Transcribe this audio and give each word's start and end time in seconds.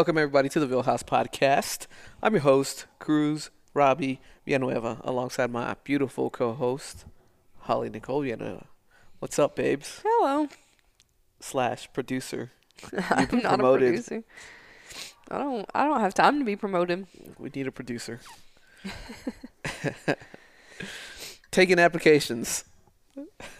Welcome 0.00 0.16
everybody 0.16 0.48
to 0.48 0.58
the 0.58 0.66
Vill 0.66 0.84
House 0.84 1.02
Podcast. 1.02 1.86
I'm 2.22 2.32
your 2.32 2.40
host, 2.40 2.86
Cruz 2.98 3.50
Robbie 3.74 4.18
Villanueva, 4.46 4.98
alongside 5.04 5.50
my 5.50 5.76
beautiful 5.84 6.30
co-host, 6.30 7.04
Holly 7.58 7.90
Nicole 7.90 8.22
Villanueva. 8.22 8.64
What's 9.18 9.38
up, 9.38 9.54
babes? 9.56 10.00
Hello. 10.02 10.48
Slash 11.40 11.92
producer. 11.92 12.50
I'm 13.10 13.28
not 13.42 13.58
promoted. 13.58 13.88
a 13.88 13.90
producer. 13.90 14.24
I 15.30 15.36
don't. 15.36 15.68
I 15.74 15.84
don't 15.84 16.00
have 16.00 16.14
time 16.14 16.38
to 16.38 16.46
be 16.46 16.56
promoted. 16.56 17.06
We 17.38 17.50
need 17.54 17.66
a 17.66 17.70
producer. 17.70 18.20
Taking 21.50 21.78
applications. 21.78 22.64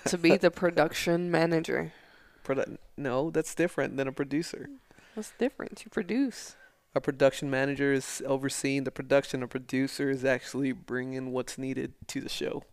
to 0.06 0.16
be 0.16 0.36
the 0.38 0.50
production 0.50 1.30
manager. 1.30 1.92
Produ- 2.42 2.78
no, 2.96 3.30
that's 3.30 3.54
different 3.54 3.98
than 3.98 4.08
a 4.08 4.12
producer. 4.12 4.70
That's 5.14 5.32
different. 5.38 5.84
You 5.84 5.90
produce. 5.90 6.56
A 6.94 7.00
production 7.00 7.50
manager 7.50 7.92
is 7.92 8.22
overseeing 8.26 8.84
the 8.84 8.90
production. 8.90 9.42
A 9.42 9.48
producer 9.48 10.10
is 10.10 10.24
actually 10.24 10.72
bringing 10.72 11.32
what's 11.32 11.56
needed 11.56 11.92
to 12.08 12.20
the 12.20 12.28
show. 12.28 12.64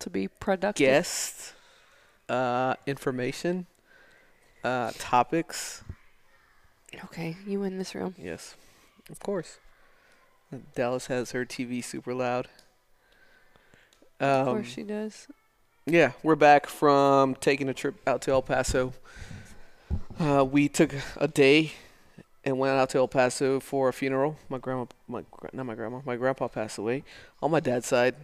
To 0.00 0.10
be 0.10 0.28
productive. 0.28 0.84
Guests, 0.84 1.54
uh, 2.28 2.74
information, 2.86 3.66
uh, 4.64 4.92
topics. 4.98 5.82
Okay, 7.04 7.36
you 7.46 7.62
in 7.62 7.78
this 7.78 7.94
room. 7.94 8.14
Yes, 8.18 8.54
of 9.10 9.18
course. 9.20 9.58
Dallas 10.74 11.06
has 11.06 11.30
her 11.30 11.46
TV 11.46 11.82
super 11.82 12.12
loud. 12.12 12.48
Of 14.20 14.48
Um, 14.48 14.54
course 14.56 14.68
she 14.68 14.82
does. 14.82 15.28
Yeah, 15.86 16.12
we're 16.22 16.36
back 16.36 16.66
from 16.66 17.34
taking 17.36 17.68
a 17.68 17.74
trip 17.74 17.96
out 18.06 18.20
to 18.22 18.30
El 18.32 18.42
Paso. 18.42 18.92
Uh, 20.18 20.44
we 20.44 20.68
took 20.68 20.94
a 21.16 21.28
day 21.28 21.72
and 22.44 22.58
went 22.58 22.74
out 22.74 22.90
to 22.90 22.98
El 22.98 23.08
Paso 23.08 23.60
for 23.60 23.88
a 23.88 23.92
funeral. 23.92 24.36
My 24.48 24.58
grandma, 24.58 24.86
my 25.08 25.24
not 25.52 25.66
my 25.66 25.74
grandma, 25.74 26.00
my 26.04 26.16
grandpa 26.16 26.48
passed 26.48 26.78
away. 26.78 27.04
On 27.42 27.50
my 27.50 27.60
dad's 27.60 27.86
side, 27.86 28.14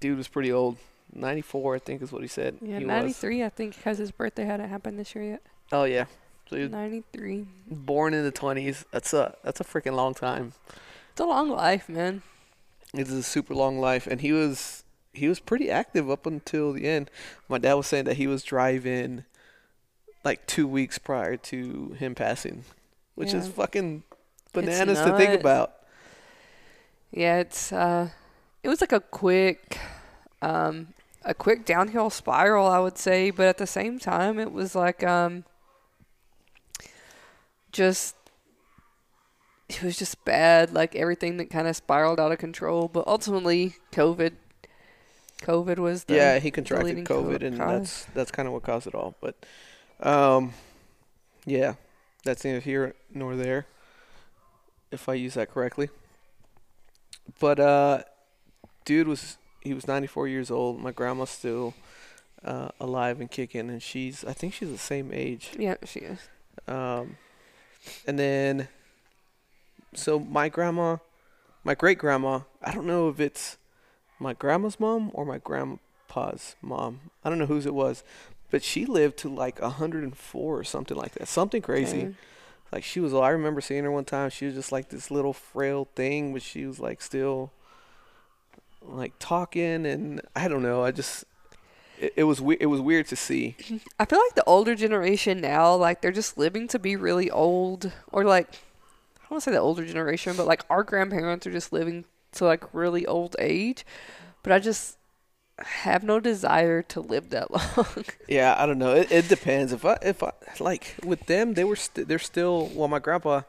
dude 0.00 0.18
was 0.18 0.28
pretty 0.28 0.52
old, 0.52 0.76
94, 1.12 1.76
I 1.76 1.78
think 1.78 2.02
is 2.02 2.12
what 2.12 2.22
he 2.22 2.28
said. 2.28 2.56
Yeah, 2.60 2.78
he 2.78 2.84
was. 2.84 2.88
93, 2.88 3.44
I 3.44 3.48
think, 3.48 3.76
because 3.76 3.98
his 3.98 4.10
birthday 4.10 4.44
hadn't 4.44 4.68
happened 4.68 4.98
this 4.98 5.14
year 5.14 5.24
yet. 5.24 5.42
Oh 5.72 5.84
yeah, 5.84 6.06
so 6.48 6.56
93. 6.56 7.46
born 7.70 8.14
in 8.14 8.24
the 8.24 8.32
20s. 8.32 8.84
That's 8.90 9.12
a 9.12 9.34
that's 9.42 9.60
a 9.60 9.64
freaking 9.64 9.94
long 9.94 10.14
time. 10.14 10.52
It's 11.12 11.20
a 11.20 11.26
long 11.26 11.48
life, 11.48 11.88
man. 11.88 12.22
It's 12.92 13.10
a 13.10 13.22
super 13.22 13.54
long 13.54 13.78
life, 13.78 14.06
and 14.06 14.20
he 14.20 14.32
was 14.32 14.84
he 15.12 15.28
was 15.28 15.40
pretty 15.40 15.70
active 15.70 16.10
up 16.10 16.26
until 16.26 16.72
the 16.72 16.86
end. 16.86 17.10
My 17.48 17.58
dad 17.58 17.74
was 17.74 17.86
saying 17.86 18.04
that 18.04 18.16
he 18.16 18.26
was 18.26 18.42
driving 18.42 19.24
like 20.24 20.46
two 20.46 20.66
weeks 20.66 20.98
prior 20.98 21.36
to 21.36 21.96
him 21.98 22.14
passing, 22.14 22.64
which 23.14 23.34
is 23.34 23.48
fucking 23.48 24.02
bananas 24.52 24.98
to 25.00 25.16
think 25.16 25.38
about. 25.38 25.74
Yeah, 27.10 27.38
it's 27.38 27.72
uh, 27.72 28.10
it 28.62 28.68
was 28.68 28.80
like 28.80 28.92
a 28.92 29.00
quick, 29.00 29.78
um, 30.42 30.94
a 31.24 31.34
quick 31.34 31.64
downhill 31.64 32.10
spiral, 32.10 32.66
I 32.66 32.80
would 32.80 32.98
say, 32.98 33.30
but 33.30 33.46
at 33.46 33.58
the 33.58 33.66
same 33.66 33.98
time, 33.98 34.38
it 34.40 34.50
was 34.50 34.74
like 34.74 35.04
um, 35.04 35.44
just 37.70 38.16
it 39.68 39.82
was 39.82 39.96
just 39.96 40.24
bad, 40.24 40.72
like 40.72 40.94
everything 40.96 41.36
that 41.38 41.50
kind 41.50 41.68
of 41.68 41.76
spiraled 41.76 42.20
out 42.20 42.32
of 42.32 42.38
control. 42.38 42.88
But 42.88 43.06
ultimately, 43.06 43.74
COVID, 43.92 44.32
COVID 45.42 45.78
was 45.78 46.04
the 46.04 46.16
yeah, 46.16 46.38
he 46.38 46.50
contracted 46.50 47.04
COVID, 47.04 47.42
and 47.42 47.58
that's 47.58 48.06
that's 48.14 48.30
kind 48.30 48.46
of 48.46 48.54
what 48.54 48.62
caused 48.62 48.86
it 48.86 48.94
all. 48.94 49.14
But, 49.20 49.44
um, 50.00 50.52
yeah, 51.46 51.74
that's 52.24 52.44
neither 52.44 52.60
here 52.60 52.94
nor 53.12 53.36
there, 53.36 53.66
if 54.90 55.08
I 55.08 55.14
use 55.14 55.34
that 55.34 55.50
correctly. 55.50 55.88
But 57.40 57.60
uh, 57.60 58.02
dude 58.84 59.08
was 59.08 59.38
he 59.60 59.74
was 59.74 59.86
94 59.86 60.28
years 60.28 60.50
old. 60.50 60.80
My 60.80 60.92
grandma's 60.92 61.30
still 61.30 61.74
uh, 62.44 62.68
alive 62.78 63.20
and 63.20 63.30
kicking, 63.30 63.70
and 63.70 63.82
she's 63.82 64.24
I 64.24 64.32
think 64.32 64.54
she's 64.54 64.70
the 64.70 64.78
same 64.78 65.10
age. 65.12 65.50
yeah, 65.58 65.76
she 65.84 66.00
is. 66.00 66.28
Um, 66.68 67.16
and 68.06 68.18
then, 68.18 68.68
so 69.94 70.18
my 70.18 70.48
grandma, 70.48 70.98
my 71.62 71.74
great 71.74 71.98
grandma, 71.98 72.40
I 72.62 72.72
don't 72.72 72.86
know 72.86 73.08
if 73.08 73.20
it's 73.20 73.58
my 74.18 74.32
grandma's 74.32 74.80
mom 74.80 75.10
or 75.12 75.24
my 75.24 75.38
grandpa's 75.38 76.56
mom. 76.62 77.00
I 77.24 77.28
don't 77.28 77.38
know 77.38 77.46
whose 77.46 77.66
it 77.66 77.74
was, 77.74 78.02
but 78.54 78.62
she 78.62 78.86
lived 78.86 79.16
to 79.16 79.28
like 79.28 79.60
104 79.60 80.56
or 80.58 80.62
something 80.62 80.96
like 80.96 81.10
that. 81.14 81.26
Something 81.26 81.60
crazy. 81.60 82.14
Like 82.70 82.84
she 82.84 83.00
was, 83.00 83.12
I 83.12 83.30
remember 83.30 83.60
seeing 83.60 83.82
her 83.82 83.90
one 83.90 84.04
time. 84.04 84.30
She 84.30 84.46
was 84.46 84.54
just 84.54 84.70
like 84.70 84.90
this 84.90 85.10
little 85.10 85.32
frail 85.32 85.88
thing, 85.96 86.32
but 86.32 86.40
she 86.40 86.64
was 86.64 86.78
like 86.78 87.02
still 87.02 87.50
like 88.80 89.12
talking, 89.18 89.84
and 89.86 90.20
I 90.36 90.46
don't 90.46 90.62
know. 90.62 90.84
I 90.84 90.92
just, 90.92 91.24
it, 92.00 92.12
it 92.14 92.24
was 92.24 92.40
we- 92.40 92.58
it 92.60 92.66
was 92.66 92.80
weird 92.80 93.08
to 93.08 93.16
see. 93.16 93.56
I 93.98 94.04
feel 94.04 94.20
like 94.20 94.36
the 94.36 94.44
older 94.46 94.76
generation 94.76 95.40
now, 95.40 95.74
like 95.74 96.00
they're 96.00 96.12
just 96.12 96.38
living 96.38 96.68
to 96.68 96.78
be 96.78 96.94
really 96.94 97.28
old, 97.32 97.90
or 98.12 98.22
like 98.22 98.46
I 99.18 99.22
don't 99.22 99.30
want 99.32 99.42
to 99.42 99.50
say 99.50 99.52
the 99.52 99.58
older 99.58 99.84
generation, 99.84 100.36
but 100.36 100.46
like 100.46 100.62
our 100.70 100.84
grandparents 100.84 101.44
are 101.48 101.52
just 101.52 101.72
living 101.72 102.04
to 102.32 102.44
like 102.44 102.72
really 102.72 103.04
old 103.04 103.34
age. 103.40 103.84
But 104.44 104.52
I 104.52 104.60
just 104.60 104.96
have 105.58 106.02
no 106.02 106.20
desire 106.20 106.82
to 106.82 107.00
live 107.00 107.30
that 107.30 107.50
long. 107.76 108.04
Yeah, 108.28 108.54
I 108.58 108.66
don't 108.66 108.78
know. 108.78 108.94
It, 108.94 109.10
it 109.10 109.28
depends. 109.28 109.72
If 109.72 109.84
I 109.84 109.98
if 110.02 110.22
I 110.22 110.32
like 110.60 110.96
with 111.04 111.26
them, 111.26 111.54
they 111.54 111.64
were 111.64 111.76
st- 111.76 112.08
they're 112.08 112.18
still 112.18 112.70
well. 112.74 112.88
My 112.88 112.98
grandpa, 112.98 113.42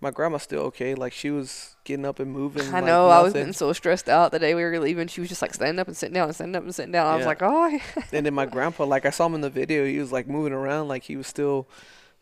my 0.00 0.10
grandma's 0.10 0.44
still 0.44 0.60
okay. 0.62 0.94
Like 0.94 1.12
she 1.12 1.30
was 1.30 1.76
getting 1.84 2.04
up 2.04 2.20
and 2.20 2.30
moving. 2.32 2.62
I 2.68 2.80
like 2.80 2.84
know 2.84 3.08
I 3.08 3.22
was 3.22 3.32
getting 3.32 3.52
so 3.52 3.72
stressed 3.72 4.08
out 4.08 4.30
the 4.30 4.38
day 4.38 4.54
we 4.54 4.62
were 4.62 4.78
leaving. 4.78 5.08
She 5.08 5.20
was 5.20 5.28
just 5.28 5.42
like 5.42 5.54
standing 5.54 5.80
up 5.80 5.88
and 5.88 5.96
sitting 5.96 6.14
down 6.14 6.28
and 6.28 6.34
standing 6.34 6.56
up 6.56 6.62
and 6.62 6.74
sitting 6.74 6.92
down. 6.92 7.06
I 7.06 7.16
was 7.16 7.26
like, 7.26 7.42
oh, 7.42 7.78
and 8.12 8.26
then 8.26 8.34
my 8.34 8.46
grandpa, 8.46 8.84
like 8.84 9.04
I 9.04 9.10
saw 9.10 9.26
him 9.26 9.34
in 9.34 9.40
the 9.40 9.50
video, 9.50 9.84
he 9.84 9.98
was 9.98 10.12
like 10.12 10.28
moving 10.28 10.52
around, 10.52 10.88
like 10.88 11.04
he 11.04 11.16
was 11.16 11.26
still 11.26 11.68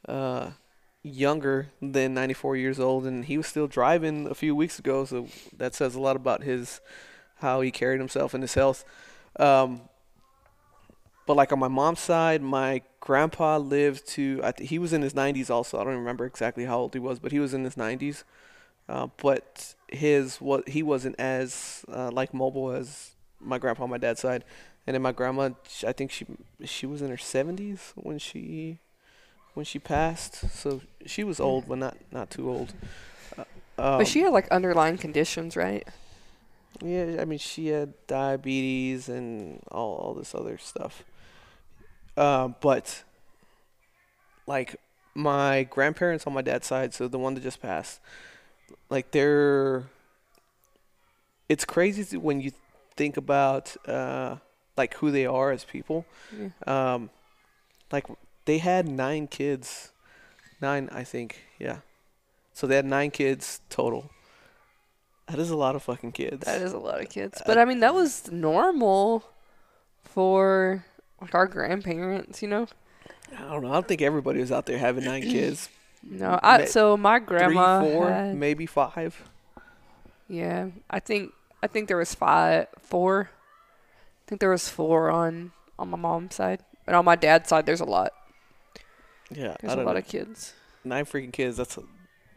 uh, 0.08 0.50
younger 1.02 1.68
than 1.82 2.14
94 2.14 2.56
years 2.56 2.80
old, 2.80 3.04
and 3.04 3.26
he 3.26 3.36
was 3.36 3.46
still 3.46 3.66
driving 3.66 4.26
a 4.28 4.34
few 4.34 4.56
weeks 4.56 4.78
ago. 4.78 5.04
So 5.04 5.28
that 5.56 5.74
says 5.74 5.94
a 5.94 6.00
lot 6.00 6.16
about 6.16 6.42
his 6.42 6.80
how 7.40 7.60
he 7.60 7.70
carried 7.70 8.00
himself 8.00 8.32
and 8.32 8.42
his 8.42 8.54
health. 8.54 8.82
Um, 9.38 9.82
but 11.26 11.36
like 11.36 11.52
on 11.52 11.58
my 11.58 11.68
mom's 11.68 12.00
side, 12.00 12.40
my 12.40 12.82
grandpa 13.00 13.58
lived 13.58 14.06
to 14.08 14.40
I 14.42 14.52
th- 14.52 14.68
he 14.70 14.78
was 14.78 14.92
in 14.92 15.02
his 15.02 15.14
90s 15.14 15.50
also. 15.50 15.78
I 15.80 15.84
don't 15.84 15.96
remember 15.96 16.24
exactly 16.24 16.64
how 16.64 16.78
old 16.78 16.94
he 16.94 17.00
was, 17.00 17.18
but 17.18 17.32
he 17.32 17.40
was 17.40 17.52
in 17.52 17.64
his 17.64 17.76
90s. 17.76 18.24
Uh, 18.88 19.08
but 19.16 19.74
his 19.88 20.40
what 20.40 20.68
he 20.68 20.82
wasn't 20.82 21.16
as 21.18 21.84
uh, 21.92 22.10
like 22.12 22.32
mobile 22.32 22.70
as 22.70 23.16
my 23.40 23.58
grandpa 23.58 23.82
on 23.84 23.90
my 23.90 23.98
dad's 23.98 24.20
side. 24.20 24.44
And 24.86 24.94
then 24.94 25.02
my 25.02 25.10
grandma, 25.10 25.50
I 25.84 25.92
think 25.92 26.12
she 26.12 26.26
she 26.64 26.86
was 26.86 27.02
in 27.02 27.10
her 27.10 27.16
70s 27.16 27.92
when 27.96 28.18
she 28.20 28.78
when 29.54 29.64
she 29.64 29.80
passed. 29.80 30.48
So 30.52 30.82
she 31.04 31.24
was 31.24 31.40
old, 31.40 31.68
but 31.68 31.78
not 31.78 31.96
not 32.12 32.30
too 32.30 32.48
old. 32.48 32.72
Uh, 33.36 33.42
um, 33.78 33.98
but 33.98 34.06
she 34.06 34.20
had 34.20 34.32
like 34.32 34.48
underlying 34.48 34.96
conditions, 34.96 35.56
right? 35.56 35.86
Yeah, 36.82 37.16
I 37.20 37.24
mean, 37.24 37.38
she 37.38 37.68
had 37.68 37.94
diabetes 38.06 39.08
and 39.08 39.60
all, 39.70 39.94
all 39.96 40.14
this 40.14 40.34
other 40.34 40.58
stuff. 40.58 41.04
Um, 42.16 42.56
but, 42.60 43.04
like, 44.46 44.76
my 45.14 45.64
grandparents 45.64 46.26
on 46.26 46.32
my 46.32 46.42
dad's 46.42 46.66
side, 46.66 46.94
so 46.94 47.08
the 47.08 47.18
one 47.18 47.34
that 47.34 47.42
just 47.42 47.60
passed, 47.60 48.00
like, 48.90 49.10
they're. 49.10 49.84
It's 51.48 51.64
crazy 51.64 52.16
when 52.16 52.40
you 52.40 52.52
think 52.96 53.16
about, 53.16 53.76
uh, 53.86 54.36
like, 54.76 54.94
who 54.94 55.10
they 55.10 55.26
are 55.26 55.52
as 55.52 55.64
people. 55.64 56.04
Yeah. 56.36 56.48
Um, 56.66 57.10
like, 57.92 58.06
they 58.46 58.58
had 58.58 58.88
nine 58.88 59.26
kids. 59.28 59.92
Nine, 60.60 60.88
I 60.90 61.04
think, 61.04 61.44
yeah. 61.58 61.80
So 62.54 62.66
they 62.66 62.76
had 62.76 62.86
nine 62.86 63.10
kids 63.10 63.60
total. 63.68 64.10
That 65.28 65.38
is 65.40 65.50
a 65.50 65.56
lot 65.56 65.74
of 65.74 65.82
fucking 65.82 66.12
kids. 66.12 66.44
That 66.46 66.62
is 66.62 66.72
a 66.72 66.78
lot 66.78 67.00
of 67.00 67.08
kids. 67.08 67.42
But 67.46 67.58
I 67.58 67.64
mean, 67.64 67.80
that 67.80 67.94
was 67.94 68.30
normal 68.30 69.24
for 70.04 70.84
like 71.20 71.34
our 71.34 71.46
grandparents, 71.46 72.42
you 72.42 72.48
know? 72.48 72.66
I 73.36 73.40
don't 73.50 73.62
know. 73.62 73.70
I 73.70 73.74
don't 73.74 73.88
think 73.88 74.02
everybody 74.02 74.40
was 74.40 74.52
out 74.52 74.66
there 74.66 74.78
having 74.78 75.04
nine 75.04 75.22
kids. 75.36 75.68
No, 76.08 76.38
I 76.42 76.58
Ma- 76.58 76.64
so 76.66 76.96
my 76.96 77.18
grandma 77.18 77.80
Three, 77.82 77.92
four, 77.92 78.08
had- 78.10 78.36
maybe 78.36 78.66
five. 78.66 79.28
yeah, 80.28 80.68
I 80.88 81.00
think 81.00 81.32
I 81.62 81.66
think 81.66 81.88
there 81.88 81.96
was 81.96 82.14
five, 82.14 82.68
four. 82.78 83.30
I 83.30 84.22
think 84.28 84.40
there 84.40 84.50
was 84.50 84.68
four 84.68 85.10
on 85.10 85.50
on 85.78 85.90
my 85.90 85.96
mom's 85.96 86.36
side, 86.36 86.60
and 86.86 86.94
on 86.94 87.04
my 87.04 87.16
dad's 87.16 87.48
side, 87.48 87.66
there's 87.66 87.80
a 87.80 87.84
lot. 87.84 88.12
Yeah, 89.30 89.56
There's 89.60 89.72
a 89.72 89.76
lot 89.78 89.94
know. 89.94 89.98
of 89.98 90.06
kids. 90.06 90.54
nine 90.84 91.04
freaking 91.04 91.32
kids. 91.32 91.56
That's 91.56 91.76
a, 91.76 91.82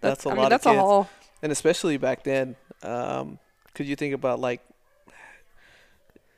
that's 0.02 0.26
a 0.26 0.30
I 0.30 0.34
lot 0.34 0.40
mean, 0.42 0.50
that's 0.50 0.66
a 0.66 0.74
haul. 0.74 1.08
and 1.44 1.52
especially 1.52 1.98
back 1.98 2.24
then. 2.24 2.56
Um, 2.84 3.40
could 3.74 3.88
you 3.88 3.96
think 3.96 4.14
about 4.14 4.40
like, 4.40 4.62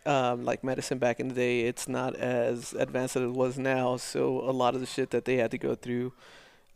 um, 0.05 0.43
like 0.43 0.63
medicine 0.63 0.97
back 0.97 1.19
in 1.19 1.27
the 1.27 1.35
day? 1.35 1.61
It's 1.61 1.87
not 1.87 2.15
as 2.15 2.73
advanced 2.73 3.15
as 3.15 3.23
it 3.23 3.31
was 3.31 3.57
now. 3.57 3.97
So 3.97 4.41
a 4.41 4.51
lot 4.51 4.75
of 4.75 4.81
the 4.81 4.87
shit 4.87 5.11
that 5.11 5.25
they 5.25 5.37
had 5.37 5.51
to 5.51 5.57
go 5.57 5.75
through, 5.75 6.13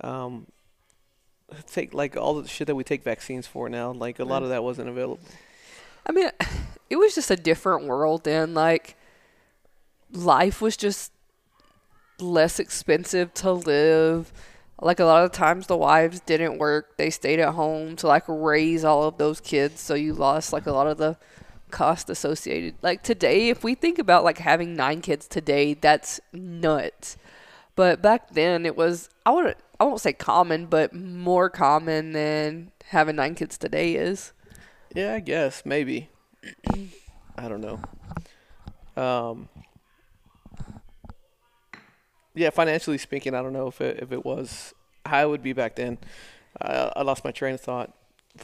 um, 0.02 0.48
take 1.68 1.94
like 1.94 2.18
all 2.18 2.42
the 2.42 2.48
shit 2.48 2.68
that 2.68 2.76
we 2.76 2.84
take 2.84 3.04
vaccines 3.04 3.48
for 3.48 3.70
now. 3.70 3.92
Like 3.92 4.20
a 4.20 4.26
lot 4.26 4.44
of 4.44 4.50
that 4.50 4.64
wasn't 4.64 4.90
available. 4.90 5.20
I 6.06 6.12
mean, 6.12 6.30
it 6.90 6.98
was 6.98 7.16
just 7.16 7.32
a 7.32 7.36
different 7.36 7.86
world 7.86 8.24
then. 8.24 8.54
Like, 8.54 8.96
life 10.12 10.62
was 10.62 10.78
just 10.78 11.12
less 12.20 12.60
expensive 12.60 13.34
to 13.36 13.52
live. 13.52 14.32
Like, 14.81 15.00
a 15.00 15.06
lot 15.06 15.24
of 15.24 15.31
times 15.31 15.68
the 15.68 15.77
wives 15.77 16.19
didn't 16.19 16.57
work, 16.57 16.98
they 16.98 17.10
stayed 17.10 17.39
at 17.39 17.54
home 17.54 17.95
to 17.98 18.07
like 18.07 18.25
raise 18.27 18.83
all 18.83 19.04
of 19.04 19.18
those 19.18 19.39
kids. 19.39 19.80
So 19.81 19.94
you 19.94 20.13
lost 20.13 20.51
like 20.54 20.66
a 20.66 20.72
lot 20.72 20.88
of 20.88 20.98
the 20.98 21.18
cost 21.72 22.10
associated. 22.10 22.75
Like, 22.81 23.04
today, 23.04 23.50
if 23.50 23.63
we 23.63 23.75
think 23.75 24.00
about 24.00 24.24
like 24.24 24.39
having 24.39 24.75
nine 24.75 25.01
kids 25.01 25.27
today, 25.27 25.74
that's 25.74 26.19
nuts. 26.33 27.18
But 27.75 28.01
back 28.01 28.31
then, 28.31 28.66
it 28.66 28.75
was, 28.75 29.10
I 29.25 29.31
would 29.31 29.56
I 29.80 29.83
won't 29.83 30.01
say 30.01 30.13
common, 30.13 30.68
but 30.68 30.94
more 30.94 31.50
common 31.50 32.13
than 32.13 32.72
having 32.86 33.18
nine 33.18 33.36
kids 33.36 33.57
today 33.57 33.95
is. 33.95 34.31
Yeah, 34.94 35.13
I 35.13 35.19
guess 35.19 35.63
maybe. 35.66 36.10
I 37.38 37.50
don't 37.50 37.62
know. 37.62 37.80
Um. 39.01 39.50
Yeah, 42.36 42.50
financially 42.50 42.98
speaking, 42.98 43.34
I 43.34 43.42
don't 43.42 43.54
know 43.54 43.68
if 43.68 43.82
it 43.82 44.00
if 44.02 44.12
it 44.12 44.26
was 44.26 44.74
how 45.06 45.24
it 45.24 45.30
would 45.30 45.44
be 45.44 45.54
back 45.54 45.76
then. 45.76 45.98
I 46.62 46.92
I 46.98 47.02
lost 47.04 47.24
my 47.24 47.32
train 47.32 47.56
of 47.56 47.62
thought, 47.62 47.94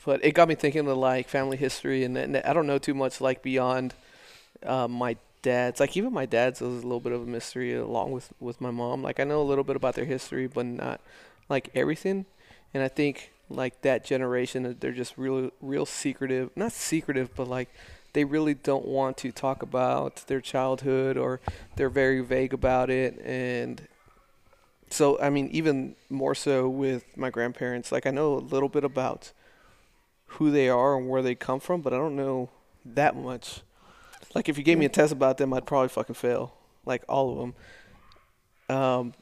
but 0.05 0.23
it 0.23 0.31
got 0.33 0.47
me 0.47 0.55
thinking 0.55 0.87
of 0.87 0.97
like 0.97 1.27
family 1.29 1.57
history, 1.57 2.03
and, 2.03 2.17
and 2.17 2.37
I 2.37 2.53
don't 2.53 2.67
know 2.67 2.77
too 2.77 2.93
much 2.93 3.21
like 3.21 3.41
beyond 3.43 3.93
uh, 4.65 4.87
my 4.87 5.17
dad's. 5.41 5.79
Like 5.79 5.97
even 5.97 6.13
my 6.13 6.25
dad's 6.25 6.61
was 6.61 6.83
a 6.83 6.87
little 6.87 6.99
bit 7.01 7.13
of 7.13 7.23
a 7.23 7.25
mystery, 7.25 7.75
along 7.75 8.11
with 8.13 8.33
with 8.39 8.61
my 8.61 8.71
mom. 8.71 9.03
Like 9.03 9.19
I 9.19 9.25
know 9.25 9.41
a 9.41 9.43
little 9.49 9.63
bit 9.65 9.75
about 9.75 9.95
their 9.95 10.05
history, 10.05 10.47
but 10.47 10.65
not 10.65 11.01
like 11.49 11.69
everything. 11.75 12.25
And 12.73 12.83
I 12.83 12.87
think 12.87 13.31
like 13.49 13.81
that 13.81 14.05
generation, 14.05 14.77
they're 14.79 14.93
just 14.93 15.17
real 15.17 15.51
real 15.61 15.85
secretive. 15.85 16.51
Not 16.55 16.71
secretive, 16.73 17.35
but 17.35 17.47
like 17.47 17.69
they 18.13 18.23
really 18.23 18.53
don't 18.53 18.85
want 18.85 19.17
to 19.17 19.31
talk 19.31 19.61
about 19.61 20.27
their 20.27 20.41
childhood 20.41 21.17
or 21.17 21.39
they're 21.75 21.89
very 21.89 22.21
vague 22.21 22.53
about 22.53 22.89
it. 22.89 23.19
And 23.23 23.87
so 24.89 25.19
I 25.21 25.29
mean 25.29 25.47
even 25.51 25.95
more 26.09 26.35
so 26.35 26.67
with 26.67 27.17
my 27.17 27.29
grandparents 27.29 27.91
like 27.91 28.05
I 28.05 28.11
know 28.11 28.35
a 28.35 28.39
little 28.39 28.69
bit 28.69 28.83
about 28.83 29.31
who 30.25 30.51
they 30.51 30.69
are 30.69 30.97
and 30.97 31.09
where 31.09 31.21
they 31.21 31.35
come 31.35 31.59
from 31.59 31.81
but 31.81 31.93
I 31.93 31.97
don't 31.97 32.15
know 32.15 32.49
that 32.85 33.15
much. 33.15 33.61
Like 34.35 34.49
if 34.49 34.57
you 34.57 34.63
gave 34.63 34.77
me 34.77 34.85
a 34.85 34.89
test 34.89 35.13
about 35.13 35.37
them 35.37 35.53
I'd 35.53 35.65
probably 35.65 35.89
fucking 35.89 36.15
fail 36.15 36.53
like 36.85 37.03
all 37.07 37.31
of 37.31 37.37
them 37.37 38.75
um 38.75 39.13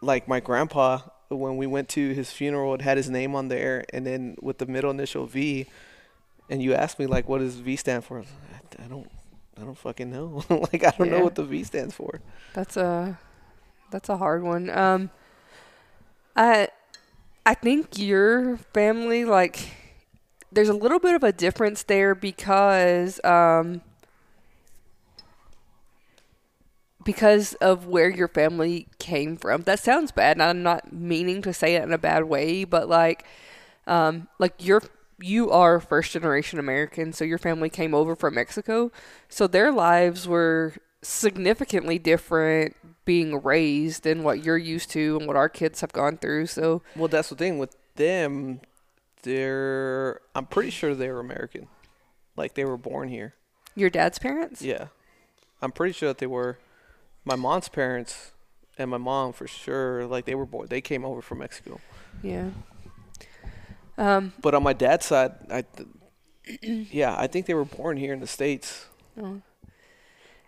like 0.00 0.28
my 0.28 0.40
grandpa 0.40 1.00
when 1.28 1.56
we 1.56 1.66
went 1.66 1.88
to 1.88 2.12
his 2.12 2.30
funeral 2.30 2.74
it 2.74 2.82
had 2.82 2.96
his 2.96 3.10
name 3.10 3.34
on 3.34 3.48
there 3.48 3.84
and 3.92 4.06
then 4.06 4.36
with 4.40 4.58
the 4.58 4.66
middle 4.66 4.90
initial 4.90 5.26
V 5.26 5.66
and 6.48 6.62
you 6.62 6.74
asked 6.74 6.98
me 6.98 7.06
like, 7.06 7.28
what 7.28 7.38
does 7.38 7.56
V 7.56 7.76
stand 7.76 8.04
for? 8.04 8.20
I, 8.20 8.84
I 8.84 8.88
don't, 8.88 9.10
I 9.56 9.62
don't 9.62 9.76
fucking 9.78 10.10
know. 10.10 10.44
like, 10.50 10.84
I 10.84 10.92
don't 10.98 11.08
Yeah. 11.08 11.10
know 11.10 11.20
what 11.22 11.34
the 11.34 11.44
V 11.44 11.64
stands 11.64 11.94
for. 11.94 12.20
That's 12.52 12.76
a 12.76 13.18
that's 13.90 14.08
a 14.08 14.16
hard 14.16 14.42
one. 14.42 14.70
Um, 14.70 15.10
I 16.36 16.68
I 17.46 17.54
think 17.54 17.98
your 17.98 18.56
family 18.74 19.24
like 19.24 19.74
there's 20.52 20.68
a 20.68 20.74
little 20.74 20.98
bit 20.98 21.14
of 21.14 21.22
a 21.24 21.32
difference 21.32 21.82
there 21.82 22.14
because 22.14 23.22
um 23.24 23.82
because 27.02 27.54
of 27.54 27.86
where 27.86 28.08
your 28.08 28.28
family 28.28 28.88
came 28.98 29.36
from. 29.36 29.62
That 29.62 29.78
sounds 29.80 30.10
bad, 30.12 30.36
and 30.36 30.42
I'm 30.42 30.62
not 30.62 30.92
meaning 30.92 31.42
to 31.42 31.52
say 31.52 31.74
it 31.76 31.82
in 31.82 31.92
a 31.92 31.98
bad 31.98 32.24
way, 32.24 32.64
but 32.64 32.88
like 32.88 33.24
um 33.86 34.28
like 34.38 34.54
your 34.64 34.82
you 35.20 35.50
are 35.50 35.80
first 35.80 36.12
generation 36.12 36.58
American, 36.58 37.12
so 37.12 37.24
your 37.24 37.38
family 37.38 37.70
came 37.70 37.94
over 37.94 38.16
from 38.16 38.34
Mexico. 38.34 38.90
So 39.28 39.46
their 39.46 39.70
lives 39.72 40.26
were 40.26 40.74
significantly 41.02 41.98
different 41.98 42.76
being 43.04 43.42
raised 43.42 44.04
than 44.04 44.22
what 44.22 44.42
you're 44.42 44.56
used 44.58 44.90
to 44.90 45.18
and 45.18 45.26
what 45.26 45.36
our 45.36 45.48
kids 45.48 45.80
have 45.82 45.92
gone 45.92 46.16
through. 46.16 46.46
So 46.46 46.82
Well, 46.96 47.08
that's 47.08 47.28
the 47.28 47.36
thing 47.36 47.58
with 47.58 47.76
them. 47.96 48.60
They're, 49.22 50.20
I'm 50.34 50.46
pretty 50.46 50.70
sure 50.70 50.94
they're 50.94 51.18
American. 51.20 51.68
Like 52.36 52.54
they 52.54 52.64
were 52.64 52.76
born 52.76 53.08
here. 53.08 53.34
your 53.74 53.90
dad's 53.90 54.18
parents? 54.18 54.60
Yeah, 54.62 54.88
I'm 55.62 55.72
pretty 55.72 55.92
sure 55.92 56.08
that 56.08 56.18
they 56.18 56.26
were. 56.26 56.58
My 57.24 57.36
mom's 57.36 57.68
parents 57.68 58.32
and 58.76 58.90
my 58.90 58.98
mom 58.98 59.32
for 59.32 59.46
sure. 59.46 60.04
Like 60.06 60.24
they 60.24 60.34
were 60.34 60.44
born. 60.46 60.66
They 60.68 60.80
came 60.80 61.04
over 61.04 61.22
from 61.22 61.38
Mexico. 61.38 61.80
Yeah. 62.22 62.50
Um 63.96 64.32
But 64.40 64.54
on 64.54 64.62
my 64.62 64.72
dad's 64.72 65.06
side, 65.06 65.32
I, 65.50 65.62
th- 65.62 65.88
yeah, 66.90 67.14
I 67.18 67.26
think 67.26 67.46
they 67.46 67.54
were 67.54 67.64
born 67.64 67.96
here 67.96 68.12
in 68.12 68.20
the 68.20 68.26
states. 68.26 68.86
Oh. 69.20 69.40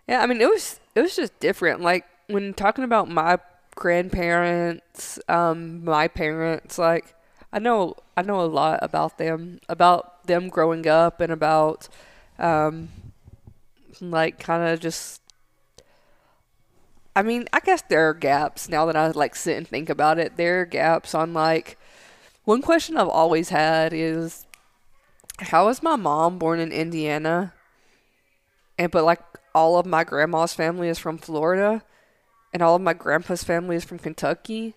Yeah, 0.07 0.21
I 0.21 0.25
mean 0.25 0.41
it 0.41 0.49
was 0.49 0.79
it 0.95 1.01
was 1.01 1.15
just 1.15 1.37
different. 1.39 1.81
Like 1.81 2.05
when 2.27 2.53
talking 2.53 2.83
about 2.83 3.09
my 3.09 3.39
grandparents, 3.75 5.19
um, 5.27 5.83
my 5.83 6.07
parents, 6.07 6.77
like 6.77 7.13
I 7.51 7.59
know 7.59 7.95
I 8.15 8.21
know 8.21 8.41
a 8.41 8.47
lot 8.47 8.79
about 8.81 9.17
them, 9.17 9.59
about 9.69 10.25
them 10.27 10.49
growing 10.49 10.87
up 10.87 11.21
and 11.21 11.31
about 11.31 11.87
um 12.39 12.89
like 14.01 14.39
kind 14.39 14.67
of 14.67 14.79
just 14.79 15.21
I 17.15 17.23
mean, 17.23 17.47
I 17.51 17.59
guess 17.59 17.81
there 17.81 18.07
are 18.09 18.13
gaps 18.13 18.69
now 18.69 18.85
that 18.85 18.95
I 18.95 19.07
like 19.09 19.35
sit 19.35 19.57
and 19.57 19.67
think 19.67 19.89
about 19.89 20.19
it. 20.19 20.37
There 20.37 20.61
are 20.61 20.65
gaps 20.65 21.15
on 21.15 21.33
like 21.33 21.77
one 22.47 22.61
question 22.61 22.95
I've 22.95 23.09
always 23.09 23.49
had 23.49 23.91
is 23.93 24.45
how 25.39 25.67
is 25.67 25.83
my 25.83 25.97
mom 25.97 26.39
born 26.39 26.61
in 26.61 26.71
Indiana 26.71 27.53
and 28.77 28.89
but 28.89 29.03
like 29.03 29.19
all 29.53 29.77
of 29.77 29.85
my 29.85 30.05
grandma's 30.05 30.53
family 30.53 30.87
is 30.87 30.97
from 30.97 31.17
Florida, 31.17 31.83
and 32.53 32.61
all 32.61 32.75
of 32.75 32.81
my 32.81 32.93
grandpa's 32.93 33.43
family 33.43 33.75
is 33.75 33.83
from 33.83 33.97
Kentucky, 33.99 34.75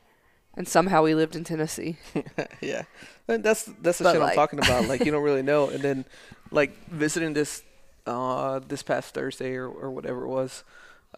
and 0.56 0.67
somehow 0.67 1.02
we 1.02 1.14
lived 1.14 1.37
in 1.37 1.44
Tennessee. 1.44 1.96
yeah, 2.61 2.84
and 3.28 3.44
that's 3.44 3.64
that's 3.82 3.99
the 3.99 4.05
But, 4.05 4.12
shit 4.12 4.20
like- 4.20 4.31
I'm 4.31 4.37
talking 4.37 4.58
about. 4.58 4.87
Like 4.87 5.05
you 5.05 5.12
don't 5.12 5.22
really 5.22 5.43
know, 5.43 5.69
and 5.75 5.81
then 5.82 6.05
like 6.50 6.72
visiting 6.88 7.34
this 7.34 7.62
uh 8.06 8.60
this 8.67 8.82
past 8.82 9.15
Thursday 9.15 9.55
or 9.55 9.69
or 9.69 9.91
whatever 9.91 10.24
it 10.24 10.29
was, 10.29 10.65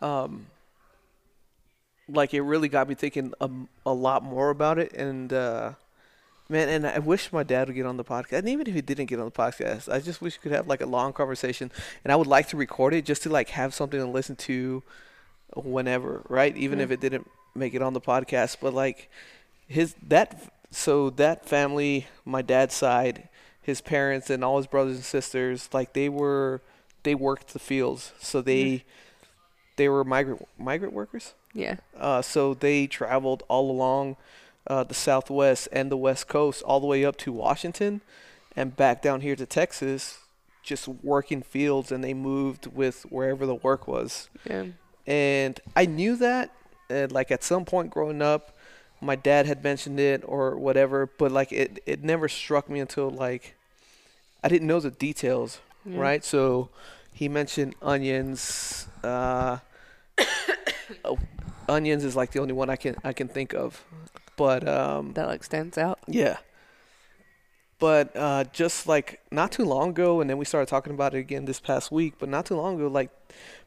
um, 0.02 0.48
like 2.08 2.34
it 2.34 2.42
really 2.42 2.68
got 2.68 2.88
me 2.88 2.94
thinking 2.94 3.32
a, 3.40 3.48
a 3.86 3.94
lot 3.94 4.22
more 4.22 4.50
about 4.50 4.78
it, 4.78 4.92
and 4.92 5.32
uh, 5.32 5.72
man, 6.52 6.68
and 6.68 6.86
I 6.86 6.98
wish 6.98 7.32
my 7.32 7.42
dad 7.42 7.66
would 7.66 7.74
get 7.74 7.86
on 7.86 7.96
the 7.96 8.04
podcast. 8.04 8.38
And 8.38 8.48
even 8.48 8.66
if 8.68 8.74
he 8.74 8.82
didn't 8.82 9.06
get 9.06 9.18
on 9.18 9.24
the 9.24 9.30
podcast, 9.32 9.92
I 9.92 9.98
just 10.00 10.20
wish 10.20 10.38
we 10.38 10.42
could 10.42 10.56
have 10.56 10.68
like 10.68 10.80
a 10.80 10.86
long 10.86 11.12
conversation, 11.12 11.72
and 12.04 12.12
I 12.12 12.16
would 12.16 12.26
like 12.26 12.48
to 12.48 12.56
record 12.56 12.94
it 12.94 13.04
just 13.04 13.22
to 13.24 13.30
like 13.30 13.48
have 13.50 13.74
something 13.74 13.98
to 13.98 14.06
listen 14.06 14.36
to 14.36 14.82
whenever, 15.56 16.22
right? 16.28 16.56
Even 16.56 16.80
if 16.80 16.90
it 16.90 17.00
didn't 17.00 17.28
make 17.54 17.74
it 17.74 17.82
on 17.82 17.92
the 17.92 18.00
podcast, 18.00 18.58
but 18.60 18.72
like 18.72 19.10
his 19.66 19.94
that 20.08 20.52
so 20.70 21.10
that 21.10 21.44
family, 21.46 22.06
my 22.24 22.42
dad's 22.42 22.74
side, 22.74 23.28
his 23.60 23.80
parents 23.80 24.30
and 24.30 24.44
all 24.44 24.56
his 24.56 24.66
brothers 24.66 24.96
and 24.96 25.04
sisters, 25.04 25.68
like 25.72 25.92
they 25.92 26.08
were 26.08 26.60
they 27.02 27.14
worked 27.14 27.52
the 27.52 27.58
fields, 27.58 28.12
so 28.20 28.40
they 28.40 28.84
they 29.76 29.88
were 29.88 30.04
migrant 30.04 30.46
migrant 30.58 30.94
workers. 30.94 31.34
Yeah, 31.54 31.76
Uh, 31.94 32.22
so 32.22 32.54
they 32.54 32.86
traveled 32.86 33.42
all 33.48 33.70
along 33.70 34.16
uh, 34.66 34.84
the 34.84 34.94
Southwest 34.94 35.68
and 35.72 35.90
the 35.90 35.96
West 35.96 36.28
Coast, 36.28 36.62
all 36.62 36.80
the 36.80 36.86
way 36.86 37.04
up 37.04 37.16
to 37.18 37.32
Washington, 37.32 38.00
and 38.54 38.76
back 38.76 39.02
down 39.02 39.20
here 39.20 39.36
to 39.36 39.46
Texas, 39.46 40.18
just 40.62 40.86
working 40.88 41.42
fields. 41.42 41.90
And 41.90 42.02
they 42.02 42.14
moved 42.14 42.66
with 42.66 43.02
wherever 43.10 43.46
the 43.46 43.54
work 43.54 43.88
was 43.88 44.28
yeah, 44.48 44.66
and 45.06 45.60
I 45.74 45.86
knew 45.86 46.16
that. 46.16 46.50
And 46.88 47.10
like 47.10 47.30
at 47.30 47.42
some 47.42 47.64
point 47.64 47.90
growing 47.90 48.20
up, 48.22 48.54
my 49.00 49.16
dad 49.16 49.46
had 49.46 49.64
mentioned 49.64 49.98
it 49.98 50.22
or 50.24 50.56
whatever, 50.56 51.06
but 51.18 51.32
like 51.32 51.52
it 51.52 51.82
it 51.86 52.04
never 52.04 52.28
struck 52.28 52.68
me 52.68 52.80
until 52.80 53.10
like 53.10 53.54
I 54.44 54.48
didn't 54.48 54.68
know 54.68 54.80
the 54.80 54.90
details, 54.90 55.60
yeah. 55.84 55.98
right? 55.98 56.24
So 56.24 56.70
he 57.12 57.28
mentioned 57.28 57.74
onions. 57.82 58.88
Uh, 59.02 59.58
oh, 61.04 61.18
onions 61.68 62.04
is 62.04 62.14
like 62.16 62.32
the 62.32 62.40
only 62.40 62.52
one 62.52 62.70
I 62.70 62.76
can 62.76 62.96
I 63.04 63.12
can 63.12 63.28
think 63.28 63.54
of, 63.54 63.84
but 64.36 64.66
um, 64.68 65.12
That 65.14 65.26
like 65.28 65.44
stands 65.44 65.76
out. 65.78 65.98
yeah. 66.06 66.38
But 67.78 68.14
uh, 68.16 68.44
just 68.52 68.86
like 68.86 69.20
not 69.32 69.50
too 69.50 69.64
long 69.64 69.90
ago, 69.90 70.20
and 70.20 70.30
then 70.30 70.38
we 70.38 70.44
started 70.44 70.68
talking 70.68 70.94
about 70.94 71.14
it 71.14 71.18
again 71.18 71.46
this 71.46 71.58
past 71.58 71.90
week. 71.90 72.14
But 72.18 72.28
not 72.28 72.46
too 72.46 72.54
long 72.54 72.76
ago, 72.76 72.86
like 72.86 73.10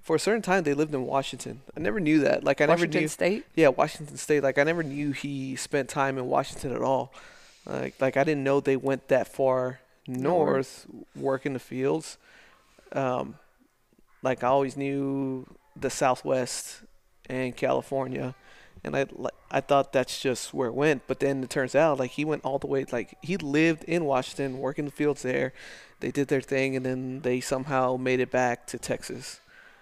for 0.02 0.16
a 0.16 0.20
certain 0.20 0.42
time, 0.42 0.64
they 0.64 0.74
lived 0.74 0.94
in 0.96 1.06
Washington. 1.06 1.62
I 1.76 1.82
never 1.82 2.00
knew 2.00 2.20
that. 2.22 2.42
Like 2.44 2.62
I 2.62 2.66
Washington 2.66 2.92
never 2.92 3.02
knew. 3.02 3.08
State. 3.10 3.46
Yeah, 3.56 3.68
Washington 3.70 4.16
State. 4.16 4.42
Like 4.42 4.58
I 4.58 4.64
never 4.64 4.84
knew 4.84 5.12
he 5.12 5.58
spent 5.58 5.90
time 5.90 6.18
in 6.18 6.28
Washington 6.28 6.72
at 6.74 6.82
all. 6.82 7.14
Like 7.66 7.96
like 8.00 8.16
I 8.16 8.24
didn't 8.24 8.46
know 8.46 8.62
they 8.62 8.78
went 8.78 9.10
that 9.10 9.28
far 9.28 9.82
north, 10.08 10.86
work 11.14 11.46
in 11.46 11.52
the 11.52 11.60
fields. 11.60 12.18
Um, 12.94 13.36
like 14.24 14.46
I 14.46 14.48
always 14.48 14.78
knew 14.78 15.46
the 15.76 15.90
Southwest 15.90 16.84
and 17.30 17.54
California, 17.54 18.34
and 18.86 18.96
I 18.96 19.06
I 19.52 19.62
thought 19.62 19.92
that's 19.92 20.22
just 20.22 20.54
where 20.54 20.68
it 20.68 20.76
went. 20.76 21.08
But 21.08 21.20
then 21.20 21.44
it 21.44 21.50
turns 21.50 21.76
out 21.76 22.00
like 22.00 22.12
he 22.12 22.24
went 22.24 22.46
all 22.46 22.60
the 22.60 22.68
way 22.68 22.86
like 22.92 23.18
he 23.22 23.36
lived 23.36 23.84
in 23.86 24.06
Washington, 24.06 24.60
working 24.60 24.86
the 24.86 24.92
fields 24.92 25.24
there. 25.24 25.54
They 26.00 26.12
did 26.12 26.28
their 26.28 26.42
thing, 26.42 26.76
and 26.76 26.86
then 26.86 27.22
they 27.22 27.42
somehow 27.42 27.98
made 27.98 28.20
it 28.20 28.32
back 28.32 28.68
to 28.68 28.78
Texas. 28.78 29.42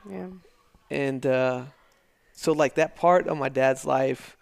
Yeah. 0.10 0.28
And 0.90 1.26
uh, 1.26 1.64
so 2.32 2.54
like 2.54 2.76
that 2.76 2.96
part 2.96 3.28
of 3.28 3.38
my 3.38 3.50
dad's 3.50 3.86
life, 3.86 4.38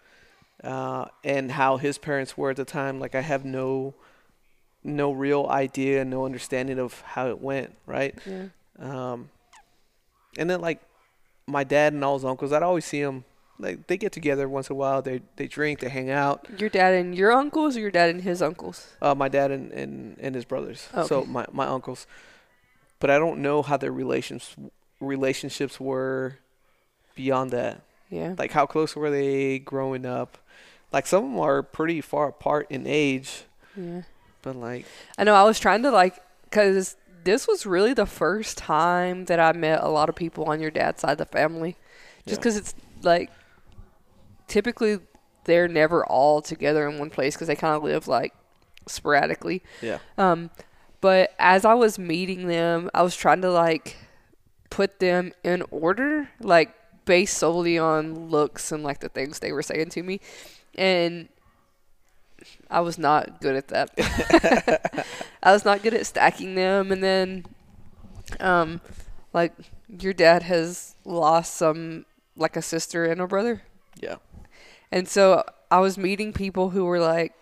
uh, 0.62 1.06
and 1.24 1.50
how 1.50 1.76
his 1.76 1.98
parents 1.98 2.38
were 2.38 2.50
at 2.50 2.56
the 2.56 2.64
time, 2.64 3.00
like 3.00 3.14
I 3.14 3.20
have 3.20 3.44
no 3.44 3.94
no 4.84 5.12
real 5.12 5.46
idea, 5.46 6.04
no 6.04 6.24
understanding 6.24 6.78
of 6.78 7.00
how 7.00 7.28
it 7.28 7.40
went, 7.40 7.74
right? 7.86 8.16
Yeah. 8.26 8.46
Um, 8.78 9.30
and 10.38 10.48
then 10.48 10.60
like 10.60 10.80
my 11.46 11.64
dad 11.64 11.92
and 11.92 12.04
all 12.04 12.14
his 12.14 12.24
uncles, 12.24 12.52
I'd 12.52 12.62
always 12.62 12.84
see 12.84 13.02
them. 13.02 13.24
Like 13.62 13.86
they 13.86 13.96
get 13.96 14.12
together 14.12 14.48
once 14.48 14.68
in 14.68 14.74
a 14.74 14.76
while. 14.76 15.00
They 15.02 15.22
they 15.36 15.46
drink, 15.46 15.78
they 15.80 15.88
hang 15.88 16.10
out. 16.10 16.46
Your 16.58 16.68
dad 16.68 16.94
and 16.94 17.14
your 17.14 17.32
uncles, 17.32 17.76
or 17.76 17.80
your 17.80 17.90
dad 17.92 18.10
and 18.10 18.22
his 18.22 18.42
uncles? 18.42 18.88
Uh, 19.00 19.14
my 19.14 19.28
dad 19.28 19.50
and, 19.50 19.70
and, 19.72 20.16
and 20.20 20.34
his 20.34 20.44
brothers. 20.44 20.88
Okay. 20.94 21.06
So 21.06 21.24
my 21.24 21.46
my 21.52 21.66
uncles. 21.66 22.06
But 22.98 23.10
I 23.10 23.18
don't 23.18 23.40
know 23.40 23.62
how 23.62 23.76
their 23.76 23.92
relations 23.92 24.54
relationships 25.00 25.80
were 25.80 26.38
beyond 27.14 27.50
that. 27.52 27.80
Yeah. 28.10 28.34
Like 28.36 28.52
how 28.52 28.66
close 28.66 28.94
were 28.94 29.10
they 29.10 29.58
growing 29.58 30.04
up? 30.06 30.38
Like 30.92 31.06
some 31.06 31.24
of 31.24 31.30
them 31.30 31.40
are 31.40 31.62
pretty 31.62 32.00
far 32.00 32.28
apart 32.28 32.66
in 32.70 32.86
age, 32.86 33.44
Yeah. 33.76 34.02
but 34.42 34.56
like 34.56 34.86
I 35.16 35.24
know. 35.24 35.34
I 35.34 35.42
was 35.44 35.58
trying 35.58 35.82
to 35.84 35.90
like, 35.90 36.20
cause 36.50 36.96
this 37.24 37.46
was 37.48 37.64
really 37.64 37.94
the 37.94 38.06
first 38.06 38.58
time 38.58 39.24
that 39.26 39.38
I 39.40 39.52
met 39.52 39.82
a 39.82 39.88
lot 39.88 40.08
of 40.08 40.14
people 40.16 40.44
on 40.44 40.60
your 40.60 40.70
dad's 40.70 41.00
side 41.00 41.12
of 41.12 41.18
the 41.18 41.24
family. 41.26 41.76
Just 42.26 42.26
Yeah. 42.26 42.36
because 42.36 42.56
it's 42.56 42.74
like, 43.02 43.30
typically 44.48 44.98
they're 45.44 45.68
never 45.68 46.04
all 46.06 46.40
together 46.40 46.88
in 46.88 46.98
one 46.98 47.10
place 47.10 47.34
because 47.34 47.48
they 47.48 47.56
kind 47.56 47.74
of 47.74 47.82
live 47.82 48.08
like 48.08 48.32
sporadically. 48.86 49.62
yeah. 49.80 49.98
Um, 50.18 50.50
but 51.00 51.34
as 51.38 51.64
I 51.64 51.74
was 51.74 51.98
meeting 51.98 52.46
them, 52.46 52.88
I 52.94 53.02
was 53.02 53.16
trying 53.16 53.42
to 53.42 53.50
like 53.50 53.96
put 54.70 55.00
them 55.00 55.32
in 55.42 55.64
order, 55.70 56.28
like 56.40 56.74
based 57.04 57.36
solely 57.36 57.76
on 57.76 58.28
looks 58.28 58.70
and 58.70 58.84
like 58.84 59.00
the 59.00 59.08
things 59.08 59.40
they 59.40 59.52
were 59.52 59.62
saying 59.62 59.90
to 59.90 60.02
me, 60.02 60.20
and 60.76 61.28
I 62.70 62.80
was 62.80 62.98
not 62.98 63.40
good 63.40 63.56
at 63.56 63.68
that. 63.68 65.06
I 65.42 65.52
was 65.52 65.64
not 65.64 65.82
good 65.82 65.94
at 65.94 66.06
stacking 66.06 66.54
them, 66.54 66.92
and 66.92 67.02
then, 67.02 67.46
um, 68.38 68.80
like 69.32 69.52
your 69.88 70.12
dad 70.12 70.44
has 70.44 70.94
lost 71.04 71.54
some, 71.54 72.06
like 72.36 72.56
a 72.56 72.62
sister 72.62 73.04
and 73.04 73.20
a 73.20 73.26
brother. 73.26 73.62
Yeah. 74.00 74.16
And 74.92 75.08
so 75.08 75.42
I 75.70 75.80
was 75.80 75.96
meeting 75.96 76.34
people 76.34 76.70
who 76.70 76.84
were 76.84 77.00
like 77.00 77.32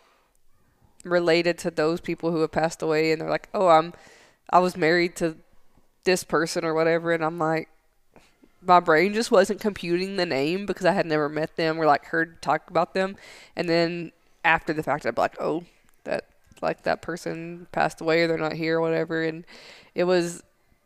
related 1.04 1.58
to 1.58 1.70
those 1.70 2.00
people 2.00 2.30
who 2.30 2.40
have 2.40 2.52
passed 2.52 2.80
away 2.80 3.10
and 3.10 3.20
they're 3.20 3.28
like, 3.28 3.48
"Oh, 3.52 3.68
I'm 3.68 3.92
I 4.50 4.60
was 4.60 4.76
married 4.76 5.16
to 5.16 5.36
this 6.04 6.22
person 6.22 6.64
or 6.64 6.72
whatever." 6.72 7.12
And 7.12 7.24
I'm 7.24 7.38
like 7.38 7.68
my 8.62 8.78
brain 8.78 9.14
just 9.14 9.30
wasn't 9.30 9.60
computing 9.60 10.16
the 10.16 10.26
name 10.26 10.66
because 10.66 10.86
I 10.86 10.92
had 10.92 11.06
never 11.06 11.28
met 11.28 11.56
them 11.56 11.78
or 11.78 11.86
like 11.86 12.06
heard 12.06 12.40
talk 12.40 12.70
about 12.70 12.94
them. 12.94 13.16
And 13.56 13.68
then 13.68 14.12
after 14.44 14.72
the 14.72 14.82
fact 14.82 15.04
I'd 15.04 15.16
be 15.16 15.20
like, 15.20 15.40
"Oh, 15.40 15.64
that 16.04 16.26
like 16.62 16.84
that 16.84 17.02
person 17.02 17.66
passed 17.72 18.00
away 18.00 18.22
or 18.22 18.28
they're 18.28 18.38
not 18.38 18.52
here 18.52 18.78
or 18.78 18.80
whatever." 18.80 19.24
And 19.24 19.44
it 19.94 20.04
was 20.04 20.44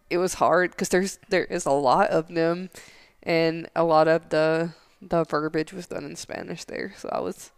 it 0.09 0.18
was 0.18 0.35
hard 0.35 0.71
because 0.71 0.88
there's 0.88 1.18
there 1.28 1.44
is 1.44 1.66
a 1.66 1.73
lot 1.73 2.09
of 2.09 2.28
them 2.28 2.71
and 3.23 3.68
a 3.76 3.85
lot 3.85 4.09
of 4.09 4.30
the 4.30 4.73
the 5.08 5.25
verbiage 5.25 5.73
was 5.73 5.87
done 5.87 6.04
in 6.04 6.16
Spanish 6.16 6.64
there, 6.64 6.94
so 6.96 7.08
I 7.12 7.20
was 7.20 7.50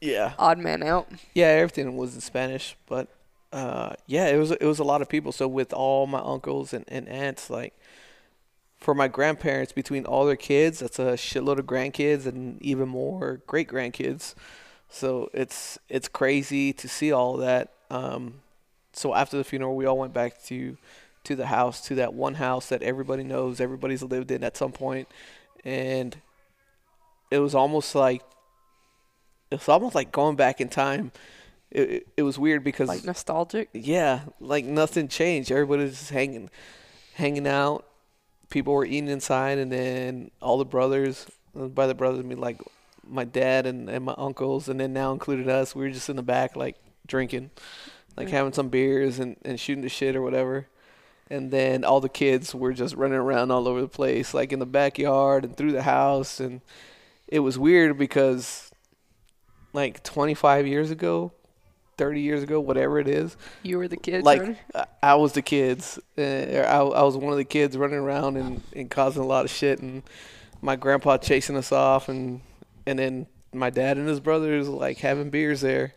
Yeah. 0.00 0.34
odd 0.38 0.58
man 0.58 0.82
out. 0.82 1.08
Yeah, 1.34 1.46
everything 1.48 1.96
was 1.96 2.14
in 2.14 2.20
Spanish, 2.20 2.76
but 2.86 3.08
uh, 3.52 3.94
yeah, 4.06 4.26
it 4.28 4.36
was 4.36 4.50
it 4.50 4.64
was 4.64 4.78
a 4.78 4.84
lot 4.84 5.02
of 5.02 5.08
people. 5.08 5.32
So 5.32 5.48
with 5.48 5.72
all 5.72 6.06
my 6.06 6.20
uncles 6.20 6.72
and, 6.74 6.84
and 6.88 7.08
aunts, 7.08 7.48
like 7.50 7.74
for 8.78 8.94
my 8.94 9.08
grandparents, 9.08 9.72
between 9.72 10.04
all 10.06 10.26
their 10.26 10.36
kids, 10.36 10.80
that's 10.80 10.98
a 10.98 11.12
shitload 11.14 11.58
of 11.58 11.66
grandkids 11.66 12.26
and 12.26 12.60
even 12.62 12.88
more 12.88 13.40
great 13.46 13.68
grandkids. 13.68 14.34
So 14.88 15.30
it's 15.34 15.78
it's 15.88 16.08
crazy 16.08 16.72
to 16.74 16.88
see 16.88 17.10
all 17.12 17.36
that. 17.38 17.72
Um, 17.90 18.34
so 18.92 19.14
after 19.14 19.36
the 19.36 19.44
funeral, 19.44 19.76
we 19.76 19.86
all 19.86 19.98
went 19.98 20.14
back 20.14 20.42
to 20.44 20.76
to 21.24 21.34
the 21.36 21.46
house, 21.46 21.80
to 21.82 21.94
that 21.96 22.14
one 22.14 22.34
house 22.34 22.68
that 22.68 22.82
everybody 22.82 23.22
knows, 23.24 23.60
everybody's 23.60 24.02
lived 24.02 24.30
in 24.30 24.42
at 24.44 24.56
some 24.56 24.72
point, 24.72 25.08
and 25.64 26.16
it 27.30 27.38
was 27.38 27.54
almost 27.54 27.94
like 27.94 28.22
it's 29.50 29.68
almost 29.68 29.94
like 29.94 30.12
going 30.12 30.36
back 30.36 30.60
in 30.60 30.68
time. 30.68 31.12
It 31.70 31.90
it, 31.90 32.08
it 32.18 32.22
was 32.22 32.38
weird 32.38 32.64
because 32.64 32.88
Like 32.88 33.04
nostalgic. 33.04 33.68
yeah, 33.72 34.20
like 34.40 34.64
nothing 34.64 35.08
changed. 35.08 35.50
Everybody 35.50 35.84
was 35.84 35.98
just 35.98 36.10
hanging, 36.10 36.50
hanging 37.14 37.46
out. 37.46 37.84
People 38.50 38.72
were 38.74 38.84
eating 38.86 39.08
inside, 39.08 39.58
and 39.58 39.70
then 39.70 40.30
all 40.40 40.58
the 40.58 40.64
brothers. 40.64 41.26
By 41.54 41.86
the 41.86 41.94
brothers, 41.94 42.20
I 42.20 42.22
mean 42.22 42.38
like 42.40 42.60
my 43.06 43.24
dad 43.24 43.66
and, 43.66 43.88
and 43.88 44.04
my 44.04 44.14
uncles, 44.18 44.68
and 44.68 44.78
then 44.78 44.92
now 44.92 45.12
included 45.12 45.48
us. 45.48 45.74
We 45.74 45.82
were 45.84 45.90
just 45.90 46.08
in 46.10 46.16
the 46.16 46.22
back, 46.22 46.56
like 46.56 46.76
drinking, 47.06 47.50
like 48.16 48.28
Yeah. 48.28 48.36
having 48.36 48.52
some 48.52 48.68
beers 48.68 49.18
and, 49.18 49.36
and 49.44 49.58
shooting 49.58 49.82
the 49.82 49.88
shit 49.88 50.14
or 50.14 50.22
whatever. 50.22 50.66
And 51.30 51.50
then 51.50 51.84
all 51.84 52.00
the 52.00 52.08
kids 52.08 52.54
were 52.54 52.72
just 52.72 52.94
running 52.96 53.18
around 53.18 53.50
all 53.50 53.66
over 53.66 53.80
the 53.80 53.88
place, 53.88 54.32
like 54.34 54.52
in 54.52 54.58
the 54.60 54.66
backyard 54.66 55.44
and 55.44 55.56
through 55.56 55.72
the 55.72 55.82
house. 55.82 56.38
And 56.38 56.60
it 57.28 57.40
was 57.40 57.58
weird 57.58 57.98
because, 57.98 58.70
like 59.72 60.02
25 60.02 60.66
years 60.66 60.90
ago, 60.90 61.32
30 61.98 62.20
years 62.20 62.42
ago, 62.42 62.60
whatever 62.60 62.98
it 62.98 63.08
is, 63.08 63.36
You 63.62 63.78
were 63.78 63.88
the 63.88 63.96
kid. 63.96 64.24
like 64.24 64.40
running? 64.40 64.56
I- 64.74 64.86
I 65.02 65.14
was 65.16 65.32
the 65.32 65.42
kids. 65.42 65.98
Uh, 66.16 66.22
I, 66.22 66.78
I 66.78 67.02
was 67.02 67.16
one 67.16 67.32
of 67.32 67.38
the 67.38 67.44
kids 67.44 67.76
running 67.76 67.98
around 67.98 68.36
and, 68.36 68.62
and 68.74 68.90
causing 68.90 69.22
a 69.22 69.26
lot 69.26 69.44
of 69.44 69.50
shit, 69.50 69.80
and 69.80 70.02
my 70.62 70.76
grandpa 70.76 71.16
chasing 71.18 71.56
us 71.56 71.72
off, 71.72 72.08
and 72.08 72.40
and 72.86 72.98
then 72.98 73.26
my 73.52 73.70
dad 73.70 73.96
and 73.96 74.08
his 74.08 74.20
brothers 74.20 74.68
like 74.68 74.98
having 74.98 75.30
beers 75.30 75.60
there. 75.60 75.94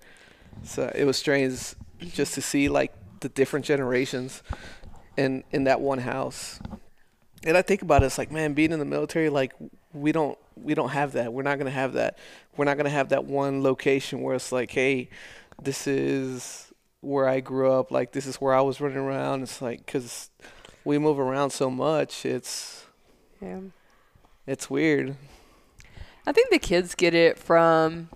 So 0.63 0.91
it 0.95 1.05
was 1.05 1.17
strange 1.17 1.75
just 1.99 2.33
to 2.35 2.41
see 2.41 2.69
like 2.69 2.93
the 3.21 3.29
different 3.29 3.65
generations 3.65 4.41
in 5.17 5.43
in 5.51 5.63
that 5.65 5.81
one 5.81 5.99
house. 5.99 6.59
And 7.43 7.57
I 7.57 7.61
think 7.63 7.81
about 7.81 8.03
it, 8.03 8.05
it's 8.07 8.17
like, 8.19 8.31
man, 8.31 8.53
being 8.53 8.71
in 8.71 8.77
the 8.79 8.85
military, 8.85 9.29
like 9.29 9.53
we 9.93 10.11
don't 10.11 10.37
we 10.55 10.73
don't 10.73 10.89
have 10.89 11.13
that. 11.13 11.33
We're 11.33 11.43
not 11.43 11.57
gonna 11.57 11.71
have 11.71 11.93
that. 11.93 12.17
We're 12.57 12.65
not 12.65 12.77
gonna 12.77 12.89
have 12.89 13.09
that 13.09 13.25
one 13.25 13.63
location 13.63 14.21
where 14.21 14.35
it's 14.35 14.51
like, 14.51 14.71
hey, 14.71 15.09
this 15.61 15.87
is 15.87 16.71
where 17.01 17.27
I 17.27 17.39
grew 17.39 17.71
up. 17.71 17.91
Like 17.91 18.11
this 18.11 18.25
is 18.25 18.37
where 18.37 18.53
I 18.53 18.61
was 18.61 18.79
running 18.79 18.97
around. 18.97 19.43
It's 19.43 19.61
like 19.61 19.85
because 19.85 20.29
we 20.83 20.97
move 20.97 21.19
around 21.19 21.51
so 21.51 21.69
much. 21.69 22.25
It's 22.25 22.85
yeah. 23.41 23.59
it's 24.47 24.69
weird. 24.69 25.15
I 26.25 26.31
think 26.31 26.51
the 26.51 26.59
kids 26.59 26.95
get 26.95 27.13
it 27.13 27.37
from 27.37 28.09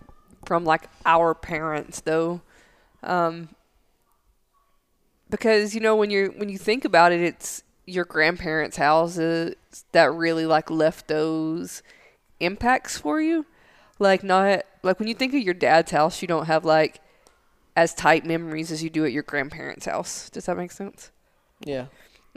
from 0.45 0.63
like 0.63 0.89
our 1.05 1.33
parents 1.33 2.01
though. 2.01 2.41
Um 3.03 3.49
because 5.29 5.73
you 5.73 5.81
know 5.81 5.95
when 5.95 6.09
you're 6.09 6.29
when 6.31 6.49
you 6.49 6.57
think 6.57 6.85
about 6.85 7.11
it 7.11 7.19
it's 7.19 7.63
your 7.85 8.05
grandparents' 8.05 8.77
houses 8.77 9.55
that 9.91 10.11
really 10.11 10.45
like 10.45 10.69
left 10.69 11.07
those 11.07 11.83
impacts 12.39 12.97
for 12.97 13.21
you. 13.21 13.45
Like 13.99 14.23
not 14.23 14.63
like 14.83 14.99
when 14.99 15.07
you 15.07 15.13
think 15.13 15.33
of 15.33 15.41
your 15.41 15.53
dad's 15.53 15.91
house, 15.91 16.21
you 16.21 16.27
don't 16.27 16.45
have 16.45 16.65
like 16.65 17.01
as 17.75 17.93
tight 17.93 18.25
memories 18.25 18.71
as 18.71 18.83
you 18.83 18.89
do 18.89 19.05
at 19.05 19.11
your 19.11 19.23
grandparents' 19.23 19.85
house. 19.85 20.29
Does 20.29 20.45
that 20.45 20.57
make 20.57 20.71
sense? 20.71 21.11
Yeah. 21.65 21.85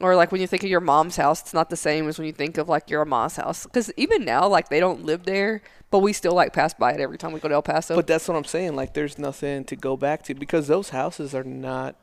Or 0.00 0.14
like 0.14 0.30
when 0.30 0.40
you 0.40 0.46
think 0.46 0.62
of 0.62 0.70
your 0.70 0.80
mom's 0.80 1.16
house, 1.16 1.40
it's 1.40 1.54
not 1.54 1.70
the 1.70 1.76
same 1.76 2.06
as 2.08 2.18
when 2.18 2.26
you 2.26 2.32
think 2.32 2.56
of 2.56 2.68
like 2.68 2.88
your 2.88 3.04
mom's 3.04 3.36
house. 3.36 3.64
Because 3.64 3.90
even 3.96 4.24
now, 4.24 4.46
like 4.46 4.68
they 4.68 4.78
don't 4.78 5.04
live 5.04 5.24
there, 5.24 5.60
but 5.90 6.00
we 6.00 6.12
still 6.12 6.34
like 6.34 6.52
pass 6.52 6.74
by 6.74 6.92
it 6.92 7.00
every 7.00 7.18
time 7.18 7.32
we 7.32 7.40
go 7.40 7.48
to 7.48 7.54
El 7.54 7.62
Paso. 7.62 7.96
But 7.96 8.06
that's 8.06 8.28
what 8.28 8.36
I'm 8.36 8.44
saying. 8.44 8.76
Like, 8.76 8.94
there's 8.94 9.18
nothing 9.18 9.64
to 9.64 9.76
go 9.76 9.96
back 9.96 10.22
to 10.24 10.34
because 10.34 10.68
those 10.68 10.90
houses 10.90 11.34
are 11.34 11.44
not 11.44 11.96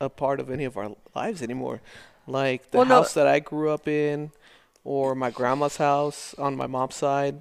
a 0.00 0.08
part 0.08 0.40
of 0.40 0.50
any 0.50 0.64
of 0.64 0.76
our 0.76 0.94
lives 1.14 1.42
anymore. 1.42 1.80
Like 2.28 2.70
the 2.70 2.78
Well, 2.78 2.86
no- 2.86 2.94
house 2.96 3.14
that 3.14 3.26
I 3.26 3.40
grew 3.40 3.70
up 3.70 3.88
in, 3.88 4.30
or 4.84 5.14
my 5.14 5.30
grandma's 5.30 5.78
house 5.78 6.34
on 6.38 6.56
my 6.56 6.66
mom's 6.66 6.94
side. 6.96 7.36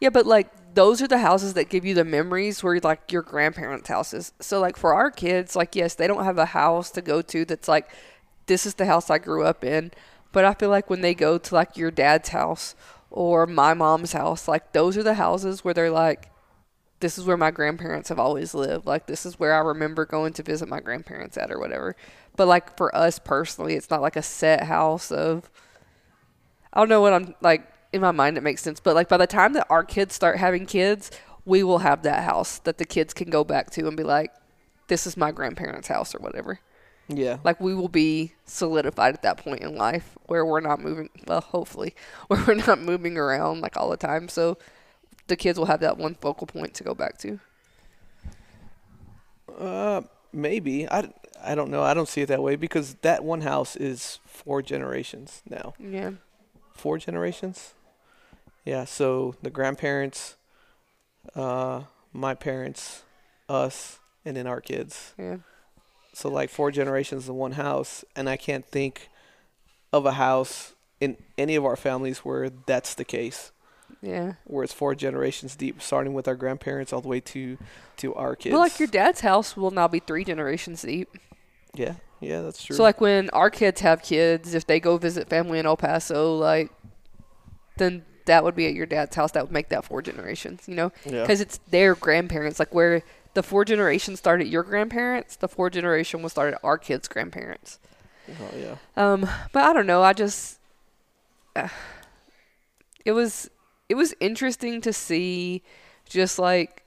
yeah, 0.00 0.10
but 0.10 0.26
like 0.26 0.48
those 0.74 1.00
are 1.00 1.08
the 1.08 1.18
houses 1.18 1.54
that 1.54 1.68
give 1.70 1.84
you 1.84 1.94
the 1.94 2.04
memories 2.04 2.62
where 2.62 2.78
like 2.80 3.10
your 3.12 3.22
grandparents' 3.22 3.88
houses. 3.88 4.32
So 4.40 4.60
like 4.60 4.76
for 4.76 4.92
our 4.94 5.10
kids, 5.10 5.56
like 5.56 5.74
yes, 5.76 5.94
they 5.94 6.06
don't 6.06 6.24
have 6.24 6.38
a 6.38 6.46
house 6.46 6.90
to 6.92 7.00
go 7.02 7.22
to 7.22 7.44
that's 7.44 7.68
like 7.68 7.88
this 8.46 8.66
is 8.66 8.74
the 8.74 8.86
house 8.86 9.08
I 9.10 9.18
grew 9.18 9.44
up 9.44 9.64
in. 9.64 9.92
But 10.32 10.44
I 10.44 10.52
feel 10.54 10.68
like 10.68 10.90
when 10.90 11.00
they 11.00 11.14
go 11.14 11.38
to 11.38 11.54
like 11.54 11.76
your 11.78 11.90
dad's 11.90 12.28
house 12.30 12.74
or 13.10 13.46
my 13.46 13.72
mom's 13.72 14.12
house, 14.12 14.46
like 14.48 14.72
those 14.72 14.96
are 14.98 15.02
the 15.02 15.14
houses 15.14 15.64
where 15.64 15.72
they're 15.74 15.90
like 15.90 16.30
this 17.00 17.18
is 17.18 17.24
where 17.26 17.36
my 17.36 17.50
grandparents 17.50 18.08
have 18.10 18.18
always 18.18 18.54
lived. 18.54 18.86
Like 18.86 19.06
this 19.06 19.24
is 19.26 19.38
where 19.38 19.54
I 19.54 19.58
remember 19.60 20.04
going 20.06 20.32
to 20.34 20.42
visit 20.42 20.68
my 20.68 20.80
grandparents 20.80 21.36
at 21.38 21.50
or 21.50 21.58
whatever. 21.58 21.94
But 22.36 22.48
like 22.48 22.76
for 22.76 22.94
us 22.94 23.18
personally, 23.18 23.74
it's 23.74 23.90
not 23.90 24.02
like 24.02 24.16
a 24.16 24.22
set 24.22 24.64
house 24.64 25.10
of 25.10 25.50
I 26.72 26.80
don't 26.80 26.88
know 26.88 27.00
what 27.00 27.12
I'm 27.12 27.34
like 27.40 27.66
in 27.92 28.00
my 28.00 28.10
mind 28.10 28.36
it 28.36 28.42
makes 28.42 28.62
sense. 28.62 28.80
But 28.80 28.94
like 28.94 29.08
by 29.08 29.16
the 29.16 29.26
time 29.26 29.54
that 29.54 29.66
our 29.70 29.84
kids 29.84 30.14
start 30.14 30.38
having 30.38 30.66
kids, 30.66 31.10
we 31.44 31.62
will 31.62 31.78
have 31.78 32.02
that 32.02 32.24
house 32.24 32.58
that 32.60 32.78
the 32.78 32.84
kids 32.84 33.14
can 33.14 33.30
go 33.30 33.44
back 33.44 33.70
to 33.70 33.86
and 33.88 33.96
be 33.96 34.02
like, 34.02 34.32
"This 34.88 35.06
is 35.06 35.16
my 35.16 35.32
grandparents' 35.32 35.88
house" 35.88 36.14
or 36.14 36.18
whatever. 36.18 36.60
Yeah. 37.08 37.38
Like 37.44 37.60
we 37.60 37.74
will 37.74 37.88
be 37.88 38.32
solidified 38.44 39.14
at 39.14 39.22
that 39.22 39.38
point 39.38 39.60
in 39.60 39.76
life 39.76 40.16
where 40.26 40.44
we're 40.44 40.60
not 40.60 40.80
moving. 40.80 41.08
Well, 41.26 41.40
hopefully, 41.40 41.94
where 42.26 42.42
we're 42.46 42.54
not 42.54 42.80
moving 42.80 43.16
around 43.16 43.60
like 43.60 43.76
all 43.76 43.90
the 43.90 43.96
time. 43.96 44.28
So 44.28 44.58
the 45.28 45.36
kids 45.36 45.58
will 45.58 45.66
have 45.66 45.80
that 45.80 45.98
one 45.98 46.14
focal 46.14 46.46
point 46.46 46.74
to 46.74 46.84
go 46.84 46.94
back 46.94 47.18
to. 47.18 47.40
Uh, 49.58 50.02
maybe. 50.32 50.88
I, 50.88 51.12
I 51.42 51.54
don't 51.54 51.70
know. 51.70 51.82
I 51.82 51.94
don't 51.94 52.08
see 52.08 52.22
it 52.22 52.26
that 52.26 52.42
way 52.42 52.56
because 52.56 52.94
that 53.02 53.24
one 53.24 53.42
house 53.42 53.76
is 53.76 54.18
four 54.26 54.62
generations 54.62 55.42
now. 55.48 55.74
Yeah. 55.78 56.12
Four 56.74 56.98
generations? 56.98 57.74
Yeah, 58.64 58.84
so 58.84 59.36
the 59.42 59.50
grandparents, 59.50 60.36
uh, 61.34 61.82
my 62.12 62.34
parents, 62.34 63.02
us, 63.48 63.98
and 64.24 64.36
then 64.36 64.46
our 64.46 64.60
kids. 64.60 65.14
Yeah. 65.18 65.38
So 66.12 66.28
like 66.28 66.50
four 66.50 66.70
generations 66.70 67.28
in 67.28 67.36
one 67.36 67.52
house, 67.52 68.04
and 68.16 68.28
I 68.28 68.36
can't 68.36 68.66
think 68.66 69.08
of 69.92 70.04
a 70.04 70.12
house 70.12 70.74
in 71.00 71.16
any 71.38 71.54
of 71.54 71.64
our 71.64 71.76
families 71.76 72.18
where 72.20 72.50
that's 72.50 72.94
the 72.94 73.04
case. 73.04 73.52
Yeah. 74.02 74.34
Where 74.44 74.64
it's 74.64 74.72
four 74.72 74.94
generations 74.94 75.56
deep, 75.56 75.80
starting 75.82 76.14
with 76.14 76.28
our 76.28 76.34
grandparents 76.34 76.92
all 76.92 77.00
the 77.00 77.08
way 77.08 77.20
to 77.20 77.58
to 77.98 78.14
our 78.14 78.36
kids. 78.36 78.52
Well, 78.52 78.60
like 78.60 78.78
your 78.78 78.88
dad's 78.88 79.20
house 79.20 79.56
will 79.56 79.70
now 79.70 79.88
be 79.88 80.00
three 80.00 80.24
generations 80.24 80.82
deep. 80.82 81.08
Yeah, 81.74 81.94
yeah, 82.20 82.42
that's 82.42 82.62
true. 82.62 82.76
So 82.76 82.82
like 82.82 83.00
when 83.00 83.30
our 83.30 83.50
kids 83.50 83.80
have 83.80 84.02
kids, 84.02 84.54
if 84.54 84.66
they 84.66 84.80
go 84.80 84.96
visit 84.96 85.28
family 85.28 85.58
in 85.58 85.66
El 85.66 85.76
Paso, 85.76 86.36
like 86.36 86.70
then 87.78 88.04
that 88.26 88.44
would 88.44 88.54
be 88.54 88.66
at 88.66 88.74
your 88.74 88.86
dad's 88.86 89.16
house. 89.16 89.32
That 89.32 89.44
would 89.44 89.52
make 89.52 89.68
that 89.70 89.84
four 89.84 90.02
generations, 90.02 90.64
you 90.66 90.74
know, 90.74 90.92
yeah. 91.04 91.22
because 91.22 91.40
it's 91.40 91.58
their 91.70 91.94
grandparents. 91.94 92.58
Like 92.58 92.74
where 92.74 93.02
the 93.34 93.42
four 93.42 93.64
generations 93.64 94.18
started 94.18 94.46
your 94.46 94.62
grandparents, 94.62 95.36
the 95.36 95.48
four 95.48 95.70
generation 95.70 96.22
will 96.22 96.28
start 96.28 96.54
at 96.54 96.60
our 96.62 96.78
kids' 96.78 97.08
grandparents. 97.08 97.78
Oh 98.28 98.56
yeah. 98.58 98.76
Um, 98.96 99.28
but 99.52 99.64
I 99.64 99.72
don't 99.72 99.86
know. 99.86 100.02
I 100.02 100.12
just 100.12 100.58
uh, 101.54 101.68
it 103.04 103.12
was 103.12 103.50
it 103.88 103.94
was 103.94 104.14
interesting 104.20 104.80
to 104.82 104.92
see, 104.92 105.62
just 106.08 106.38
like 106.38 106.82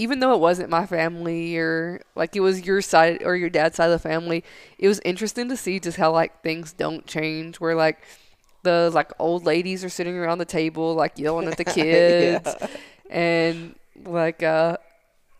even 0.00 0.20
though 0.20 0.32
it 0.32 0.38
wasn't 0.40 0.70
my 0.70 0.86
family 0.86 1.56
or 1.58 2.00
like 2.14 2.36
it 2.36 2.40
was 2.40 2.64
your 2.64 2.80
side 2.80 3.20
or 3.24 3.34
your 3.34 3.50
dad's 3.50 3.76
side 3.76 3.90
of 3.90 4.00
the 4.02 4.08
family, 4.08 4.44
it 4.78 4.86
was 4.88 5.00
interesting 5.04 5.48
to 5.48 5.56
see 5.56 5.80
just 5.80 5.96
how 5.98 6.12
like 6.12 6.42
things 6.42 6.72
don't 6.72 7.06
change. 7.06 7.58
Where 7.60 7.74
like 7.74 7.98
the 8.62 8.90
like 8.94 9.10
old 9.18 9.44
ladies 9.44 9.84
are 9.84 9.88
sitting 9.88 10.16
around 10.16 10.38
the 10.38 10.44
table 10.44 10.94
like 10.94 11.18
yelling 11.18 11.48
at 11.48 11.56
the 11.56 11.64
kids, 11.78 12.48
Yeah. 12.60 12.66
and 13.10 13.74
like 14.04 14.42
uh 14.42 14.76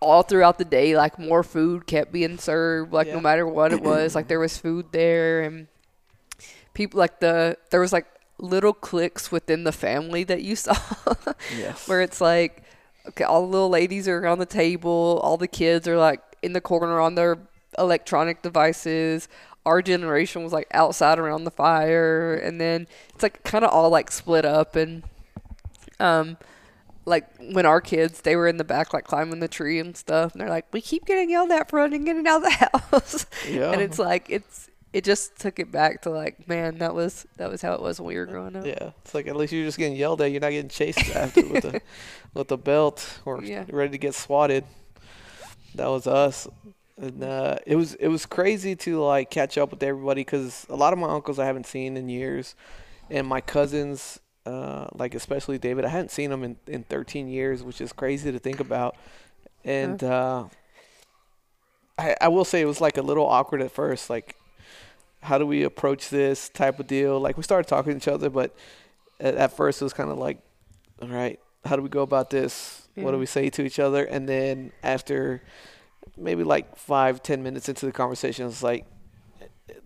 all 0.00 0.22
throughout 0.22 0.58
the 0.58 0.64
day 0.64 0.96
like 0.96 1.18
more 1.18 1.42
food 1.42 1.86
kept 1.86 2.12
being 2.12 2.38
served 2.38 2.92
like 2.92 3.08
no 3.08 3.20
matter 3.20 3.44
what 3.46 3.72
it 3.72 3.80
was 3.82 4.14
like 4.14 4.28
there 4.28 4.38
was 4.38 4.56
food 4.56 4.86
there 4.92 5.42
and 5.42 5.66
people 6.74 6.98
like 6.98 7.18
the 7.20 7.56
there 7.70 7.80
was 7.80 7.92
like 7.92 8.06
little 8.38 8.72
cliques 8.72 9.32
within 9.32 9.64
the 9.64 9.72
family 9.72 10.24
that 10.24 10.42
you 10.42 10.54
saw 10.56 10.76
Yes. 11.56 11.88
where 11.88 12.00
it's 12.00 12.20
like 12.20 12.62
okay 13.08 13.24
all 13.24 13.42
the 13.42 13.48
little 13.52 13.68
ladies 13.68 14.06
are 14.06 14.18
around 14.18 14.38
the 14.38 14.46
table 14.46 15.20
all 15.22 15.36
the 15.36 15.48
kids 15.48 15.88
are 15.88 15.96
like 15.96 16.20
in 16.42 16.52
the 16.52 16.60
corner 16.60 17.00
on 17.00 17.14
their 17.16 17.38
electronic 17.78 18.42
devices 18.42 19.28
our 19.66 19.82
generation 19.82 20.42
was 20.44 20.52
like 20.52 20.66
outside 20.72 21.18
around 21.18 21.44
the 21.44 21.50
fire 21.50 22.34
and 22.34 22.60
then 22.60 22.86
it's 23.14 23.22
like 23.22 23.42
kind 23.42 23.64
of 23.64 23.70
all 23.70 23.90
like 23.90 24.10
split 24.10 24.44
up 24.44 24.76
and 24.76 25.02
um 26.00 26.36
like 27.04 27.26
when 27.52 27.66
our 27.66 27.80
kids 27.80 28.20
they 28.20 28.36
were 28.36 28.46
in 28.46 28.56
the 28.56 28.64
back 28.64 28.92
like 28.92 29.04
climbing 29.04 29.40
the 29.40 29.48
tree 29.48 29.78
and 29.78 29.96
stuff 29.96 30.32
and 30.32 30.40
they're 30.40 30.48
like 30.48 30.66
we 30.72 30.80
keep 30.80 31.04
getting 31.06 31.30
yelled 31.30 31.50
at 31.50 31.68
for 31.68 31.76
running 31.78 32.06
in 32.06 32.18
and 32.18 32.26
out 32.28 32.36
of 32.36 32.42
the 32.44 32.50
house 32.92 33.26
yeah. 33.48 33.72
and 33.72 33.80
it's 33.82 33.98
like 33.98 34.26
it's 34.28 34.70
it 34.98 35.04
just 35.04 35.36
took 35.38 35.58
it 35.60 35.70
back 35.70 36.02
to 36.02 36.10
like 36.10 36.48
man 36.48 36.78
that 36.78 36.92
was 36.94 37.24
that 37.36 37.48
was 37.50 37.62
how 37.62 37.72
it 37.72 37.80
was 37.80 38.00
when 38.00 38.08
we 38.08 38.16
were 38.16 38.26
growing 38.26 38.56
up 38.56 38.66
yeah. 38.66 38.90
It's 39.02 39.14
like 39.14 39.26
at 39.28 39.36
least 39.36 39.52
you're 39.52 39.64
just 39.64 39.78
getting 39.78 39.96
yelled 39.96 40.20
at. 40.20 40.30
You're 40.32 40.40
not 40.40 40.50
getting 40.50 40.68
chased 40.80 41.08
after 41.14 41.46
with 41.46 41.62
the 41.62 41.80
with 42.34 42.48
the 42.48 42.58
belt 42.58 43.20
or 43.24 43.42
Yeah. 43.42 43.64
ready 43.70 43.92
to 43.92 43.98
get 43.98 44.14
swatted. 44.14 44.64
That 45.76 45.86
was 45.86 46.06
us. 46.06 46.48
And 46.96 47.22
uh, 47.22 47.58
it 47.64 47.76
was 47.76 47.94
it 47.94 48.08
was 48.08 48.26
crazy 48.26 48.74
to 48.76 49.00
like 49.00 49.30
catch 49.30 49.56
up 49.56 49.70
with 49.70 49.82
everybody 49.82 50.22
because 50.22 50.66
a 50.68 50.74
lot 50.74 50.92
of 50.92 50.98
my 50.98 51.08
uncles 51.08 51.38
I 51.38 51.46
haven't 51.46 51.66
seen 51.66 51.96
in 51.96 52.08
years, 52.08 52.56
and 53.08 53.24
my 53.24 53.40
cousins, 53.40 54.18
uh, 54.46 54.88
like 54.94 55.14
especially 55.14 55.58
David, 55.58 55.84
I 55.84 55.90
hadn't 55.90 56.10
seen 56.10 56.32
him 56.32 56.42
in, 56.42 56.56
in 56.66 56.82
13 56.82 57.28
years, 57.28 57.62
which 57.62 57.80
is 57.80 57.92
crazy 57.92 58.32
to 58.32 58.38
think 58.40 58.58
about. 58.58 58.96
And 59.64 60.02
uh, 60.02 60.46
I 61.96 62.16
I 62.20 62.28
will 62.28 62.44
say 62.44 62.60
it 62.60 62.66
was 62.66 62.80
like 62.80 62.96
a 62.96 63.02
little 63.02 63.26
awkward 63.26 63.62
at 63.62 63.70
first, 63.70 64.10
like 64.10 64.34
how 65.20 65.38
do 65.38 65.46
we 65.46 65.64
approach 65.64 66.10
this 66.10 66.48
type 66.48 66.78
of 66.78 66.86
deal? 66.86 67.18
Like 67.20 67.36
we 67.36 67.42
started 67.42 67.68
talking 67.68 67.92
to 67.92 67.96
each 67.96 68.08
other, 68.08 68.30
but 68.30 68.54
at, 69.20 69.34
at 69.34 69.52
first 69.52 69.80
it 69.80 69.84
was 69.84 69.92
kind 69.92 70.10
of 70.10 70.18
like, 70.18 70.38
all 71.02 71.08
right, 71.08 71.38
how 71.64 71.76
do 71.76 71.82
we 71.82 71.88
go 71.88 72.02
about 72.02 72.30
this? 72.30 72.88
What 72.94 73.12
do 73.12 73.18
we 73.18 73.26
say 73.26 73.48
to 73.50 73.62
each 73.62 73.78
other? 73.78 74.04
And 74.04 74.28
then 74.28 74.72
after 74.82 75.42
maybe 76.16 76.42
like 76.42 76.76
five, 76.76 77.22
ten 77.22 77.42
minutes 77.42 77.68
into 77.68 77.86
the 77.86 77.92
conversation, 77.92 78.46
it's 78.46 78.62
like 78.62 78.86
it, 79.68 79.82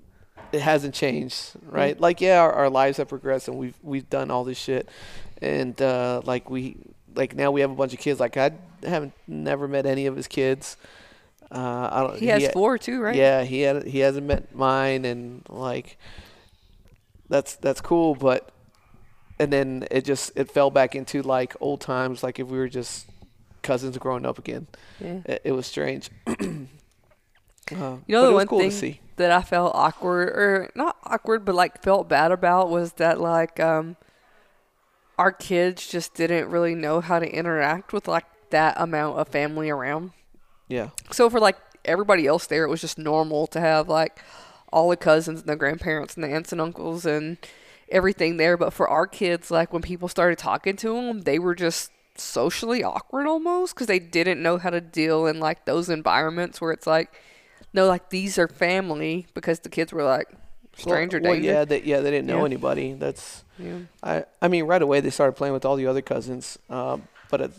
it 0.53 0.61
hasn't 0.61 0.95
changed, 0.95 1.53
right? 1.63 2.01
Like 2.01 2.21
yeah, 2.23 2.41
our, 2.41 2.53
our 2.53 2.71
lives 2.71 2.97
have 2.97 3.09
progressed 3.09 3.49
and 3.49 3.59
we've 3.59 3.77
we've 3.83 4.09
done 4.09 4.31
all 4.31 4.45
this 4.45 4.59
shit, 4.59 4.89
and 5.43 5.81
uh, 5.83 6.23
like 6.25 6.49
we 6.49 6.77
like 7.15 7.37
now 7.37 7.51
we 7.51 7.61
have 7.61 7.71
a 7.71 7.75
bunch 7.75 7.93
of 7.93 7.99
kids. 7.99 8.19
Like 8.19 8.37
I 8.37 8.53
haven't 8.83 9.13
never 9.27 9.69
met 9.69 9.85
any 9.85 10.07
of 10.07 10.17
his 10.17 10.27
kids. 10.27 10.77
Uh, 11.53 11.89
I 11.93 12.01
don't. 12.01 12.19
he 12.19 12.27
has 12.29 12.47
ha- 12.47 12.53
four 12.53 12.79
too 12.79 13.01
right 13.03 13.15
yeah, 13.15 13.43
he 13.45 13.61
had 13.61 13.87
he 13.87 13.99
hasn't 13.99 14.27
met 14.27 14.55
mine, 14.55 15.05
and 15.05 15.43
like 15.51 15.99
that's 17.29 17.57
that's 17.57 17.81
cool. 17.83 18.15
But 18.15 18.51
and 19.39 19.53
then 19.53 19.87
it 19.91 20.05
just 20.07 20.33
it 20.35 20.51
fell 20.51 20.71
back 20.71 20.95
into 20.95 21.21
like 21.23 21.55
old 21.61 21.81
times, 21.81 22.23
like 22.23 22.39
if 22.39 22.47
we 22.47 22.57
were 22.57 22.69
just 22.69 23.07
cousins 23.63 23.99
growing 23.99 24.25
up 24.25 24.39
again. 24.39 24.67
yeah 24.99 25.21
It, 25.27 25.43
it 25.45 25.53
was 25.53 25.67
strange. 25.67 26.09
uh, 26.27 26.37
You 27.71 27.99
know 28.09 28.27
the 28.27 28.33
one 28.33 28.47
cool 28.47 28.71
thing 28.71 28.99
that 29.17 29.31
I 29.31 29.43
felt 29.43 29.75
awkward 29.75 30.29
or 30.31 30.71
not 30.75 30.97
awkward, 31.05 31.45
but 31.45 31.55
like 31.55 31.83
felt 31.83 32.09
bad 32.09 32.33
about 32.33 32.71
was 32.71 32.95
that 32.95 33.21
like 33.21 33.61
um 33.61 33.97
our 35.19 35.33
kids 35.33 35.87
just 35.87 36.15
didn't 36.15 36.49
really 36.49 36.75
know 36.75 37.01
how 37.01 37.19
to 37.19 37.29
interact 37.31 37.93
with 37.93 38.09
like 38.09 38.25
that 38.51 38.75
amount 38.81 39.19
of 39.19 39.29
family 39.29 39.71
around. 39.71 40.13
Yeah, 40.73 40.89
So 41.11 41.29
for 41.31 41.39
like 41.41 41.57
everybody 41.85 42.27
else 42.27 42.47
there, 42.47 42.65
it 42.65 42.69
was 42.69 42.81
just 42.81 42.97
normal 42.99 43.47
to 43.49 43.61
have 43.61 43.89
like 43.89 44.21
all 44.73 44.89
the 44.89 44.97
cousins 44.97 45.41
and 45.41 45.49
the 45.49 45.57
grandparents 45.57 46.15
and 46.15 46.25
the 46.25 46.29
aunts 46.29 46.53
and 46.53 46.61
uncles 46.61 47.05
and 47.05 47.37
everything 47.91 48.37
there. 48.39 48.57
But 48.57 48.73
for 48.73 48.89
our 48.89 49.07
kids, 49.07 49.51
like 49.51 49.73
when 49.73 49.83
people 49.83 50.09
started 50.09 50.39
talking 50.39 50.77
to 50.77 50.95
them, 50.95 51.23
they 51.23 51.39
were 51.39 51.55
just 51.55 51.91
socially 52.17 52.83
awkward 52.85 53.27
almost 53.27 53.75
because 53.75 53.87
they 53.87 53.99
didn't 53.99 54.43
know 54.43 54.59
how 54.59 54.71
to 54.71 54.81
deal 54.81 55.27
in 55.27 55.41
like 55.41 55.65
those 55.67 55.89
environments 55.91 56.61
where 56.61 56.73
it's 56.73 56.87
like, 56.87 57.13
no, 57.75 57.87
like 57.87 58.11
these 58.11 58.39
are 58.39 58.49
family 58.49 59.27
because 59.35 59.61
the 59.61 59.69
kids 59.69 59.93
were 59.93 60.05
like 60.05 60.29
stranger 60.77 61.19
well, 61.21 61.33
well, 61.33 61.35
danger. 61.41 61.51
yeah, 61.53 61.65
they, 61.65 61.83
yeah, 61.83 62.01
they 62.01 62.11
didn't 62.11 62.27
know 62.27 62.39
Yeah. 62.39 62.45
anybody. 62.47 62.93
That's 62.95 63.45
Yeah. 63.59 63.79
I. 64.03 64.25
I 64.41 64.49
mean, 64.49 64.65
right 64.65 64.81
away 64.83 65.01
they 65.01 65.11
started 65.11 65.33
playing 65.33 65.53
with 65.55 65.65
all 65.67 65.77
the 65.77 65.87
other 65.87 66.03
cousins. 66.03 66.59
Um, 66.71 67.03
but 67.31 67.51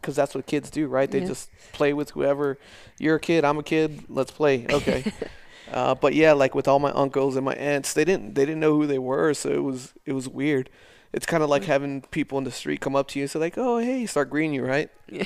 because 0.00 0.16
that's 0.16 0.34
what 0.34 0.46
kids 0.46 0.70
do, 0.70 0.86
right? 0.88 1.10
They 1.10 1.20
Yeah. 1.20 1.26
just 1.28 1.50
play 1.72 1.92
with 1.92 2.10
whoever. 2.10 2.58
You're 2.98 3.16
a 3.16 3.20
kid. 3.20 3.44
I'm 3.44 3.58
a 3.58 3.62
kid. 3.62 4.04
Let's 4.08 4.30
play. 4.30 4.66
Okay. 4.70 5.12
uh, 5.72 5.94
but 5.94 6.14
yeah, 6.14 6.32
like 6.32 6.54
with 6.54 6.66
all 6.68 6.78
my 6.78 6.90
uncles 6.92 7.36
and 7.36 7.44
my 7.44 7.54
aunts, 7.54 7.92
they 7.92 8.04
didn't 8.04 8.34
they 8.34 8.44
didn't 8.44 8.60
know 8.60 8.74
who 8.74 8.86
they 8.86 8.98
were, 8.98 9.34
so 9.34 9.50
it 9.50 9.62
was 9.62 9.92
it 10.06 10.12
was 10.12 10.28
weird. 10.28 10.70
It's 11.12 11.26
kind 11.26 11.42
of 11.42 11.50
like 11.50 11.64
having 11.64 12.02
people 12.12 12.38
in 12.38 12.44
the 12.44 12.52
street 12.52 12.80
come 12.80 12.94
up 12.94 13.08
to 13.08 13.18
you 13.18 13.24
and 13.24 13.30
say 13.30 13.38
like, 13.40 13.58
"Oh, 13.58 13.78
hey," 13.78 14.06
start 14.06 14.30
greeting 14.30 14.54
you, 14.54 14.64
right? 14.64 14.88
Yeah. 15.10 15.24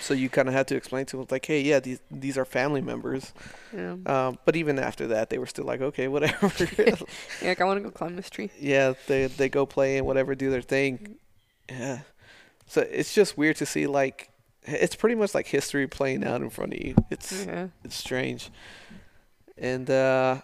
So 0.00 0.12
you 0.12 0.28
kind 0.28 0.48
of 0.48 0.54
had 0.54 0.66
to 0.68 0.74
explain 0.76 1.06
to 1.06 1.16
them 1.18 1.26
like, 1.30 1.46
"Hey, 1.46 1.60
yeah, 1.60 1.78
these 1.78 2.00
these 2.10 2.36
are 2.36 2.44
family 2.44 2.80
members." 2.80 3.32
Yeah. 3.72 3.94
Um, 4.06 4.38
but 4.44 4.56
even 4.56 4.76
after 4.80 5.06
that, 5.06 5.30
they 5.30 5.38
were 5.38 5.46
still 5.46 5.64
like, 5.66 5.80
"Okay, 5.80 6.08
whatever." 6.08 6.50
Yeah, 6.78 6.96
like 7.50 7.60
I 7.60 7.64
want 7.64 7.78
to 7.78 7.84
go 7.84 7.90
climb 7.92 8.16
this 8.16 8.28
tree. 8.28 8.50
yeah, 8.58 8.94
they 9.06 9.26
they 9.28 9.48
go 9.48 9.66
play 9.66 9.96
and 9.98 10.04
whatever, 10.06 10.34
do 10.34 10.50
their 10.50 10.62
thing. 10.62 11.14
Yeah. 11.70 12.00
So 12.66 12.80
it's 12.82 13.14
just 13.14 13.36
weird 13.38 13.56
to 13.56 13.66
see 13.66 13.86
like 13.86 14.30
it's 14.66 14.96
pretty 14.96 15.14
much 15.14 15.34
like 15.34 15.46
history 15.46 15.86
playing 15.86 16.24
out 16.24 16.40
in 16.40 16.50
front 16.50 16.72
of 16.74 16.80
you. 16.80 16.94
It's 17.10 17.44
Yeah. 17.46 17.68
it's 17.84 17.94
strange. 17.96 18.50
And 19.58 19.88
uh 19.90 20.40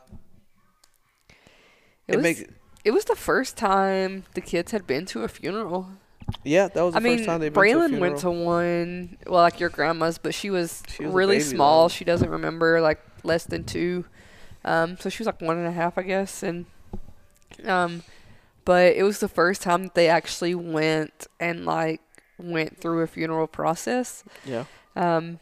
It, 2.09 2.15
it, 2.15 2.17
was 2.17 2.23
makes 2.23 2.43
it 2.85 2.91
was 2.93 3.05
the 3.05 3.17
first 3.17 3.57
time 3.57 4.25
the 4.35 4.41
kids 4.41 4.73
had 4.73 4.87
been 4.87 5.07
to 5.07 5.23
a 5.23 5.29
funeral. 5.29 5.89
yeah, 6.45 6.69
that 6.69 6.83
was 6.83 6.95
the 6.95 7.01
I 7.01 7.03
mean, 7.03 7.19
first 7.19 7.27
time 7.29 7.41
they've 7.41 7.53
been 7.53 7.63
to 7.63 7.71
a 7.81 7.89
Braylon 7.89 7.99
went 8.01 8.19
to 8.19 8.31
one, 8.31 9.17
well, 9.27 9.43
like 9.43 9.61
your 9.61 9.69
grandma's, 9.69 10.19
but 10.19 10.35
she 10.35 10.49
was, 10.51 10.83
She 10.89 11.05
was 11.05 11.13
really 11.15 11.41
small. 11.41 11.89
then. 11.89 11.97
She 11.97 12.05
doesn't 12.05 12.31
remember, 12.31 12.81
like, 12.81 13.01
less 13.25 13.45
than 13.45 13.65
two. 13.65 14.05
Um, 14.65 14.97
so 14.99 15.09
she 15.11 15.19
was 15.23 15.27
like 15.27 15.41
one 15.41 15.59
and 15.59 15.67
a 15.67 15.73
half, 15.73 15.99
I 15.99 16.03
guess. 16.03 16.43
And, 16.43 16.67
um, 17.65 18.03
but 18.65 18.95
it 18.95 19.03
was 19.03 19.19
the 19.21 19.29
first 19.29 19.61
time 19.63 19.83
that 19.85 19.95
they 19.95 20.09
actually 20.09 20.55
went 20.55 21.27
and 21.41 21.65
like 21.65 22.01
went 22.43 22.79
through 22.79 23.03
a 23.03 23.07
funeral 23.07 23.47
process. 23.47 24.25
Yeah. 24.45 24.65
Um, 24.97 25.39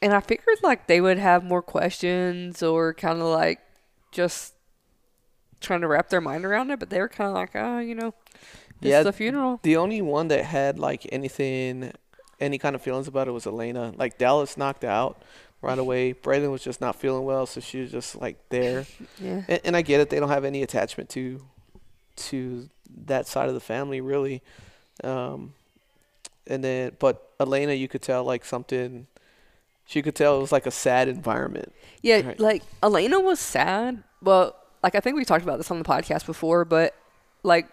and 0.00 0.12
I 0.12 0.20
figured 0.20 0.58
like 0.62 0.86
they 0.86 1.00
would 1.00 1.18
have 1.18 1.44
more 1.44 1.62
questions 1.62 2.62
or 2.62 2.92
kind 2.94 3.20
of 3.20 3.26
like 3.26 3.60
just 4.10 4.54
trying 5.60 5.80
to 5.80 5.88
wrap 5.88 6.08
their 6.08 6.20
mind 6.20 6.44
around 6.44 6.70
it, 6.70 6.78
but 6.80 6.90
they 6.90 6.98
were 6.98 7.08
kind 7.08 7.28
of 7.28 7.34
like, 7.34 7.50
oh, 7.54 7.78
you 7.78 7.94
know, 7.94 8.12
this 8.80 8.90
Yeah, 8.90 9.00
is 9.00 9.06
a 9.06 9.12
funeral. 9.12 9.60
The 9.62 9.76
only 9.76 10.02
one 10.02 10.28
that 10.28 10.44
had 10.44 10.78
like 10.78 11.06
anything, 11.12 11.92
any 12.40 12.58
kind 12.58 12.74
of 12.74 12.82
feelings 12.82 13.06
about 13.06 13.28
it 13.28 13.30
was 13.30 13.46
Elena. 13.46 13.92
Like 13.96 14.18
Dallas 14.18 14.56
knocked 14.56 14.84
out 14.84 15.22
right 15.62 15.78
away. 15.84 16.14
Braylon 16.14 16.50
was 16.50 16.64
just 16.64 16.80
not 16.80 16.96
feeling 16.96 17.24
well, 17.24 17.46
so 17.46 17.60
she 17.60 17.80
was 17.80 17.92
just 17.92 18.16
like 18.20 18.36
there. 18.48 18.86
Yeah. 19.20 19.42
And, 19.48 19.60
and 19.64 19.76
I 19.76 19.82
get 19.82 20.00
it; 20.00 20.10
they 20.10 20.18
don't 20.18 20.28
have 20.30 20.44
any 20.44 20.62
attachment 20.64 21.08
to 21.10 21.40
to 22.16 22.68
that 23.06 23.26
side 23.28 23.48
of 23.48 23.54
the 23.54 23.60
family, 23.60 24.00
really. 24.00 24.42
Um, 25.04 25.54
and 26.46 26.62
then, 26.64 26.92
but 26.98 27.30
Elena, 27.40 27.72
you 27.72 27.88
could 27.88 28.02
tell 28.02 28.24
like 28.24 28.44
something. 28.44 29.06
She 29.86 30.00
could 30.02 30.14
tell 30.14 30.38
it 30.38 30.40
was 30.40 30.52
like 30.52 30.66
a 30.66 30.70
sad 30.70 31.08
environment. 31.08 31.72
Yeah, 32.02 32.20
Right. 32.26 32.40
like 32.40 32.62
Elena 32.82 33.20
was 33.20 33.38
sad. 33.40 34.02
Well, 34.22 34.56
like 34.82 34.94
I 34.94 35.00
think 35.00 35.16
we 35.16 35.24
talked 35.24 35.42
about 35.44 35.58
this 35.58 35.70
on 35.70 35.78
the 35.78 35.84
podcast 35.84 36.26
before, 36.26 36.64
but 36.64 36.94
like 37.42 37.68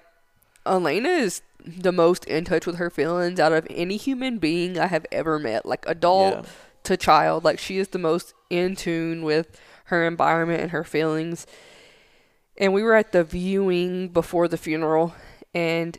Elena 0.65 1.09
is 1.09 1.41
the 1.65 1.91
most 1.91 2.25
in 2.25 2.45
touch 2.45 2.65
with 2.65 2.77
her 2.77 2.89
feelings 2.89 3.39
out 3.39 3.51
of 3.53 3.67
any 3.69 3.97
human 3.97 4.37
being 4.39 4.79
I 4.79 4.87
have 4.87 5.05
ever 5.11 5.37
met, 5.39 5.65
like 5.65 5.83
adult 5.87 6.35
Yeah. 6.35 6.41
to 6.83 6.97
child. 6.97 7.43
Like 7.43 7.59
she 7.59 7.77
is 7.77 7.89
the 7.89 7.99
most 7.99 8.33
in 8.49 8.75
tune 8.75 9.23
with 9.23 9.59
her 9.85 10.05
environment 10.05 10.61
and 10.61 10.71
her 10.71 10.83
feelings. 10.83 11.45
And 12.57 12.73
we 12.73 12.83
were 12.83 12.95
at 12.95 13.11
the 13.11 13.23
viewing 13.23 14.09
before 14.09 14.47
the 14.47 14.57
funeral, 14.57 15.13
and 15.53 15.97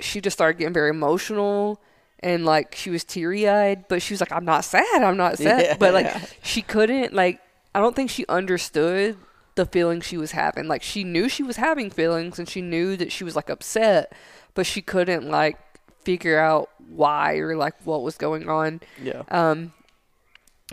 she 0.00 0.20
just 0.20 0.36
started 0.36 0.58
getting 0.58 0.74
very 0.74 0.90
emotional 0.90 1.80
and 2.20 2.44
like 2.44 2.74
she 2.74 2.90
was 2.90 3.04
teary 3.04 3.48
eyed, 3.48 3.88
but 3.88 4.02
she 4.02 4.14
was 4.14 4.20
like, 4.20 4.32
I'm 4.32 4.44
not 4.44 4.64
sad, 4.64 5.02
I'm 5.02 5.16
not 5.16 5.38
sad. 5.38 5.62
Yeah. 5.62 5.76
But 5.78 5.94
like 5.94 6.12
she 6.42 6.62
couldn't 6.62 7.12
like 7.12 7.40
I 7.74 7.80
don't 7.80 7.94
think 7.94 8.10
she 8.10 8.24
understood 8.26 9.16
the 9.54 9.66
feeling 9.66 10.00
she 10.00 10.16
was 10.16 10.32
having. 10.32 10.68
Like 10.68 10.82
she 10.82 11.04
knew 11.04 11.28
she 11.28 11.42
was 11.42 11.56
having 11.56 11.90
feelings 11.90 12.38
and 12.38 12.48
she 12.48 12.62
knew 12.62 12.96
that 12.96 13.12
she 13.12 13.24
was 13.24 13.36
like 13.36 13.50
upset, 13.50 14.12
but 14.54 14.66
she 14.66 14.82
couldn't 14.82 15.28
like 15.28 15.58
figure 16.04 16.38
out 16.38 16.70
why 16.88 17.34
or 17.36 17.56
like 17.56 17.74
what 17.84 18.02
was 18.02 18.16
going 18.16 18.48
on. 18.48 18.80
Yeah. 19.02 19.22
Um 19.30 19.72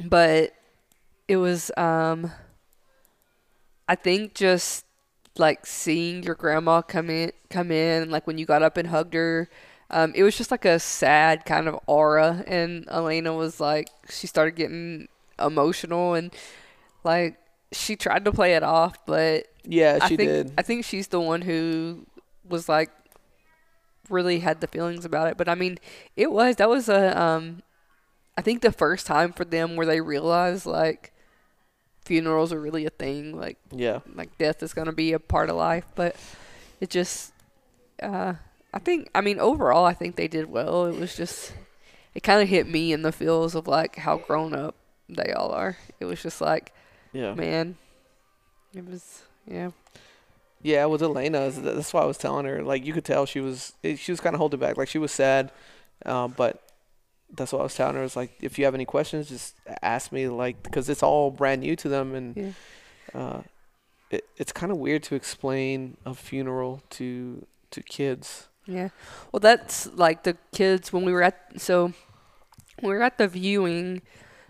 but 0.04 0.54
it 1.28 1.38
was 1.38 1.72
um 1.78 2.32
I 3.88 3.96
think 3.96 4.34
just 4.34 4.86
like 5.38 5.66
seeing 5.66 6.24
your 6.24 6.36
grandma 6.36 6.82
come 6.82 7.10
in 7.10 7.32
come 7.50 7.72
in 7.72 8.10
like 8.10 8.28
when 8.28 8.38
you 8.38 8.46
got 8.46 8.64
up 8.64 8.78
and 8.78 8.90
hugged 8.90 9.14
her 9.14 9.50
um, 9.90 10.14
it 10.16 10.24
was 10.24 10.38
just 10.38 10.52
like 10.52 10.66
a 10.66 10.80
sad 10.80 11.46
kind 11.46 11.68
of 11.68 11.80
aura 11.88 12.44
and 12.48 12.88
elena 12.90 13.34
was 13.34 13.60
like 13.60 13.90
she 14.10 14.28
started 14.28 14.56
getting 14.56 15.08
emotional 15.40 16.14
and 16.14 16.34
like 17.04 17.38
she 17.72 17.96
tried 17.96 18.26
to 18.26 18.32
play 18.32 18.56
it 18.56 18.64
off 18.64 19.06
but 19.06 19.48
Yeah, 19.66 20.00
I 20.00 20.10
she 20.10 20.18
think 20.18 20.18
did. 20.18 20.52
I 20.58 20.62
think 20.62 20.86
she's 20.86 21.08
the 21.08 21.20
one 21.20 21.42
who 21.44 22.06
was 22.48 22.70
like 22.70 22.92
really 24.10 24.40
had 24.40 24.62
the 24.62 24.68
feelings 24.68 25.06
about 25.06 25.28
it. 25.28 25.38
But 25.38 25.50
I 25.50 25.56
mean, 25.56 25.78
it 26.16 26.32
was 26.32 26.58
that 26.58 26.70
was 26.70 26.90
a 26.90 27.20
um 27.20 27.64
I 28.38 28.44
think 28.44 28.64
the 28.64 28.74
first 28.74 29.08
time 29.08 29.34
for 29.34 29.46
them 29.46 29.78
where 29.78 29.88
they 29.88 30.02
realized 30.02 30.68
like 30.68 31.13
funerals 32.06 32.52
are 32.54 32.60
really 32.60 32.86
a 32.86 32.90
thing, 32.90 33.38
like 33.38 33.58
Yeah. 33.72 34.00
like 34.16 34.38
death 34.38 34.62
is 34.64 34.74
gonna 34.74 34.92
be 34.94 35.14
a 35.14 35.20
part 35.20 35.50
of 35.50 35.56
life. 35.56 35.86
But 35.96 36.16
it 36.82 36.90
just 36.90 37.32
uh 38.02 38.34
I 38.74 38.80
think 38.80 39.10
I 39.16 39.22
mean 39.22 39.40
overall 39.40 39.86
I 39.86 39.94
think 39.94 40.16
they 40.16 40.28
did 40.28 40.50
well. 40.50 40.86
It 40.86 41.00
was 41.00 41.16
just 41.16 41.54
it 42.16 42.24
kinda 42.24 42.46
hit 42.46 42.68
me 42.68 42.92
in 42.94 43.02
the 43.02 43.12
feels 43.12 43.56
of 43.56 43.68
like 43.68 43.96
how 43.98 44.18
grown 44.18 44.54
up 44.54 44.76
they 45.10 45.32
all 45.34 45.52
are. 45.52 45.78
It 46.00 46.06
was 46.06 46.22
just 46.22 46.42
like, 46.42 46.74
Yeah. 47.12 47.34
man, 47.34 47.78
it 48.74 48.86
was 48.86 49.24
yeah. 49.46 49.72
Yeah, 50.62 50.86
with 50.86 51.02
Elena, 51.04 51.50
that's 51.52 51.94
why 51.94 52.02
I 52.04 52.06
was 52.06 52.18
telling 52.18 52.46
her. 52.46 52.64
Like 52.64 52.86
you 52.86 52.94
could 52.94 53.04
tell 53.04 53.26
she 53.26 53.42
was 53.42 53.74
eh, 53.84 53.96
she 53.98 54.12
was 54.14 54.22
kind 54.22 54.34
of 54.34 54.40
holding 54.40 54.60
back. 54.62 54.78
Like 54.78 54.88
she 54.88 54.98
was 54.98 55.12
sad, 55.12 55.52
um, 56.06 56.34
but 56.38 56.63
that's 57.36 57.52
what 57.52 57.60
I 57.60 57.64
was 57.64 57.76
telling 57.76 57.96
her. 57.96 58.04
Is 58.04 58.16
like 58.16 58.32
if 58.42 58.58
you 58.60 58.66
have 58.66 58.74
any 58.76 58.86
questions, 58.86 59.30
just 59.30 59.56
ask 59.82 60.12
me. 60.12 60.28
Like 60.28 60.62
because 60.64 60.90
it's 60.90 61.04
all 61.04 61.32
brand 61.32 61.62
new 61.62 61.76
to 61.78 61.90
them, 61.90 62.16
and 62.16 62.38
Yeah. 62.38 63.20
uh, 63.20 63.42
it, 64.12 64.26
it's 64.38 64.52
kind 64.52 64.72
of 64.72 64.78
weird 64.78 65.04
to 65.04 65.16
explain 65.16 65.98
a 66.06 66.14
funeral 66.14 66.82
to 66.92 67.46
to 67.72 67.82
kids. 67.82 68.48
Yeah. 68.66 68.90
Well, 69.32 69.40
that's 69.40 69.88
like 69.94 70.24
the 70.24 70.38
kids 70.54 70.94
when 70.94 71.04
we 71.06 71.12
were 71.12 71.24
at 71.24 71.38
so 71.58 71.94
when 72.80 72.92
we 72.92 72.96
were 72.98 73.04
at 73.04 73.18
the 73.18 73.28
viewing. 73.28 74.02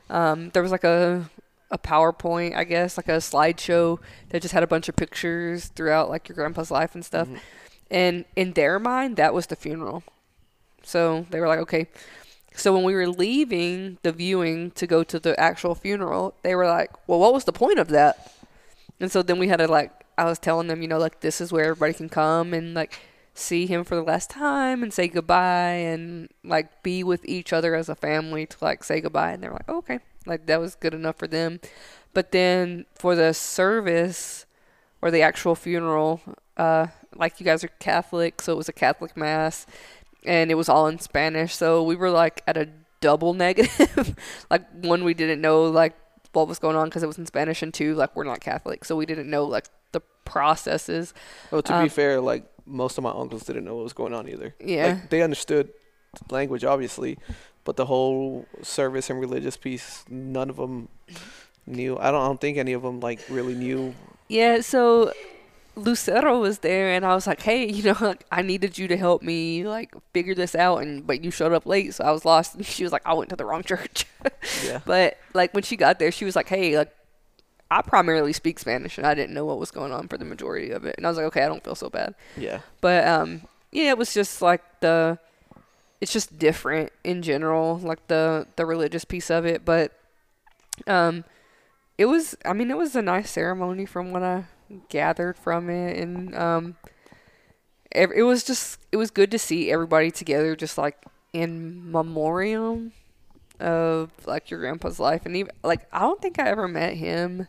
Um, 0.10 0.50
there 0.52 0.62
was 0.62 0.72
like 0.72 0.84
a 0.84 1.30
a 1.72 1.78
PowerPoint, 1.80 2.56
I 2.56 2.66
guess, 2.66 2.98
like 2.98 3.08
a 3.08 3.18
slideshow 3.18 3.98
that 4.30 4.42
just 4.44 4.54
had 4.54 4.62
a 4.62 4.68
bunch 4.68 4.90
of 4.90 4.96
pictures 4.96 5.68
throughout 5.76 6.08
like 6.10 6.30
your 6.30 6.36
grandpa's 6.36 6.70
life 6.70 6.94
and 6.94 7.04
stuff. 7.04 7.28
Mhm. 7.28 7.40
And 7.90 8.26
in 8.36 8.54
their 8.54 8.78
mind, 8.80 9.16
that 9.18 9.34
was 9.34 9.48
the 9.48 9.56
funeral. 9.56 10.04
So 10.84 11.26
they 11.32 11.40
were 11.40 11.48
like, 11.48 11.60
okay. 11.60 11.88
So 12.56 12.74
when 12.74 12.84
we 12.84 12.94
were 12.94 13.08
leaving 13.08 13.98
the 14.04 14.12
viewing 14.12 14.72
to 14.72 14.88
go 14.88 15.04
to 15.04 15.20
the 15.20 15.40
actual 15.40 15.76
funeral, 15.76 16.36
they 16.44 16.56
were 16.56 16.68
like, 16.68 16.92
well, 17.08 17.20
what 17.20 17.34
was 17.34 17.46
the 17.46 17.52
point 17.52 17.80
of 17.80 17.88
that? 17.90 18.32
And 19.00 19.12
so 19.12 19.22
then 19.22 19.40
we 19.40 19.48
had 19.48 19.58
to 19.58 19.68
like, 19.68 19.92
I 20.18 20.26
was 20.26 20.40
telling 20.40 20.68
them, 20.68 20.82
you 20.82 20.88
know, 20.88 21.00
like 21.00 21.22
this 21.22 21.42
is 21.42 21.52
where 21.52 21.66
everybody 21.66 21.94
can 21.94 22.10
come 22.10 22.54
and 22.54 22.74
like 22.74 23.00
see 23.34 23.66
him 23.66 23.84
for 23.84 23.96
the 23.96 24.04
last 24.04 24.30
time 24.30 24.84
and 24.84 24.94
say 24.94 25.08
goodbye 25.08 25.72
and 25.72 26.30
like 26.44 26.84
be 26.84 27.04
with 27.04 27.26
each 27.26 27.52
other 27.52 27.74
as 27.76 27.90
a 27.90 27.96
family 27.96 28.46
to 28.46 28.58
like 28.62 28.84
say 28.84 29.02
goodbye. 29.02 29.32
And 29.32 29.42
they're 29.42 29.52
like, 29.52 29.66
oh, 29.68 29.78
okay, 29.78 30.00
like 30.26 30.46
that 30.46 30.60
was 30.60 30.76
good 30.76 30.94
enough 30.94 31.18
for 31.18 31.28
them. 31.28 31.60
But 32.14 32.32
then 32.32 32.86
for 32.94 33.16
the 33.16 33.34
service 33.34 34.46
or 35.02 35.10
the 35.10 35.22
actual 35.22 35.56
funeral, 35.56 36.22
uh, 36.56 36.88
like 37.16 37.40
you 37.40 37.44
guys 37.44 37.64
are 37.64 37.70
Catholic, 37.80 38.42
so 38.42 38.54
it 38.54 38.58
was 38.58 38.70
a 38.70 38.74
Catholic 38.74 39.18
mass 39.18 39.66
and 40.26 40.52
it 40.52 40.56
was 40.56 40.70
all 40.70 40.88
in 40.88 41.00
Spanish. 41.00 41.56
So 41.56 41.84
we 41.84 41.96
were 41.96 42.10
like 42.10 42.42
at 42.48 42.58
a 42.58 42.70
double 43.02 43.34
negative. 43.34 44.16
like 44.50 44.64
one, 44.84 45.04
we 45.04 45.14
didn't 45.14 45.42
know 45.42 45.64
like 45.66 45.96
what 46.34 46.48
was 46.48 46.60
going 46.60 46.76
on 46.76 46.90
because 46.90 47.04
it 47.04 47.08
was 47.08 47.18
in 47.18 47.26
Spanish, 47.26 47.62
and 47.62 47.74
two, 47.74 47.96
like 47.96 48.16
we're 48.16 48.24
not 48.24 48.40
Catholic, 48.40 48.86
so 48.86 48.96
we 48.96 49.06
didn't 49.06 49.30
know 49.30 49.46
like 49.46 49.66
the 49.92 50.02
processes. 50.26 51.14
Well, 51.52 51.62
to 51.64 51.74
Um, 51.76 51.84
be 51.84 51.90
fair, 51.90 52.20
like 52.20 52.46
most 52.66 52.98
of 52.98 53.04
my 53.04 53.12
uncles 53.12 53.44
didn't 53.44 53.66
know 53.66 53.76
what 53.76 53.84
was 53.84 53.94
going 53.94 54.14
on 54.14 54.28
either. 54.30 54.56
Yeah. 54.60 54.88
Like 54.88 55.10
they 55.10 55.22
understood 55.22 55.70
language, 56.30 56.64
obviously, 56.64 57.18
but 57.64 57.76
the 57.76 57.86
whole 57.86 58.46
service 58.62 59.10
and 59.10 59.20
religious 59.20 59.58
piece, 59.58 60.06
none 60.10 60.50
of 60.50 60.56
them 60.58 60.90
knew. 61.66 61.98
I 61.98 62.12
don't, 62.12 62.22
I 62.22 62.28
don't 62.28 62.42
think 62.42 62.58
any 62.58 62.74
of 62.74 62.82
them 62.82 63.00
like 63.00 63.20
really 63.30 63.56
knew. 63.56 63.94
Yeah, 64.30 64.62
so 64.62 65.12
Lucero 65.76 66.40
was 66.40 66.60
there, 66.60 66.92
and 66.92 67.04
I 67.06 67.16
was 67.16 67.26
like, 67.28 67.42
"Hey, 67.42 67.66
you 67.70 67.84
know, 67.84 67.96
like, 68.00 68.26
I 68.32 68.42
needed 68.42 68.78
you 68.78 68.88
to 68.90 68.98
help 68.98 69.22
me 69.24 69.66
like 69.68 69.94
figure 70.14 70.36
this 70.36 70.54
out," 70.56 70.78
and 70.84 71.06
but 71.06 71.24
you 71.24 71.32
showed 71.32 71.52
up 71.54 71.66
late, 71.66 71.94
so 71.96 72.04
I 72.04 72.12
was 72.12 72.26
lost. 72.26 72.56
And 72.58 72.66
she 72.66 72.84
was 72.84 72.92
like, 72.92 73.02
"I 73.06 73.14
went 73.14 73.30
to 73.32 73.36
the 73.36 73.46
wrong 73.46 73.64
church," 73.72 74.06
Yeah. 74.64 74.82
but 74.86 75.18
like 75.34 75.54
when 75.54 75.64
she 75.64 75.76
got 75.76 76.00
there, 76.00 76.12
she 76.12 76.26
was 76.26 76.36
like, 76.36 76.48
"Hey, 76.50 76.78
like 76.78 76.94
I 77.72 77.82
primarily 77.82 78.34
speak 78.34 78.60
Spanish, 78.60 78.98
and 79.00 79.08
I 79.08 79.14
didn't 79.16 79.34
know 79.34 79.46
what 79.46 79.58
was 79.60 79.72
going 79.72 79.92
on 79.92 80.08
for 80.08 80.18
the 80.18 80.26
majority 80.26 80.70
of 80.72 80.86
it," 80.86 80.96
and 80.98 81.06
I 81.08 81.10
was 81.10 81.18
like, 81.18 81.26
"Okay, 81.28 81.44
I 81.44 81.48
don't 81.48 81.64
feel 81.64 81.76
so 81.76 81.90
bad." 81.90 82.14
Yeah. 82.38 82.60
But 82.82 83.08
um, 83.08 83.42
yeah, 83.72 83.90
it 83.90 83.98
was 83.98 84.14
just 84.14 84.42
like 84.44 84.62
the, 84.82 85.18
it's 86.02 86.14
just 86.14 86.38
different 86.38 86.92
in 87.04 87.24
general, 87.24 87.80
like 87.80 88.06
the 88.08 88.46
the 88.58 88.66
religious 88.68 89.06
piece 89.06 89.32
of 89.32 89.44
it. 89.46 89.66
But 89.66 89.92
um, 90.86 91.24
it 91.98 92.06
was, 92.06 92.36
I 92.46 92.54
mean, 92.54 92.70
it 92.70 92.78
was 92.78 92.96
a 92.96 93.02
nice 93.02 93.32
ceremony 93.32 93.86
from 93.88 94.12
what 94.12 94.22
I 94.24 94.46
gathered 94.90 95.38
from 95.38 95.70
it, 95.70 95.98
and 95.98 96.36
um, 96.36 96.76
it 97.92 98.24
was 98.24 98.44
just, 98.44 98.80
it 98.92 98.98
was 98.98 99.12
good 99.12 99.32
to 99.32 99.40
see 99.40 99.72
everybody 99.72 100.10
together, 100.12 100.56
just 100.56 100.78
like 100.78 101.04
in 101.32 101.92
memoriam 101.92 102.92
of 103.60 104.12
like 104.26 104.50
your 104.50 104.60
grandpa's 104.60 105.00
life, 105.00 105.26
and 105.26 105.36
even 105.36 105.52
like 105.64 105.88
I 105.92 106.00
don't 106.02 106.22
think 106.22 106.40
I 106.40 106.48
ever 106.50 106.68
met 106.68 106.96
him, 106.96 107.48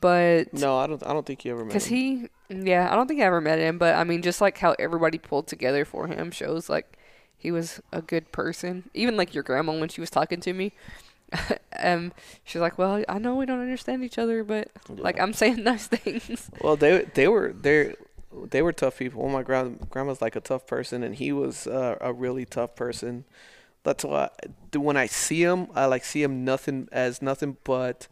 but 0.00 0.52
No, 0.52 0.76
I 0.78 0.86
don't. 0.86 1.04
I 1.06 1.12
don't 1.12 1.24
think 1.24 1.44
you 1.44 1.52
ever 1.52 1.64
met. 1.64 1.68
because 1.68 1.86
he, 1.86 2.28
yeah, 2.48 2.92
I 2.92 2.96
don't 2.96 3.06
think 3.06 3.20
I 3.20 3.24
ever 3.24 3.40
met 3.40 3.58
him, 3.58 3.78
but 3.78 3.94
I 3.94 4.04
mean, 4.04 4.22
just 4.22 4.40
like 4.40 4.58
how 4.58 4.74
everybody 4.78 5.18
pulled 5.18 5.46
together 5.46 5.84
for 5.84 6.08
him 6.08 6.30
shows 6.30 6.68
like 6.68 6.98
he 7.36 7.50
was 7.50 7.80
a 7.92 8.02
good 8.02 8.32
person. 8.32 8.90
Even 8.92 9.16
like 9.16 9.34
your 9.34 9.42
grandma 9.44 9.78
when 9.78 9.88
she 9.88 10.00
was 10.00 10.10
talking 10.10 10.40
to 10.40 10.52
me, 10.52 10.72
um, 11.78 12.12
she's 12.44 12.60
like, 12.60 12.78
"Well, 12.78 13.04
I 13.08 13.18
know 13.18 13.34
we 13.36 13.46
don't 13.46 13.60
understand 13.60 14.04
each 14.04 14.18
other, 14.18 14.44
but 14.44 14.68
like 14.88 15.18
I'm 15.20 15.32
saying 15.32 15.62
nice 15.62 15.86
things." 15.96 16.50
Well, 16.60 16.76
they 16.76 17.04
they 17.14 17.28
were 17.28 17.52
they 17.52 17.94
they 18.50 18.62
were 18.62 18.72
tough 18.72 18.98
people. 18.98 19.22
Well, 19.22 19.32
my 19.32 19.42
grand 19.42 19.88
grandma's 19.90 20.20
like 20.22 20.36
a 20.36 20.40
tough 20.40 20.66
person, 20.66 21.02
and 21.02 21.14
he 21.14 21.32
was 21.32 21.66
uh, 21.66 21.96
a 22.00 22.12
really 22.12 22.44
tough 22.44 22.74
person. 22.76 23.24
That's 23.82 24.04
why 24.04 24.30
when 24.74 24.96
I 24.96 25.06
see 25.06 25.42
him, 25.42 25.68
I 25.74 25.86
like 25.86 26.04
see 26.04 26.22
him 26.22 26.44
nothing 26.44 26.88
as 26.90 27.20
nothing 27.20 27.56
but 27.64 28.08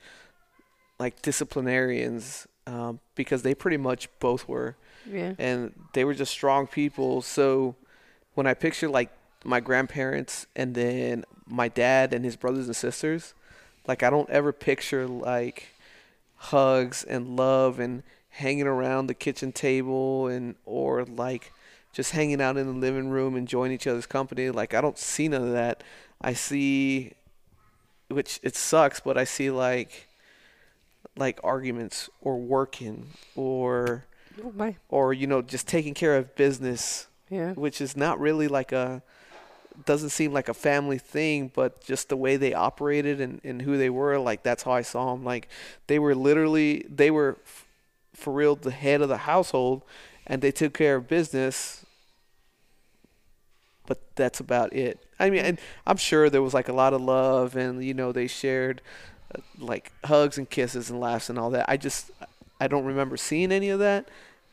like 0.99 1.23
disciplinarians 1.23 2.47
um, 2.67 3.01
because 3.15 3.43
they 3.43 3.55
pretty 3.55 3.77
much 3.79 4.09
both 4.21 4.47
were, 4.49 4.77
Yeah. 5.11 5.33
and 5.39 5.73
they 5.95 6.05
were 6.05 6.15
just 6.15 6.31
strong 6.33 6.67
people. 6.67 7.23
So 7.23 7.75
when 8.35 8.47
I 8.47 8.55
picture 8.55 8.89
like 8.89 9.11
my 9.45 9.61
grandparents 9.61 10.47
and 10.55 10.75
then 10.75 11.25
my 11.47 11.69
dad 11.69 12.13
and 12.15 12.25
his 12.25 12.37
brothers 12.37 12.67
and 12.67 12.77
sisters, 12.77 13.35
like 13.87 14.03
I 14.03 14.11
don't 14.11 14.31
ever 14.31 14.53
picture 14.53 15.07
like 15.07 15.69
hugs 16.37 17.05
and 17.05 17.37
love 17.37 17.79
and 17.79 18.03
hanging 18.31 18.67
around 18.67 19.07
the 19.07 19.15
kitchen 19.15 19.53
table 19.53 20.27
and 20.29 20.55
or 20.65 21.05
like 21.05 21.53
just 21.93 22.13
hanging 22.13 22.41
out 22.41 22.57
in 22.57 22.67
the 22.67 22.73
living 22.73 23.11
room 23.11 23.35
and 23.35 23.43
enjoying 23.43 23.73
each 23.73 23.87
other's 23.87 24.07
company. 24.07 24.51
Like 24.51 24.73
i 24.75 24.81
don't 24.81 24.99
see 24.99 25.29
none 25.29 25.43
of 25.43 25.53
that. 25.53 25.83
I 26.21 26.33
see 26.33 27.13
which 28.09 28.39
it 28.43 28.55
sucks 28.55 29.01
but 29.01 29.17
i 29.17 29.25
see 29.25 29.51
like 29.51 30.07
like 31.17 31.41
arguments 31.43 32.11
or 32.21 32.39
working 32.39 33.07
or 33.35 34.05
Oh 34.45 34.75
or 34.89 35.13
you 35.13 35.27
know 35.27 35.43
just 35.43 35.67
taking 35.69 35.95
care 35.95 36.17
of 36.17 36.35
business 36.37 37.07
Yeah. 37.31 37.53
which 37.53 37.81
is 37.81 37.97
not 37.97 38.19
really 38.21 38.49
like 38.49 38.73
a 38.73 39.03
doesn't 39.85 40.11
seem 40.11 40.33
like 40.33 40.49
a 40.49 40.55
family 40.55 40.99
thing 40.99 41.51
but 41.55 41.83
just 41.83 42.09
the 42.09 42.17
way 42.17 42.37
they 42.37 42.55
operated 42.55 43.21
and, 43.21 43.41
and 43.45 43.63
who 43.63 43.77
they 43.77 43.91
were 43.91 44.19
like 44.19 44.43
that's 44.43 44.63
how 44.63 44.73
i 44.73 44.83
saw 44.83 45.13
them 45.13 45.25
like 45.25 45.49
they 45.87 45.99
were 45.99 46.15
literally 46.15 46.85
they 46.89 47.11
were 47.11 47.39
f- 47.45 47.67
for 48.15 48.33
real 48.33 48.55
the 48.57 48.71
head 48.71 49.01
of 49.01 49.09
the 49.09 49.19
household 49.19 49.83
and 50.27 50.43
they 50.43 50.53
took 50.53 50.75
care 50.75 50.97
of 50.97 51.09
business 51.09 51.85
but 53.87 54.01
that's 54.15 54.41
about 54.41 54.73
it. 54.73 54.99
I 55.19 55.31
mean 55.31 55.45
and 55.45 55.59
i'm 55.87 55.97
sure 55.97 56.31
there 56.31 56.43
was 56.43 56.55
like 56.55 56.69
a 56.69 56.73
lot 56.73 56.95
of 56.95 57.01
love 57.01 57.57
and 57.57 57.85
you 57.85 57.95
know 57.95 58.13
they 58.13 58.27
shared 58.27 58.81
uh, 59.35 59.41
like 59.59 59.93
hugs 60.05 60.39
and 60.39 60.49
kisses 60.49 60.91
and 60.91 61.01
laughs 61.01 61.31
and 61.31 61.39
all 61.39 61.51
that. 61.51 61.67
I 61.69 61.77
just 61.77 62.11
i 62.61 62.69
don't 62.69 62.85
remember 62.85 63.17
seeing 63.17 63.53
any 63.53 63.71
of 63.71 63.79
that 63.81 64.09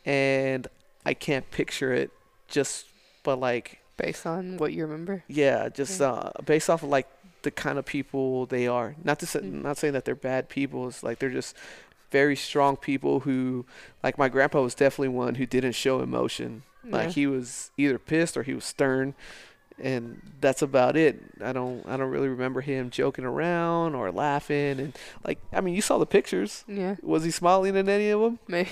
and 0.05 0.67
i 1.05 1.13
can't 1.13 1.49
picture 1.51 1.93
it 1.93 2.11
just 2.47 2.85
but 3.23 3.39
like 3.39 3.78
Based 3.99 4.25
on 4.25 4.57
what 4.57 4.73
you 4.73 4.83
remember. 4.85 5.23
yeah, 5.27 5.69
just 5.69 5.99
Yeah. 5.99 6.07
uh, 6.11 6.31
based 6.45 6.69
off 6.69 6.83
of 6.83 6.89
like 6.89 7.07
the 7.43 7.51
kind 7.51 7.77
of 7.77 7.85
people 7.85 8.45
they 8.47 8.67
are. 8.67 8.95
Not 9.03 9.19
to 9.19 9.25
say, 9.25 9.39
Mm. 9.39 9.61
not 9.63 9.77
saying 9.77 9.93
that 9.93 10.05
they're 10.05 10.15
bad 10.15 10.49
people. 10.49 10.87
It's 10.87 11.03
like 11.03 11.19
they're 11.19 11.29
just 11.29 11.55
very 12.11 12.35
strong 12.35 12.75
people 12.75 13.21
who, 13.21 13.65
like 14.03 14.17
my 14.17 14.29
grandpa 14.29 14.61
was 14.61 14.73
definitely 14.75 15.09
one 15.09 15.35
who 15.35 15.45
didn't 15.45 15.73
show 15.73 16.01
emotion. 16.01 16.63
Like 16.83 17.09
he 17.11 17.27
was 17.27 17.69
either 17.77 17.99
pissed 17.99 18.35
or 18.35 18.41
he 18.43 18.53
was 18.53 18.65
stern, 18.65 19.13
and 19.77 20.21
that's 20.41 20.61
about 20.61 20.97
it. 20.97 21.21
I 21.43 21.53
don't, 21.53 21.85
I 21.87 21.97
don't 21.97 22.09
really 22.09 22.29
remember 22.29 22.61
him 22.61 22.89
joking 22.89 23.25
around 23.25 23.95
or 23.95 24.11
laughing. 24.11 24.79
And 24.79 24.97
like, 25.23 25.39
I 25.53 25.61
mean, 25.61 25.75
you 25.75 25.81
saw 25.81 25.97
the 25.99 26.05
pictures. 26.07 26.63
Yeah. 26.67 26.95
Was 27.03 27.23
he 27.25 27.31
smiling 27.31 27.75
in 27.75 27.87
any 27.89 28.09
of 28.09 28.21
them? 28.21 28.39
Maybe. 28.47 28.69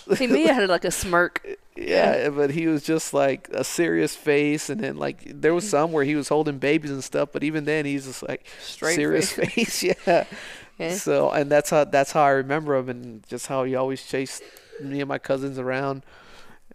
he 0.18 0.26
may 0.26 0.42
have 0.46 0.56
had 0.56 0.68
like 0.68 0.84
a 0.84 0.90
smirk. 0.90 1.46
Yeah, 1.76 2.28
but 2.30 2.50
he 2.50 2.66
was 2.66 2.82
just 2.82 3.14
like 3.14 3.48
a 3.50 3.64
serious 3.64 4.14
face, 4.14 4.68
and 4.68 4.80
then 4.80 4.96
like 4.96 5.22
there 5.24 5.54
was 5.54 5.68
some 5.68 5.92
where 5.92 6.04
he 6.04 6.14
was 6.14 6.28
holding 6.28 6.58
babies 6.58 6.90
and 6.90 7.02
stuff, 7.02 7.30
but 7.32 7.42
even 7.42 7.64
then 7.64 7.84
he's 7.86 8.04
just 8.06 8.22
like 8.28 8.46
Straight 8.60 8.94
serious 8.94 9.32
face. 9.32 9.52
face. 9.54 9.82
yeah. 9.82 10.24
Yeah. 10.78 10.94
So 10.94 11.30
and 11.30 11.50
that's 11.50 11.68
how 11.70 11.84
that's 11.84 12.12
how 12.12 12.22
I 12.22 12.30
remember 12.30 12.74
him, 12.74 12.88
and 12.88 13.22
just 13.28 13.46
how 13.46 13.62
he 13.64 13.74
always 13.76 14.04
chased 14.04 14.42
me 14.80 15.00
and 15.00 15.08
my 15.08 15.18
cousins 15.18 15.58
around, 15.58 16.02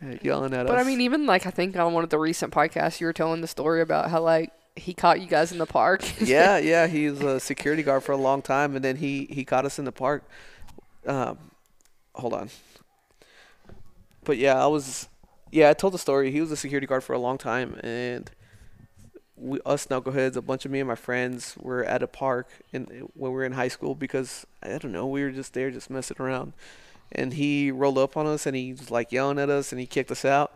uh, 0.01 0.15
yelling 0.21 0.53
at 0.53 0.67
But 0.67 0.73
us. 0.75 0.77
But 0.77 0.79
I 0.79 0.83
mean, 0.83 1.01
even 1.01 1.25
like 1.25 1.45
I 1.47 1.49
think 1.49 1.75
on 1.75 1.93
one 1.93 2.03
of 2.03 2.09
the 2.11 2.19
recent 2.19 2.53
podcasts, 2.53 3.01
you 3.01 3.07
were 3.07 3.11
telling 3.13 3.41
the 3.41 3.47
story 3.47 3.81
about 3.81 4.09
how 4.11 4.21
like 4.21 4.51
he 4.75 4.93
caught 4.93 5.19
you 5.19 5.27
guys 5.27 5.51
in 5.51 5.57
the 5.57 5.65
park. 5.65 6.03
yeah, 6.21 6.57
yeah, 6.59 6.85
he 6.87 7.09
was 7.09 7.21
a 7.21 7.39
security 7.39 7.81
guard 7.83 8.03
for 8.03 8.11
a 8.11 8.17
long 8.17 8.41
time, 8.43 8.75
and 8.75 8.85
then 8.85 8.97
he 8.97 9.25
he 9.31 9.43
caught 9.43 9.65
us 9.65 9.79
in 9.79 9.85
the 9.85 9.91
park. 9.91 10.23
Um, 11.05 11.37
hold 12.13 12.33
on. 12.33 12.49
But 14.27 14.37
yeah, 14.37 14.61
I 14.61 14.67
was, 14.67 15.07
yeah, 15.51 15.69
I 15.69 15.73
told 15.73 15.93
the 15.93 15.97
story. 15.97 16.31
He 16.31 16.41
was 16.41 16.51
a 16.51 16.57
security 16.57 16.85
guard 16.85 17.01
for 17.01 17.13
a 17.13 17.17
long 17.17 17.37
time, 17.37 17.79
and 17.81 18.29
we 19.37 19.61
us 19.65 19.87
knuckleheads, 19.87 20.35
a 20.35 20.41
bunch 20.41 20.65
of 20.65 20.71
me 20.71 20.81
and 20.81 20.87
my 20.89 20.95
friends, 20.95 21.55
were 21.57 21.85
at 21.85 22.03
a 22.03 22.07
park 22.07 22.49
in 22.73 23.07
when 23.13 23.31
we 23.31 23.37
were 23.37 23.45
in 23.45 23.53
high 23.53 23.69
school 23.69 23.95
because 23.95 24.45
I 24.61 24.77
don't 24.77 24.91
know, 24.91 25.07
we 25.07 25.23
were 25.23 25.31
just 25.31 25.53
there, 25.53 25.71
just 25.71 25.89
messing 25.89 26.17
around, 26.19 26.51
and 27.13 27.31
he 27.35 27.71
rolled 27.71 27.97
up 27.97 28.17
on 28.17 28.27
us 28.27 28.45
and 28.45 28.53
he 28.53 28.73
was 28.73 28.91
like 28.91 29.13
yelling 29.13 29.39
at 29.39 29.49
us 29.49 29.71
and 29.71 29.79
he 29.79 29.87
kicked 29.87 30.11
us 30.11 30.25
out, 30.25 30.53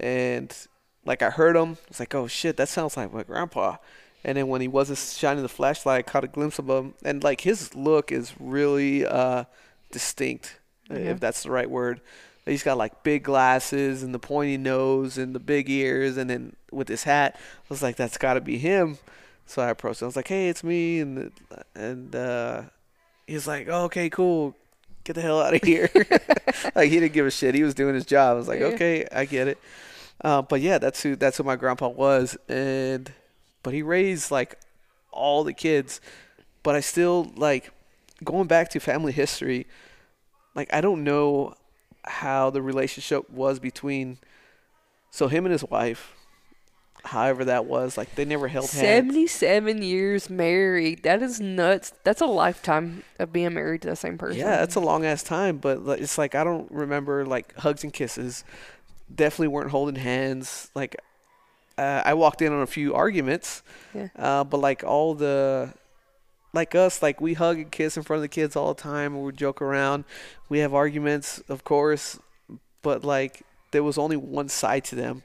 and 0.00 0.56
like 1.04 1.20
I 1.20 1.28
heard 1.28 1.54
him, 1.54 1.72
I 1.72 1.88
was 1.90 2.00
like, 2.00 2.14
oh 2.14 2.26
shit, 2.26 2.56
that 2.56 2.70
sounds 2.70 2.96
like 2.96 3.12
my 3.12 3.24
grandpa. 3.24 3.76
And 4.24 4.38
then 4.38 4.48
when 4.48 4.62
he 4.62 4.68
wasn't 4.68 5.00
shining 5.00 5.42
the 5.42 5.50
flashlight, 5.50 5.98
I 5.98 6.02
caught 6.10 6.24
a 6.24 6.28
glimpse 6.28 6.58
of 6.58 6.70
him, 6.70 6.94
and 7.04 7.22
like 7.22 7.42
his 7.42 7.74
look 7.74 8.10
is 8.10 8.32
really 8.40 9.04
uh, 9.04 9.44
distinct, 9.90 10.60
if 10.88 11.20
that's 11.20 11.42
the 11.42 11.50
right 11.50 11.68
word. 11.68 12.00
He's 12.44 12.62
got 12.64 12.76
like 12.76 13.02
big 13.04 13.22
glasses 13.22 14.02
and 14.02 14.12
the 14.12 14.18
pointy 14.18 14.56
nose 14.56 15.16
and 15.16 15.34
the 15.34 15.38
big 15.40 15.70
ears, 15.70 16.16
and 16.16 16.28
then 16.28 16.56
with 16.72 16.88
his 16.88 17.04
hat, 17.04 17.36
I 17.36 17.66
was 17.68 17.82
like, 17.82 17.96
that's 17.96 18.18
got 18.18 18.34
to 18.34 18.40
be 18.40 18.58
him. 18.58 18.98
So 19.46 19.62
I 19.62 19.70
approached 19.70 20.02
him. 20.02 20.06
I 20.06 20.08
was 20.08 20.16
like, 20.16 20.28
hey, 20.28 20.48
it's 20.48 20.64
me, 20.64 21.00
and 21.00 21.30
and 21.74 22.14
uh, 22.16 22.62
he's 23.26 23.46
like, 23.46 23.68
oh, 23.70 23.84
okay, 23.84 24.10
cool, 24.10 24.56
get 25.04 25.14
the 25.14 25.22
hell 25.22 25.40
out 25.40 25.54
of 25.54 25.62
here. 25.62 25.88
like 26.74 26.90
he 26.90 26.98
didn't 27.00 27.12
give 27.12 27.26
a 27.26 27.30
shit. 27.30 27.54
He 27.54 27.62
was 27.62 27.74
doing 27.74 27.94
his 27.94 28.06
job. 28.06 28.34
I 28.34 28.38
was 28.38 28.48
like, 28.48 28.60
Yeah. 28.60 28.66
okay, 28.66 29.06
I 29.12 29.24
get 29.24 29.46
it. 29.48 29.58
Uh, 30.24 30.42
but 30.42 30.60
yeah, 30.60 30.78
that's 30.78 31.02
who 31.02 31.16
that's 31.16 31.36
who 31.36 31.44
my 31.44 31.56
grandpa 31.56 31.88
was, 31.88 32.36
and 32.48 33.12
but 33.62 33.72
he 33.74 33.82
raised 33.82 34.30
like 34.30 34.58
all 35.12 35.44
the 35.44 35.52
kids. 35.52 36.00
But 36.62 36.74
I 36.74 36.80
still 36.80 37.30
like 37.36 37.70
going 38.24 38.46
back 38.48 38.68
to 38.70 38.80
family 38.80 39.12
history. 39.12 39.66
Like 40.54 40.72
I 40.72 40.80
don't 40.80 41.02
know 41.04 41.54
how 42.04 42.50
the 42.50 42.62
relationship 42.62 43.28
was 43.30 43.58
between 43.58 44.18
so 45.10 45.28
him 45.28 45.44
and 45.46 45.52
his 45.52 45.64
wife. 45.64 46.14
However 47.04 47.44
that 47.46 47.64
was, 47.66 47.98
like 47.98 48.14
they 48.14 48.24
never 48.24 48.46
held 48.46 48.70
hands. 48.70 48.80
Seventy-seven 48.80 49.82
years 49.82 50.30
married. 50.30 51.02
That 51.02 51.20
is 51.20 51.40
nuts. 51.40 51.92
That's 52.04 52.20
a 52.20 52.26
lifetime 52.26 53.02
of 53.18 53.32
being 53.32 53.54
married 53.54 53.82
to 53.82 53.88
the 53.88 53.96
same 53.96 54.18
person. 54.18 54.38
Yeah, 54.38 54.58
that's 54.58 54.76
a 54.76 54.80
long 54.80 55.04
ass 55.04 55.24
time, 55.24 55.56
but 55.58 55.80
it's 55.98 56.16
like 56.16 56.36
I 56.36 56.44
don't 56.44 56.70
remember 56.70 57.26
like 57.26 57.56
hugs 57.56 57.82
and 57.82 57.92
kisses. 57.92 58.44
Definitely 59.12 59.48
weren't 59.48 59.72
holding 59.72 59.96
hands. 59.96 60.70
Like 60.76 60.94
uh, 61.76 62.02
I 62.04 62.14
walked 62.14 62.40
in 62.40 62.52
on 62.52 62.62
a 62.62 62.68
few 62.68 62.94
arguments, 62.94 63.64
Yeah. 63.94 64.06
uh, 64.16 64.44
but 64.44 64.58
like 64.58 64.84
all 64.84 65.14
the 65.14 65.74
like 66.52 66.74
us, 66.74 67.02
like 67.02 67.20
we 67.20 67.34
hug 67.34 67.58
and 67.58 67.70
kiss 67.70 67.96
in 67.96 68.02
front 68.02 68.18
of 68.18 68.22
the 68.22 68.28
kids 68.28 68.56
all 68.56 68.74
the 68.74 68.80
time. 68.80 69.20
We 69.20 69.32
joke 69.32 69.62
around. 69.62 70.04
We 70.48 70.58
have 70.58 70.74
arguments, 70.74 71.42
of 71.48 71.64
course, 71.64 72.18
but 72.82 73.04
like 73.04 73.42
there 73.70 73.82
was 73.82 73.98
only 73.98 74.16
one 74.16 74.48
side 74.48 74.84
to 74.84 74.94
them 74.94 75.22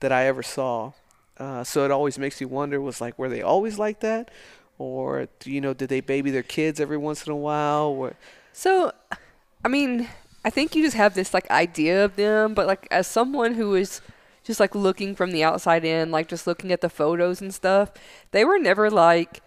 that 0.00 0.12
I 0.12 0.26
ever 0.26 0.42
saw. 0.42 0.92
Uh, 1.38 1.64
so 1.64 1.84
it 1.84 1.90
always 1.90 2.18
makes 2.18 2.40
you 2.40 2.48
wonder: 2.48 2.80
was 2.80 3.00
like 3.00 3.18
were 3.18 3.28
they 3.28 3.42
always 3.42 3.78
like 3.78 4.00
that, 4.00 4.30
or 4.78 5.28
you 5.44 5.60
know 5.60 5.74
did 5.74 5.88
they 5.88 6.00
baby 6.00 6.30
their 6.30 6.42
kids 6.42 6.80
every 6.80 6.96
once 6.98 7.26
in 7.26 7.32
a 7.32 7.36
while? 7.36 7.86
Or 7.86 8.16
So, 8.52 8.92
I 9.64 9.68
mean, 9.68 10.08
I 10.44 10.50
think 10.50 10.74
you 10.74 10.82
just 10.82 10.96
have 10.96 11.14
this 11.14 11.32
like 11.32 11.50
idea 11.50 12.04
of 12.04 12.16
them, 12.16 12.54
but 12.54 12.66
like 12.66 12.86
as 12.90 13.06
someone 13.06 13.54
who 13.54 13.74
is 13.74 14.00
just 14.44 14.60
like 14.60 14.74
looking 14.74 15.14
from 15.14 15.32
the 15.32 15.42
outside 15.42 15.84
in, 15.84 16.10
like 16.10 16.28
just 16.28 16.46
looking 16.46 16.70
at 16.70 16.80
the 16.80 16.90
photos 16.90 17.40
and 17.40 17.52
stuff, 17.54 17.92
they 18.30 18.44
were 18.44 18.58
never 18.58 18.90
like 18.90 19.40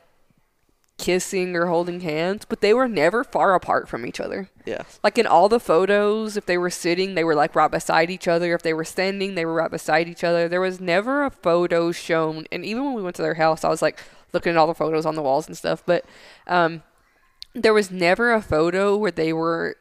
kissing 0.97 1.55
or 1.55 1.67
holding 1.67 1.99
hands, 2.01 2.43
but 2.49 2.61
they 2.61 2.73
were 2.73 2.87
never 2.87 3.23
far 3.23 3.53
apart 3.53 3.87
from 3.87 4.05
each 4.05 4.19
other. 4.19 4.49
yeah. 4.65 4.81
Like 5.03 5.17
in 5.17 5.27
all 5.27 5.47
the 5.47 5.59
photos, 5.59 6.35
if 6.35 6.45
they 6.47 6.57
were 6.57 6.71
sitting, 6.71 7.13
they 7.15 7.23
were 7.23 7.35
like 7.35 7.55
right 7.55 7.69
beside 7.69 8.09
each 8.09 8.27
other. 8.27 8.53
If 8.55 8.63
they 8.63 8.73
were 8.73 8.83
standing, 8.85 9.35
they 9.35 9.45
were 9.45 9.53
right 9.53 9.69
beside 9.71 10.07
each 10.07 10.23
other. 10.23 10.47
There 10.49 10.61
was 10.61 10.79
never 10.81 11.23
a 11.23 11.29
photo 11.29 11.91
shown. 11.91 12.45
And 12.51 12.65
even 12.65 12.83
when 12.85 12.93
we 12.95 13.03
went 13.03 13.15
to 13.17 13.21
their 13.21 13.35
house, 13.35 13.63
I 13.63 13.69
was 13.69 13.81
like 13.81 13.99
looking 14.33 14.51
at 14.51 14.57
all 14.57 14.67
the 14.67 14.73
photos 14.73 15.05
on 15.05 15.13
the 15.15 15.21
walls 15.21 15.47
and 15.47 15.55
stuff. 15.55 15.83
But 15.85 16.03
um, 16.47 16.81
there 17.53 17.73
was 17.75 17.91
never 17.91 18.33
a 18.33 18.41
photo 18.41 18.97
where 18.97 19.11
they 19.11 19.31
were 19.33 19.77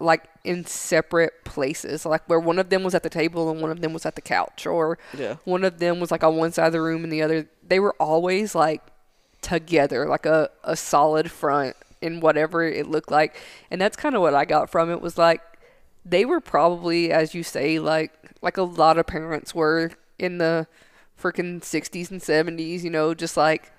like 0.00 0.24
in 0.44 0.64
separate 0.64 1.44
places, 1.44 2.04
like 2.04 2.28
where 2.28 2.38
one 2.40 2.58
of 2.58 2.68
them 2.70 2.82
was 2.82 2.94
at 2.94 3.02
the 3.04 3.10
table 3.10 3.50
and 3.50 3.60
one 3.60 3.70
of 3.70 3.80
them 3.80 3.92
was 3.92 4.04
at 4.06 4.14
the 4.16 4.20
couch, 4.22 4.66
or 4.66 4.98
Yeah. 5.16 5.36
one 5.44 5.62
of 5.64 5.78
them 5.78 6.00
was 6.00 6.10
like 6.10 6.22
on 6.24 6.36
one 6.36 6.52
side 6.52 6.66
of 6.66 6.72
the 6.72 6.80
room 6.82 7.04
and 7.04 7.12
the 7.12 7.22
other. 7.22 7.48
They 7.66 7.80
were 7.80 7.94
always 8.00 8.54
like 8.54 8.82
together, 9.48 10.06
like 10.08 10.26
a, 10.26 10.50
a 10.64 10.76
solid 10.76 11.30
front 11.30 11.76
in 12.00 12.20
whatever 12.20 12.64
it 12.64 12.86
looked 12.86 13.10
like. 13.10 13.36
And 13.70 13.80
that's 13.80 13.96
kind 13.96 14.14
of 14.14 14.20
what 14.22 14.34
I 14.34 14.44
got 14.44 14.70
from 14.70 14.90
it 14.90 15.00
was 15.00 15.18
like 15.18 15.42
they 16.04 16.24
were 16.24 16.40
probably, 16.40 17.12
as 17.12 17.34
you 17.34 17.42
say, 17.42 17.78
like 17.78 18.12
like 18.42 18.56
a 18.56 18.62
lot 18.62 18.98
of 18.98 19.06
parents 19.06 19.54
were 19.54 19.90
in 20.18 20.38
the 20.38 20.66
freaking 21.20 21.62
60s 21.64 22.10
and 22.10 22.22
70s, 22.22 22.84
you 22.84 22.90
know, 22.90 23.14
just 23.14 23.36
like 23.36 23.72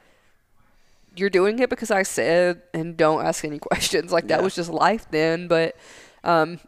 you're 1.15 1.29
doing 1.29 1.59
it 1.59 1.69
because 1.69 1.91
I 1.91 2.03
said 2.03 2.61
and 2.73 2.95
don't 2.95 3.25
ask 3.25 3.43
any 3.43 3.59
questions. 3.69 4.11
Like 4.11 4.27
that 4.27 4.41
Yeah. 4.41 4.43
was 4.43 4.55
just 4.55 4.69
life 4.69 5.07
then, 5.11 5.47
but 5.47 5.75
um 6.23 6.59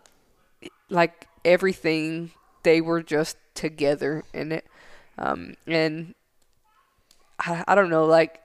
like 0.89 1.27
everything 1.45 2.31
they 2.63 2.81
were 2.81 3.01
just 3.01 3.37
together 3.55 4.23
in 4.33 4.51
it. 4.51 4.65
Um 5.17 5.55
and 5.67 6.15
I, 7.39 7.63
I 7.67 7.75
don't 7.75 7.89
know 7.89 8.05
like 8.05 8.39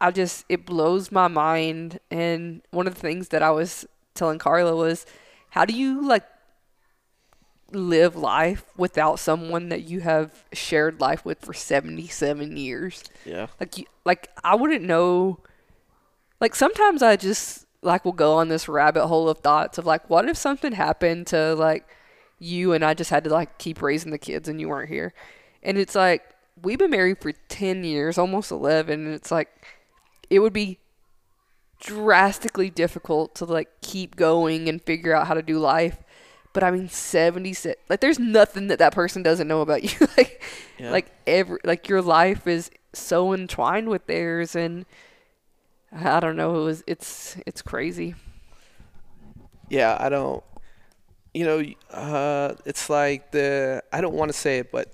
I 0.00 0.10
just 0.10 0.44
it 0.48 0.64
blows 0.64 1.12
my 1.12 1.28
mind 1.28 2.00
and 2.10 2.62
one 2.70 2.86
of 2.86 2.94
the 2.94 3.00
things 3.00 3.28
that 3.28 3.42
I 3.42 3.50
was 3.50 3.86
telling 4.14 4.38
Carla 4.38 4.74
was, 4.74 5.04
how 5.50 5.64
do 5.64 5.74
you 5.74 6.06
like 6.06 6.24
live 7.72 8.16
life 8.16 8.64
without 8.76 9.18
someone 9.18 9.68
that 9.68 9.82
you 9.82 10.00
have 10.00 10.44
shared 10.52 11.00
life 11.00 11.24
with 11.24 11.40
for 11.40 11.52
77 11.52 12.56
years? 12.56 13.04
Yeah. 13.24 13.48
Like 13.58 13.78
you, 13.78 13.84
like 14.04 14.28
I 14.42 14.54
wouldn't 14.56 14.84
know. 14.84 15.40
Like 16.40 16.54
sometimes 16.54 17.02
I 17.02 17.16
just 17.16 17.66
like 17.82 18.04
will 18.04 18.12
go 18.12 18.34
on 18.34 18.48
this 18.48 18.68
rabbit 18.68 19.06
hole 19.06 19.28
of 19.28 19.38
thoughts 19.38 19.78
of 19.78 19.86
like, 19.86 20.08
what 20.08 20.28
if 20.28 20.36
something 20.36 20.72
happened 20.72 21.26
to 21.28 21.54
like 21.54 21.86
you 22.38 22.72
and 22.72 22.84
I 22.84 22.94
just 22.94 23.10
had 23.10 23.24
to 23.24 23.30
like 23.30 23.58
keep 23.58 23.82
raising 23.82 24.10
the 24.10 24.18
kids 24.18 24.48
and 24.48 24.60
you 24.60 24.68
weren't 24.68 24.88
here, 24.88 25.12
and 25.62 25.76
it's 25.76 25.94
like 25.94 26.22
we've 26.62 26.78
been 26.78 26.90
married 26.90 27.18
for 27.20 27.32
10 27.32 27.84
years, 27.84 28.18
almost 28.18 28.50
11, 28.50 29.06
and 29.06 29.14
it's 29.14 29.30
like 29.30 29.48
it 30.30 30.38
would 30.40 30.52
be 30.52 30.78
drastically 31.80 32.70
difficult 32.70 33.34
to 33.36 33.44
like 33.44 33.68
keep 33.80 34.16
going 34.16 34.68
and 34.68 34.82
figure 34.82 35.14
out 35.14 35.26
how 35.26 35.34
to 35.34 35.42
do 35.42 35.58
life. 35.58 35.98
But 36.52 36.64
I 36.64 36.70
mean, 36.70 36.88
76, 36.88 37.80
like 37.88 38.00
there's 38.00 38.18
nothing 38.18 38.68
that 38.68 38.78
that 38.80 38.92
person 38.94 39.22
doesn't 39.22 39.48
know 39.48 39.60
about 39.60 39.82
you. 40.00 40.06
like, 40.16 40.42
Yeah. 40.78 40.90
like 40.90 41.06
every, 41.26 41.58
like 41.64 41.88
your 41.88 42.02
life 42.02 42.46
is 42.46 42.70
so 42.92 43.32
entwined 43.32 43.88
with 43.88 44.06
theirs. 44.06 44.56
And 44.56 44.84
I 45.92 46.20
don't 46.20 46.36
know, 46.36 46.60
it 46.60 46.64
was, 46.64 46.84
it's, 46.86 47.36
it's 47.46 47.62
crazy. 47.62 48.14
Yeah, 49.68 49.96
I 49.98 50.08
don't. 50.08 50.42
You 51.32 51.44
know, 51.44 51.64
uh, 51.96 52.54
it's 52.66 52.90
like 52.90 53.30
the. 53.30 53.82
I 53.92 54.00
don't 54.00 54.14
want 54.14 54.32
to 54.32 54.36
say 54.36 54.58
it, 54.58 54.72
but 54.72 54.92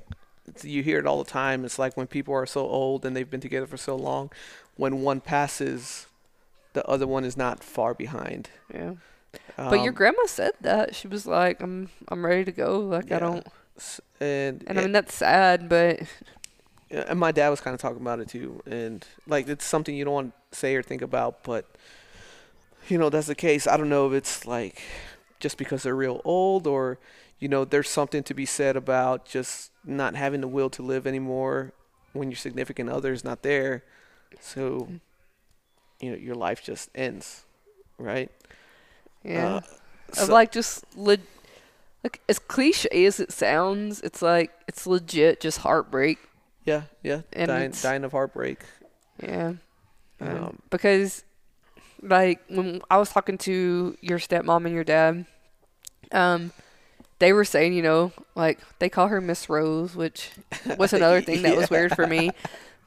you 0.62 0.82
hear 0.82 0.98
it 0.98 1.06
all 1.06 1.22
the 1.24 1.30
time. 1.30 1.64
It's 1.64 1.78
like 1.78 1.96
when 1.96 2.06
people 2.06 2.34
are 2.34 2.44
so 2.44 2.60
old 2.66 3.06
and 3.06 3.16
they've 3.16 3.28
been 3.30 3.40
together 3.40 3.66
for 3.66 3.78
so 3.78 3.96
long, 3.96 4.30
when 4.76 5.02
one 5.02 5.20
passes, 5.20 6.06
the 6.72 6.84
other 6.86 7.06
one 7.06 7.24
is 7.24 7.36
not 7.36 7.62
far 7.62 7.94
behind. 7.94 8.50
Yeah. 8.72 8.94
but 9.56 9.80
your 9.80 9.88
Um, 9.90 9.94
grandma 9.94 10.26
said 10.26 10.52
that 10.60 10.94
she 10.94 11.08
was 11.08 11.26
like, 11.26 11.60
I'm, 11.62 11.88
I'm 12.08 12.24
ready 12.24 12.44
to 12.44 12.52
go. 12.52 12.78
Like, 12.80 13.10
Yeah. 13.10 13.16
I 13.16 13.18
don't, 13.20 13.46
and 14.20 14.64
and 14.66 14.78
I 14.78 14.82
mean, 14.82 14.92
that's 14.92 15.14
sad, 15.14 15.68
but 15.68 16.00
and 16.90 17.18
my 17.18 17.32
dad 17.32 17.48
was 17.50 17.60
kind 17.60 17.74
of 17.74 17.80
talking 17.80 18.00
about 18.00 18.20
it 18.20 18.28
too, 18.28 18.62
and 18.66 19.06
like 19.26 19.48
it's 19.48 19.64
something 19.64 19.94
you 19.94 20.04
don't 20.04 20.14
want 20.14 20.32
to 20.52 20.56
say 20.58 20.74
or 20.74 20.82
think 20.82 21.02
about, 21.02 21.42
but 21.42 21.66
you 22.88 22.96
know 22.98 23.10
that's 23.10 23.26
the 23.26 23.34
case. 23.34 23.66
I 23.66 23.76
don't 23.76 23.88
know 23.90 24.06
if 24.06 24.12
it's 24.14 24.46
like 24.46 24.80
just 25.40 25.58
because 25.58 25.82
they're 25.82 25.94
real 25.96 26.22
old, 26.24 26.66
or 26.66 26.98
you 27.38 27.48
know 27.48 27.64
there's 27.66 27.88
something 27.90 28.22
to 28.22 28.32
be 28.34 28.46
said 28.46 28.76
about 28.76 29.26
just 29.26 29.70
not 29.84 30.14
having 30.14 30.40
the 30.40 30.48
will 30.48 30.70
to 30.70 30.82
live 30.82 31.06
anymore 31.06 31.72
when 32.14 32.30
your 32.30 32.36
significant 32.38 32.88
other 32.88 33.12
is 33.12 33.24
not 33.24 33.42
there, 33.42 33.84
so 34.40 34.88
you 36.00 36.10
know 36.10 36.16
your 36.16 36.34
life 36.34 36.62
just 36.62 36.90
ends, 36.94 37.44
right? 37.98 38.30
yeah. 39.24 39.56
Uh, 39.56 39.60
of 40.22 40.28
like 40.28 40.52
just 40.52 40.84
le- 40.96 41.18
like 42.04 42.20
as 42.28 42.38
cliche 42.38 43.06
as 43.06 43.18
it 43.18 43.32
sounds, 43.32 44.00
it's 44.00 44.22
like 44.22 44.52
it's 44.68 44.86
legit 44.86 45.40
just 45.40 45.58
heartbreak. 45.58 46.18
yeah, 46.64 46.82
yeah, 47.02 47.22
and 47.32 47.48
dying, 47.48 47.72
dying 47.82 48.04
of 48.04 48.12
heartbreak. 48.12 48.60
Yeah. 49.22 49.54
Yeah. 50.20 50.46
Um, 50.46 50.58
because 50.70 51.24
like 52.02 52.40
when 52.48 52.80
I 52.90 52.98
was 52.98 53.10
talking 53.10 53.38
to 53.38 53.96
your 54.00 54.18
stepmom 54.18 54.64
and 54.64 54.74
your 54.74 54.84
dad, 54.84 55.26
um, 56.12 56.52
they 57.18 57.32
were 57.32 57.44
saying, 57.44 57.72
you 57.72 57.82
know, 57.82 58.12
like 58.34 58.58
they 58.78 58.88
call 58.88 59.08
her 59.08 59.20
Miss 59.20 59.48
Rose, 59.48 59.96
which 59.96 60.30
was 60.78 60.92
another 60.94 61.20
thing 61.20 61.42
that 61.42 61.56
was 61.56 61.70
weird 61.70 61.94
for 61.94 62.06
me. 62.06 62.30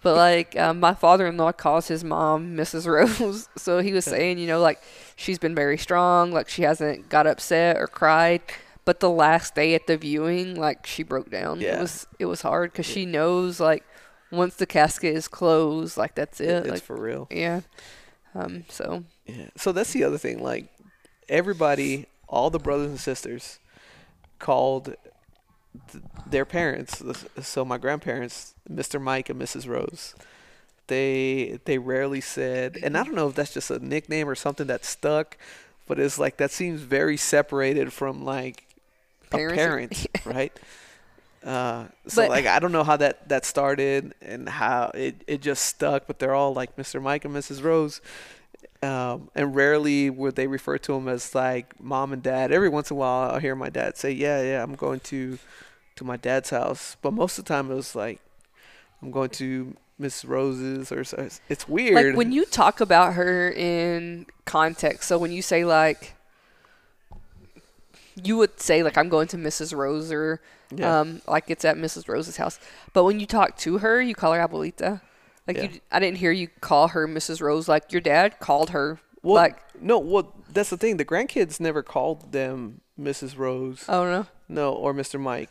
But 0.02 0.16
like 0.16 0.58
um, 0.58 0.80
my 0.80 0.94
father-in-law 0.94 1.54
calls 1.54 1.88
his 1.90 2.04
mom 2.04 2.56
Mrs. 2.56 2.88
Rose, 2.88 3.50
so 3.58 3.80
he 3.80 3.92
was 3.92 4.06
saying, 4.06 4.38
you 4.38 4.48
know, 4.48 4.62
like 4.62 4.82
she's 5.16 5.40
been 5.40 5.56
very 5.56 5.78
strong, 5.78 6.32
like 6.32 6.48
she 6.48 6.62
hasn't 6.62 7.10
got 7.10 7.28
upset 7.28 7.78
or 7.78 7.88
cried. 7.88 8.42
But 8.86 9.02
the 9.02 9.10
last 9.10 9.56
day 9.56 9.76
at 9.76 9.88
the 9.88 9.98
viewing, 9.98 10.56
like 10.56 10.86
she 10.86 11.04
broke 11.04 11.30
down. 11.30 11.60
Yeah. 11.60 11.78
It 11.78 11.82
was 11.82 12.08
it 12.18 12.26
was 12.26 12.42
hard 12.42 12.72
because 12.72 12.86
she 12.86 13.06
knows 13.06 13.60
like 13.60 13.84
once 14.32 14.56
the 14.56 14.66
casket 14.66 15.16
is 15.16 15.28
closed, 15.28 15.98
like 15.98 16.16
that's 16.16 16.40
it. 16.40 16.50
it's 16.50 16.70
like 16.70 16.84
for 16.84 16.96
real. 17.00 17.28
yeah. 17.30 17.62
Um. 18.34 18.64
So 18.70 19.04
Yeah. 19.26 19.50
So 19.58 19.72
that's 19.74 19.92
the 19.92 20.06
other 20.06 20.18
thing. 20.18 20.42
Like 20.42 20.72
everybody, 21.28 22.06
all 22.28 22.50
the 22.50 22.60
brothers 22.60 22.90
and 22.90 23.00
sisters, 23.00 23.60
called 24.40 24.96
th- 25.92 26.04
their 26.30 26.46
parents. 26.46 27.02
So 27.42 27.64
my 27.66 27.78
grandparents, 27.78 28.54
Mr. 28.72 29.02
Mike 29.02 29.30
and 29.30 29.42
Mrs. 29.42 29.68
Rose. 29.68 30.16
They 30.88 31.60
they 31.66 31.78
rarely 31.78 32.22
said, 32.22 32.78
and 32.82 32.98
I 32.98 33.04
don't 33.04 33.14
know 33.16 33.28
if 33.30 33.36
that's 33.36 33.54
just 33.54 33.70
a 33.70 33.78
nickname 33.80 34.28
or 34.28 34.36
something 34.36 34.68
that 34.68 34.84
stuck, 34.86 35.38
but 35.88 36.00
it's 36.00 36.18
like 36.18 36.38
that 36.38 36.52
seems 36.52 36.82
very 36.82 37.16
separated 37.18 37.94
from 37.94 38.26
like 38.26 38.64
Parents 39.30 39.54
a 39.54 39.56
parent, 39.58 40.08
right? 40.26 40.60
Uh, 41.44 41.86
so 42.08 42.24
But- 42.24 42.30
like 42.30 42.46
I 42.48 42.58
don't 42.60 42.72
know 42.72 42.84
how 42.84 42.98
that 42.98 43.30
that 43.30 43.46
started 43.46 44.16
and 44.22 44.50
how 44.50 44.92
it 44.96 45.24
it 45.28 45.42
just 45.42 45.64
stuck, 45.66 46.08
but 46.08 46.18
they're 46.20 46.34
all 46.34 46.54
like 46.54 46.76
Mr. 46.76 47.00
Mike 47.02 47.24
and 47.24 47.36
Mrs. 47.36 47.64
Rose. 47.64 48.02
Um, 48.82 49.30
and 49.36 49.54
rarely 49.54 50.10
would 50.10 50.36
they 50.38 50.48
refer 50.48 50.78
to 50.78 50.94
them 50.94 51.08
as 51.10 51.36
like 51.36 51.80
mom 51.82 52.14
and 52.14 52.24
dad. 52.24 52.52
Every 52.52 52.70
once 52.70 52.90
in 52.90 52.96
a 52.96 53.00
while, 53.00 53.30
I'll 53.32 53.40
hear 53.40 53.54
my 53.56 53.70
dad 53.70 53.98
say, 53.98 54.12
"Yeah, 54.12 54.42
yeah, 54.42 54.64
I'm 54.64 54.74
going 54.76 55.02
to 55.02 55.38
to 56.00 56.04
my 56.04 56.18
dad's 56.18 56.50
house," 56.50 56.98
but 57.02 57.14
most 57.14 57.38
of 57.38 57.46
the 57.46 57.50
time 57.50 57.72
it 57.72 57.76
was 57.76 57.96
like, 57.96 58.20
"I'm 59.02 59.12
going 59.12 59.30
to 59.32 59.76
Miss 59.98 60.26
Rose's," 60.26 60.92
or 60.92 61.04
so- 61.04 61.30
it's 61.48 61.68
weird. 61.70 61.94
like 61.96 62.16
when 62.18 62.32
you 62.32 62.46
talk 62.46 62.82
about 62.82 63.14
her 63.14 63.50
in 63.52 64.26
context, 64.46 65.04
so 65.08 65.18
when 65.18 65.32
you 65.32 65.42
say 65.42 65.64
like 65.64 66.14
you 68.22 68.36
would 68.38 68.60
say 68.60 68.84
like 68.84 68.98
I'm 68.98 69.10
going 69.10 69.28
to 69.30 69.38
Mrs. 69.38 69.76
Rose 69.76 70.12
or 70.12 70.42
yeah, 70.76 71.00
um 71.00 71.22
like 71.28 71.50
it's 71.50 71.64
at 71.66 71.78
Mrs. 71.78 72.08
Rose's 72.08 72.38
house. 72.38 72.60
But 72.94 73.04
when 73.06 73.20
you 73.20 73.26
talk 73.26 73.58
to 73.60 73.78
her, 73.80 74.02
you 74.02 74.14
call 74.16 74.34
her 74.34 74.40
abuelita. 74.46 75.02
Like 75.48 75.58
Yeah. 75.58 75.64
you 75.64 75.80
I 75.92 76.00
didn't 76.00 76.18
hear 76.18 76.32
you 76.32 76.48
call 76.62 76.90
her 76.90 77.08
Mrs. 77.08 77.42
Rose 77.42 77.68
like 77.68 77.92
your 77.92 78.02
dad 78.02 78.40
called 78.40 78.72
her 78.72 79.00
well, 79.22 79.36
like 79.36 79.58
no, 79.82 79.98
well, 80.00 80.34
that's 80.52 80.70
the 80.70 80.78
thing. 80.78 80.98
The 80.98 81.06
grandkids 81.06 81.60
never 81.60 81.82
called 81.84 82.32
them 82.34 82.82
Mrs. 83.00 83.38
Rose, 83.38 83.86
oh 83.88 84.04
no, 84.06 84.28
no, 84.50 84.74
or 84.74 84.94
Mr. 84.94 85.20
Mike. 85.20 85.50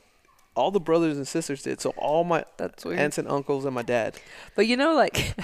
All 0.58 0.70
the 0.70 0.80
brothers 0.80 1.16
and 1.16 1.26
sisters 1.26 1.62
did. 1.62 1.80
So 1.80 1.90
all 1.90 2.24
my 2.24 2.44
aunts 2.58 3.18
and 3.18 3.28
uncles 3.28 3.64
and 3.64 3.74
my 3.74 3.82
dad. 3.82 4.16
But 4.54 4.66
you 4.66 4.76
know, 4.76 4.94
like 4.94 5.34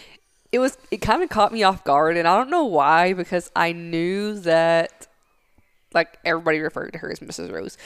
it 0.52 0.58
was, 0.58 0.76
it 0.90 0.98
kind 0.98 1.22
of 1.22 1.28
caught 1.30 1.52
me 1.52 1.62
off 1.62 1.84
guard, 1.84 2.16
and 2.16 2.26
I 2.26 2.36
don't 2.36 2.50
know 2.50 2.64
why 2.64 3.12
because 3.12 3.50
I 3.54 3.72
knew 3.72 4.38
that 4.40 5.06
like 5.94 6.18
everybody 6.24 6.58
referred 6.58 6.92
to 6.92 6.98
her 6.98 7.12
as 7.12 7.20
Mrs. 7.20 7.52
Rose. 7.52 7.78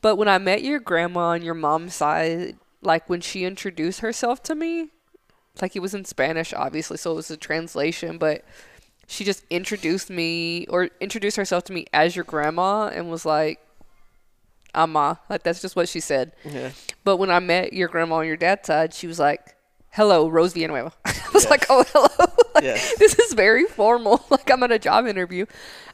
But 0.00 0.16
when 0.16 0.28
I 0.28 0.38
met 0.38 0.62
your 0.62 0.78
grandma 0.78 1.30
on 1.30 1.42
your 1.42 1.54
mom's 1.54 1.94
side, 1.94 2.56
like 2.80 3.08
when 3.10 3.20
she 3.20 3.44
introduced 3.44 4.00
herself 4.00 4.42
to 4.44 4.54
me, 4.54 4.90
like 5.60 5.74
it 5.74 5.80
was 5.80 5.94
in 5.94 6.04
Spanish, 6.04 6.54
obviously, 6.54 6.96
so 6.96 7.12
it 7.12 7.16
was 7.16 7.30
a 7.30 7.36
translation, 7.36 8.18
but 8.18 8.44
she 9.06 9.24
just 9.24 9.44
introduced 9.50 10.10
me 10.10 10.66
or 10.68 10.90
introduced 11.00 11.36
herself 11.36 11.64
to 11.64 11.72
me 11.72 11.86
as 11.92 12.14
your 12.14 12.24
grandma 12.24 12.88
and 12.88 13.10
was 13.10 13.24
like, 13.24 13.60
Ama. 14.76 15.18
Like 15.30 15.42
that's 15.42 15.60
just 15.62 15.74
what 15.76 15.88
she 15.88 16.00
said. 16.00 16.32
Yeah. 16.44 16.70
But 17.04 17.16
when 17.16 17.30
I 17.30 17.38
met 17.40 17.72
your 17.72 17.88
grandma 17.88 18.16
on 18.16 18.26
your 18.26 18.36
dad's 18.36 18.66
side, 18.66 18.92
she 18.94 19.06
was 19.06 19.18
like, 19.18 19.56
"Hello, 19.90 20.28
Rose 20.28 20.52
Villanueva." 20.52 20.92
I 21.04 21.12
was 21.32 21.44
Yes. 21.44 21.50
like, 21.50 21.66
"Oh, 21.70 21.84
hello." 21.92 22.32
like, 22.54 22.64
Yes. 22.64 22.94
This 22.98 23.18
is 23.18 23.32
very 23.34 23.64
formal. 23.64 24.24
Like 24.30 24.50
I'm 24.50 24.62
at 24.62 24.70
a 24.72 24.78
job 24.78 25.06
interview. 25.06 25.46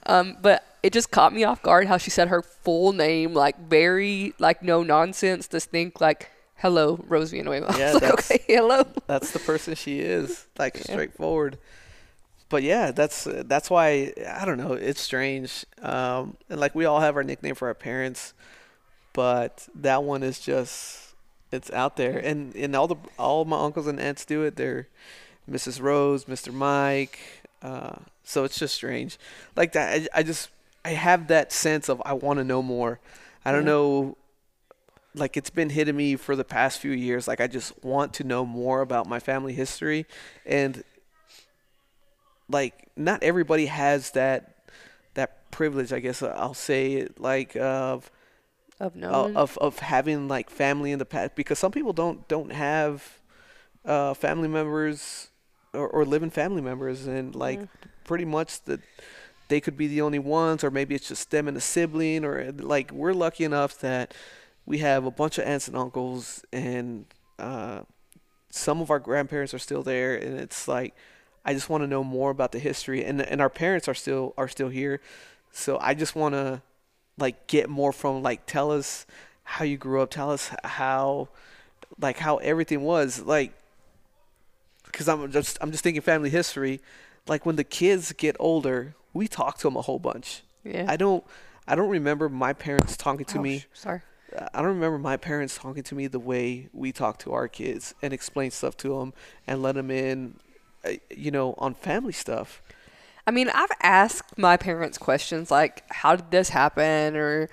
Um, 0.07 0.37
but 0.43 0.65
it 0.83 0.93
just 0.93 1.11
caught 1.13 1.33
me 1.33 1.45
off 1.45 1.63
guard 1.63 1.87
how 1.87 1.97
she 1.97 2.11
said 2.11 2.29
her 2.29 2.43
full 2.43 2.93
name, 2.93 3.35
like 3.35 3.59
very 3.59 4.35
like 4.39 4.63
no 4.63 4.83
nonsense, 4.83 5.47
distinct, 5.47 6.01
like 6.01 6.29
"Hello, 6.57 6.99
Rose 7.09 7.31
Villanueva." 7.31 7.73
Yeah, 7.79 7.93
like, 7.93 8.03
"Okay, 8.15 8.41
hello." 8.49 8.85
that's 9.07 9.31
the 9.31 9.39
person 9.39 9.75
she 9.77 10.01
is 10.01 10.47
like 10.59 10.75
Yeah. 10.77 10.83
straightforward 10.93 11.59
but 12.49 12.63
yeah 12.63 12.91
that's 12.91 13.27
that's 13.47 13.71
why 13.71 14.13
i 14.29 14.45
don't 14.45 14.59
know 14.59 14.75
it's 14.75 15.01
strange 15.01 15.65
um 15.81 16.37
and 16.51 16.61
like 16.61 16.75
we 16.75 16.85
all 16.85 17.01
have 17.01 17.17
our 17.17 17.23
nickname 17.25 17.55
for 17.55 17.67
our 17.69 17.75
parents 17.75 18.35
but 19.13 19.69
that 19.75 20.03
one 20.05 20.23
is 20.23 20.39
just 20.41 21.15
it's 21.51 21.71
out 21.73 21.97
there. 21.97 22.19
And 22.19 22.55
and 22.57 22.75
all 22.77 22.89
the 22.89 22.97
all 23.19 23.45
my 23.45 23.61
uncles 23.63 23.87
and 23.87 24.01
aunts 24.01 24.25
do 24.25 24.43
it. 24.43 24.57
They're 24.57 24.89
mrs 25.51 25.81
rose 25.83 26.27
mr 26.27 26.53
mike 26.55 27.19
uh 27.63 27.97
so 28.25 28.45
it's 28.45 28.59
just 28.59 28.75
strange. 28.75 29.19
Like 29.57 29.73
that 29.73 30.09
i, 30.15 30.21
I 30.21 30.23
just 30.23 30.51
i 30.85 30.91
have 30.91 31.29
that 31.29 31.53
sense 31.53 31.89
of 31.89 32.01
i 32.05 32.13
want 32.13 32.39
to 32.39 32.45
know 32.45 32.63
more. 32.63 33.01
I 33.45 33.53
don't 33.53 33.63
Yeah. 33.63 33.73
know 33.73 34.17
like 35.15 35.37
it's 35.37 35.51
been 35.51 35.69
hitting 35.69 35.95
me 35.97 36.17
for 36.17 36.35
the 36.37 36.45
past 36.45 36.79
few 36.79 36.93
years. 36.93 37.29
Like 37.29 37.41
i 37.41 37.47
just 37.47 37.85
want 37.85 38.15
to 38.15 38.25
know 38.25 38.47
more 38.47 38.81
about 38.81 39.07
my 39.09 39.19
family 39.21 39.53
history. 39.53 40.07
And 40.47 40.83
like 42.49 42.89
not 42.97 43.23
everybody 43.23 43.67
has 43.67 44.11
that 44.13 44.57
that 45.15 45.51
privilege 45.51 45.93
i 45.93 46.01
guess 46.01 46.23
i'll 46.23 46.55
say 46.55 46.95
it 46.95 47.21
like 47.21 47.57
of 47.57 48.11
Of 48.83 48.95
uh, 48.97 48.99
knowing. 48.99 49.37
of 49.37 49.57
of 49.59 49.79
having 49.79 50.29
like 50.29 50.51
family 50.51 50.93
in 50.93 50.99
the 50.99 51.07
past 51.07 51.35
because 51.37 51.59
some 51.59 51.73
people 51.73 51.93
don't 51.93 52.27
don't 52.29 52.53
have 52.53 53.21
uh 53.85 54.15
family 54.15 54.49
members 54.49 55.29
or, 55.73 55.89
or 55.89 56.05
living 56.05 56.31
family 56.31 56.63
members 56.63 57.07
and 57.07 57.35
like 57.35 57.61
Yeah. 57.61 57.67
pretty 58.05 58.25
much 58.25 58.63
the 58.65 58.81
they 59.49 59.61
could 59.61 59.77
be 59.77 59.87
the 59.87 60.01
only 60.01 60.19
ones, 60.19 60.65
or 60.65 60.71
maybe 60.71 60.95
it's 60.95 61.09
just 61.09 61.31
them 61.31 61.47
and 61.49 61.57
a 61.57 61.61
sibling, 61.61 62.25
or 62.25 62.53
like 62.53 62.91
we're 62.91 63.13
lucky 63.13 63.45
enough 63.45 63.79
that 63.81 64.15
we 64.67 64.79
have 64.79 65.05
a 65.05 65.11
bunch 65.11 65.39
of 65.39 65.45
aunts 65.45 65.69
and 65.69 65.77
uncles, 65.77 66.45
and 66.53 67.05
uh, 67.39 67.81
some 68.51 68.81
of 68.81 68.91
our 68.91 68.99
grandparents 68.99 69.55
are 69.55 69.59
still 69.59 69.83
there, 69.83 70.17
and 70.17 70.39
it's 70.41 70.69
like 70.69 70.95
I 71.45 71.55
just 71.55 71.69
want 71.69 71.83
to 71.83 71.89
know 71.89 72.05
more 72.05 72.31
about 72.31 72.53
the 72.53 72.59
history, 72.61 73.05
and 73.05 73.21
and 73.23 73.41
our 73.41 73.51
parents 73.51 73.89
are 73.89 73.95
still 73.95 74.35
are 74.39 74.49
still 74.49 74.71
here, 74.71 75.01
so 75.53 75.79
I 75.81 75.95
just 75.95 76.15
want 76.17 76.35
to 76.35 76.63
like 77.19 77.47
get 77.47 77.69
more 77.69 77.93
from 77.93 78.23
like 78.23 78.47
tell 78.47 78.71
us 78.73 79.07
how 79.45 79.65
you 79.65 79.77
grew 79.77 80.03
up, 80.03 80.11
tell 80.11 80.31
us 80.31 80.51
how 80.65 81.29
like 81.99 82.19
how 82.19 82.39
everything 82.39 82.83
was 82.83 83.21
like 83.21 83.53
because 84.87 85.09
I'm 85.09 85.31
just 85.33 85.59
I'm 85.61 85.71
just 85.71 85.83
thinking 85.83 86.03
family 86.03 86.31
history. 86.31 86.81
Like 87.27 87.47
when 87.47 87.57
the 87.57 87.65
kids 87.65 88.13
get 88.13 88.37
older, 88.39 88.95
we 89.13 89.29
talk 89.29 89.59
to 89.59 89.65
them 89.65 89.77
a 89.77 89.83
whole 89.83 89.99
bunch. 89.99 90.43
Yeah. 90.65 90.87
I 90.89 90.97
don't 90.97 91.25
I 91.67 91.75
don't 91.75 91.91
remember 91.91 92.29
my 92.29 92.53
parents 92.53 92.97
talking 92.97 93.25
to 93.27 93.39
me. 93.41 93.65
Sorry. 93.73 94.03
I 94.55 94.59
don't 94.59 94.75
remember 94.75 94.99
my 94.99 95.17
parents 95.17 95.59
talking 95.59 95.83
to 95.83 95.95
me 95.95 96.07
the 96.07 96.19
way 96.19 96.69
we 96.73 96.93
talk 96.93 97.19
to 97.21 97.33
our 97.33 97.49
kids 97.49 97.95
and 98.01 98.13
explain 98.13 98.51
stuff 98.51 98.77
to 98.79 98.99
them 98.99 99.13
and 99.47 99.63
let 99.63 99.75
them 99.75 99.91
in, 99.91 100.37
uh, 100.85 100.93
you 101.11 101.31
know, 101.31 101.55
on 101.59 101.75
family 101.75 102.13
stuff. 102.15 102.62
I 103.27 103.31
mean, 103.31 103.49
I've 103.51 103.71
asked 103.81 104.37
my 104.37 104.57
parents 104.57 104.99
questions 104.99 105.51
like, 105.51 105.85
how 105.91 106.17
did 106.17 106.31
this 106.31 106.49
happen? 106.49 107.17
Or 107.17 107.49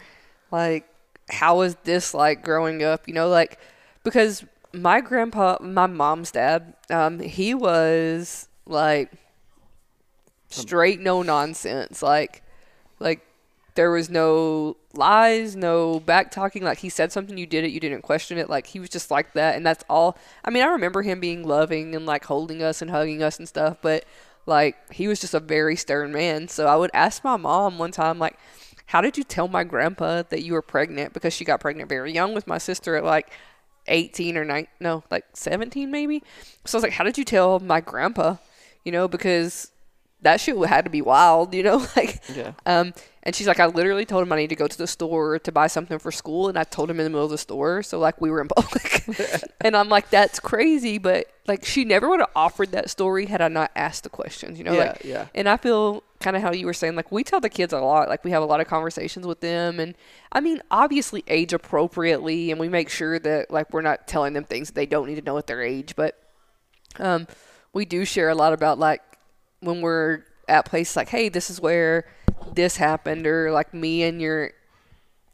like, 0.51 0.87
how 1.29 1.59
was 1.59 1.75
this 1.83 2.13
like 2.13 2.43
growing 2.43 2.83
up? 2.83 3.07
You 3.07 3.13
know, 3.13 3.29
like, 3.29 3.59
because 4.03 4.45
my 4.73 5.01
grandpa, 5.01 5.57
my 5.61 5.87
mom's 5.87 6.31
dad, 6.31 6.73
um, 6.89 7.19
he 7.19 7.53
was 7.53 8.47
like 8.65 9.11
straight 10.49 10.99
no 10.99 11.21
nonsense. 11.21 12.01
Like, 12.01 12.41
like 12.99 13.25
there 13.75 13.91
was 13.91 14.09
no 14.09 14.75
lies, 14.93 15.55
no 15.55 15.99
back 15.99 16.31
talking. 16.31 16.63
Like 16.63 16.79
he 16.79 16.89
said 16.89 17.11
something, 17.11 17.37
you 17.37 17.45
did 17.45 17.63
it, 17.63 17.71
you 17.71 17.79
didn't 17.79 18.01
question 18.01 18.37
it. 18.37 18.49
Like 18.49 18.67
he 18.67 18.79
was 18.79 18.89
just 18.89 19.11
like 19.11 19.33
that, 19.33 19.55
and 19.55 19.65
that's 19.65 19.83
all. 19.89 20.17
I 20.43 20.49
mean, 20.49 20.63
I 20.63 20.67
remember 20.67 21.03
him 21.03 21.19
being 21.19 21.47
loving 21.47 21.95
and 21.95 22.05
like 22.05 22.25
holding 22.25 22.63
us 22.63 22.81
and 22.81 22.91
hugging 22.91 23.21
us 23.21 23.37
and 23.37 23.47
stuff, 23.47 23.77
but 23.81 24.03
like 24.49 24.91
he 24.91 25.07
was 25.07 25.21
just 25.21 25.33
a 25.33 25.39
very 25.39 25.77
stern 25.77 26.11
man. 26.11 26.49
So 26.49 26.67
I 26.67 26.75
would 26.75 26.91
ask 26.93 27.23
my 27.23 27.37
mom 27.37 27.77
one 27.77 27.91
time, 27.91 28.19
like, 28.19 28.37
how 28.87 28.99
did 28.99 29.17
you 29.17 29.23
tell 29.23 29.47
my 29.47 29.63
grandpa 29.63 30.23
that 30.29 30.43
you 30.43 30.53
were 30.53 30.61
pregnant? 30.61 31.13
Because 31.13 31.33
she 31.33 31.45
got 31.45 31.61
pregnant 31.61 31.87
very 31.87 32.11
young 32.11 32.33
with 32.33 32.47
my 32.47 32.57
sister 32.57 32.95
at 32.95 33.03
like 33.03 33.31
18 33.87 34.35
or 34.35 34.43
9, 34.43 34.67
no, 34.79 35.03
like 35.09 35.25
17 35.33 35.89
maybe. 35.89 36.23
So 36.65 36.75
I 36.75 36.79
was 36.79 36.83
like, 36.83 36.93
how 36.93 37.03
did 37.03 37.17
you 37.17 37.23
tell 37.23 37.59
my 37.59 37.79
grandpa? 37.79 38.37
You 38.83 38.91
know, 38.91 39.07
because 39.07 39.71
that 40.21 40.41
shit 40.41 40.57
had 40.67 40.83
to 40.85 40.91
be 40.91 41.01
wild, 41.01 41.53
you 41.53 41.63
know? 41.63 41.77
Like, 41.95 42.21
Yeah. 42.35 42.51
um, 42.65 42.93
and 43.23 43.35
she's 43.35 43.47
like, 43.47 43.59
I 43.59 43.65
literally 43.67 44.05
told 44.05 44.23
him 44.23 44.31
I 44.31 44.37
need 44.37 44.49
to 44.49 44.55
go 44.55 44.67
to 44.67 44.77
the 44.77 44.87
store 44.87 45.39
to 45.39 45.51
buy 45.51 45.67
something 45.67 45.99
for 45.99 46.11
school, 46.11 46.47
and 46.47 46.57
I 46.57 46.63
told 46.63 46.89
him 46.89 46.99
in 46.99 47.03
the 47.03 47.09
middle 47.09 47.25
of 47.25 47.31
the 47.31 47.37
store, 47.37 47.83
so 47.83 47.99
like 47.99 48.19
we 48.21 48.29
were 48.31 48.41
in 48.41 48.47
public. 48.55 49.03
and 49.61 49.75
I'm 49.77 49.89
like, 49.89 50.09
that's 50.09 50.39
crazy, 50.39 50.97
but 50.97 51.27
like 51.47 51.65
she 51.65 51.83
never 51.83 52.07
would 52.09 52.19
have 52.21 52.29
offered 52.35 52.71
that 52.71 52.89
story 52.89 53.25
had 53.25 53.41
I 53.41 53.47
not 53.47 53.71
asked 53.75 54.03
the 54.03 54.09
questions, 54.09 54.57
you 54.57 54.63
know? 54.63 54.73
Yeah, 54.73 54.79
like, 54.91 55.03
yeah. 55.03 55.25
And 55.35 55.47
I 55.49 55.57
feel 55.57 56.03
kind 56.19 56.35
of 56.35 56.41
how 56.41 56.51
you 56.53 56.65
were 56.65 56.73
saying, 56.73 56.95
like 56.95 57.11
we 57.11 57.23
tell 57.23 57.39
the 57.39 57.49
kids 57.49 57.71
a 57.73 57.79
lot, 57.79 58.09
like 58.09 58.23
we 58.23 58.31
have 58.31 58.43
a 58.43 58.45
lot 58.45 58.61
of 58.61 58.67
conversations 58.67 59.25
with 59.27 59.41
them, 59.41 59.79
and 59.79 59.95
I 60.31 60.39
mean, 60.41 60.61
obviously 60.71 61.23
age 61.27 61.53
appropriately, 61.53 62.51
and 62.51 62.59
we 62.59 62.67
make 62.69 62.89
sure 62.89 63.19
that 63.19 63.51
like 63.51 63.71
we're 63.73 63.81
not 63.81 64.07
telling 64.07 64.33
them 64.33 64.43
things 64.43 64.69
that 64.69 64.75
they 64.75 64.85
don't 64.85 65.07
need 65.07 65.15
to 65.15 65.21
know 65.21 65.37
at 65.37 65.47
their 65.47 65.61
age, 65.61 65.95
but 65.95 66.17
um, 66.99 67.27
we 67.73 67.85
do 67.85 68.05
share 68.05 68.29
a 68.29 68.35
lot 68.35 68.53
about 68.53 68.79
like 68.79 69.01
when 69.61 69.81
we're 69.81 70.23
at 70.47 70.65
places 70.65 70.95
like, 70.95 71.09
hey, 71.09 71.29
this 71.29 71.49
is 71.49 71.61
where 71.61 72.05
this 72.53 72.77
happened, 72.77 73.27
or 73.27 73.51
like 73.51 73.73
me 73.73 74.03
and 74.03 74.21
your 74.21 74.51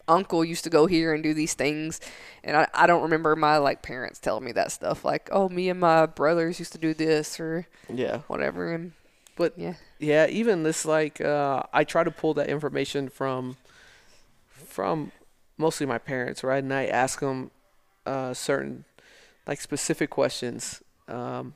uncle 0.08 0.46
used 0.46 0.64
to 0.64 0.70
go 0.70 0.86
here 0.86 1.14
and 1.14 1.24
do 1.24 1.34
these 1.34 1.54
things. 1.54 2.00
And 2.44 2.56
I, 2.58 2.68
I 2.74 2.88
don't 2.88 3.04
remember 3.04 3.36
my 3.36 3.58
like 3.58 3.82
parents 3.82 4.20
telling 4.20 4.44
me 4.44 4.52
that 4.54 4.72
stuff, 4.72 5.04
like, 5.06 5.30
oh, 5.32 5.50
me 5.50 5.70
and 5.70 5.80
my 5.80 6.06
brothers 6.06 6.60
used 6.60 6.74
to 6.74 6.78
do 6.78 6.94
this 6.94 7.40
or 7.40 7.68
Yeah. 7.92 8.20
whatever. 8.28 8.74
And 8.74 8.92
But 9.36 9.54
yeah, 9.58 9.76
yeah, 10.00 10.28
even 10.28 10.64
this 10.64 10.86
like 10.86 11.22
uh, 11.22 11.64
I 11.74 11.84
try 11.84 12.04
to 12.04 12.12
pull 12.12 12.34
that 12.36 12.50
information 12.50 13.10
from 13.10 13.58
from 14.50 15.12
mostly 15.58 15.86
my 15.86 15.98
parents, 15.98 16.44
right? 16.44 16.64
And 16.64 16.74
I 16.74 16.86
ask 16.86 17.20
them 17.20 17.52
uh, 18.06 18.34
certain 18.34 18.86
like 19.48 19.62
specific 19.62 20.10
questions. 20.10 20.82
Um, 21.08 21.54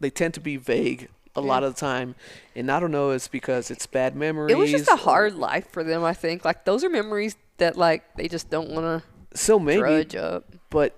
they 0.00 0.10
tend 0.10 0.34
to 0.34 0.40
be 0.40 0.56
vague 0.56 1.08
a 1.38 1.46
lot 1.46 1.64
of 1.64 1.74
the 1.74 1.80
time, 1.80 2.14
and 2.54 2.70
I 2.70 2.80
don't 2.80 2.90
know. 2.90 3.10
It's 3.10 3.28
because 3.28 3.70
it's 3.70 3.86
bad 3.86 4.14
memories. 4.16 4.52
it 4.52 4.58
was 4.58 4.70
just 4.70 4.88
a 4.88 4.96
hard 4.96 5.34
life 5.34 5.70
for 5.70 5.82
them, 5.84 6.04
I 6.04 6.14
think. 6.14 6.44
Like, 6.44 6.64
those 6.64 6.84
are 6.84 6.90
memories 6.90 7.36
that 7.58 7.76
like 7.76 8.16
they 8.16 8.28
just 8.28 8.50
don't 8.50 8.70
want 8.70 8.84
to 9.02 9.38
So 9.38 9.58
maybe, 9.58 9.80
drudge 9.80 10.16
up. 10.16 10.44
but 10.70 10.94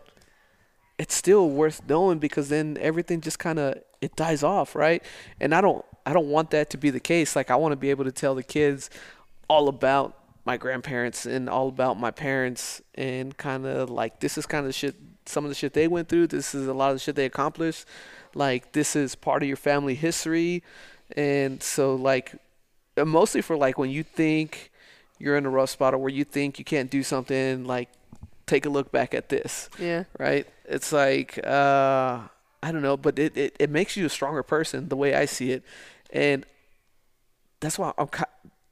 it's 0.98 1.14
still 1.14 1.48
worth 1.48 1.80
knowing 1.88 2.18
because 2.18 2.48
then 2.50 2.76
everything 2.80 3.20
just 3.20 3.38
kind 3.38 3.58
of 3.58 3.78
it 4.00 4.16
dies 4.16 4.42
off, 4.42 4.74
right? 4.74 5.02
And 5.40 5.54
I 5.54 5.60
don't 5.60 5.84
I 6.06 6.12
don't 6.12 6.28
want 6.28 6.50
that 6.50 6.70
to 6.70 6.76
be 6.76 6.90
the 6.90 7.00
case. 7.00 7.34
Like 7.36 7.50
I 7.50 7.56
want 7.56 7.72
to 7.72 7.76
be 7.76 7.90
able 7.90 8.04
to 8.04 8.12
tell 8.12 8.34
the 8.34 8.42
kids 8.42 8.90
all 9.48 9.68
about 9.68 10.16
my 10.44 10.56
grandparents 10.56 11.26
and 11.26 11.48
all 11.48 11.68
about 11.68 11.98
my 11.98 12.10
parents 12.10 12.80
and 12.94 13.36
kind 13.36 13.66
of 13.66 13.90
like 13.90 14.20
this 14.20 14.36
is 14.38 14.46
kind 14.46 14.66
of 14.66 14.74
shit 14.74 14.94
some 15.26 15.44
of 15.44 15.48
the 15.50 15.54
shit 15.54 15.72
they 15.74 15.88
went 15.88 16.08
through. 16.08 16.26
This 16.26 16.54
is 16.54 16.66
a 16.66 16.74
lot 16.74 16.90
of 16.90 16.96
the 16.96 17.00
shit 17.00 17.14
they 17.16 17.26
accomplished. 17.26 17.84
Like 18.34 18.72
this 18.72 18.94
is 18.96 19.14
part 19.14 19.42
of 19.42 19.48
your 19.48 19.56
family 19.56 19.94
history. 19.94 20.62
And 21.16 21.62
so 21.62 21.94
like 21.94 22.34
uh, 22.96 23.04
mostly 23.04 23.40
for 23.42 23.56
like 23.56 23.78
when 23.78 23.90
you 23.90 24.02
think 24.02 24.70
you're 25.18 25.36
in 25.36 25.44
a 25.46 25.50
rough 25.50 25.70
spot 25.70 25.92
or 25.94 25.98
where 25.98 26.10
you 26.12 26.24
think 26.24 26.58
you 26.58 26.64
can't 26.64 26.90
do 26.90 27.02
something 27.02 27.64
like 27.64 27.88
take 28.46 28.64
a 28.64 28.68
look 28.70 28.90
back 28.90 29.14
at 29.14 29.28
this 29.28 29.68
Yeah. 29.78 30.04
right? 30.18 30.46
It's 30.64 30.92
like 30.92 31.38
uh, 31.44 32.20
I 32.62 32.72
don't 32.72 32.82
know, 32.82 32.96
but 32.96 33.18
it, 33.18 33.36
it, 33.36 33.56
it 33.58 33.70
makes 33.70 33.96
you 33.96 34.06
a 34.06 34.08
stronger 34.08 34.42
person 34.42 34.88
the 34.88 34.96
way 34.96 35.14
I 35.14 35.24
see 35.24 35.50
it, 35.52 35.62
and 36.12 36.44
that's 37.60 37.78
why 37.78 37.92
I'm. 37.98 38.08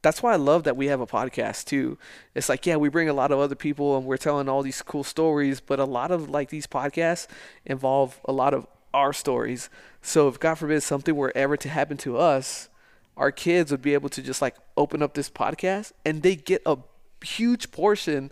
That's 0.01 0.23
why 0.23 0.33
I 0.33 0.37
love 0.37 0.63
that 0.63 0.77
we 0.77 0.87
have 0.87 1.01
a 1.01 1.07
podcast 1.09 1.65
too. 1.65 1.99
It's 2.35 2.49
like 2.49 2.65
yeah, 2.67 2.77
we 2.77 2.89
bring 2.89 3.09
a 3.09 3.13
lot 3.13 3.33
of 3.33 3.41
other 3.41 3.57
people 3.57 3.97
and 3.97 4.07
we're 4.07 4.17
telling 4.17 4.49
all 4.49 4.63
these 4.63 4.81
cool 4.81 5.03
stories, 5.03 5.61
but 5.61 5.81
a 5.81 5.85
lot 5.85 6.13
of 6.13 6.31
like 6.31 6.51
these 6.51 6.69
podcasts 6.69 7.27
involve 7.67 8.21
a 8.25 8.33
lot 8.33 8.55
of 8.55 8.67
our 8.95 9.13
stories. 9.13 9.69
So 10.03 10.29
if 10.29 10.39
God 10.41 10.55
forbid 10.57 10.83
something 10.83 11.15
were 11.15 11.33
ever 11.35 11.57
to 11.57 11.69
happen 11.69 11.97
to 11.99 12.17
us, 12.19 12.69
our 13.17 13.31
kids 13.33 13.71
would 13.71 13.83
be 13.83 13.95
able 13.95 14.09
to 14.11 14.23
just 14.23 14.41
like 14.41 14.55
open 14.77 15.03
up 15.03 15.15
this 15.15 15.29
podcast 15.29 15.93
and 16.05 16.23
they 16.23 16.37
get 16.37 16.63
a 16.65 16.79
huge 17.25 17.71
portion 17.73 18.31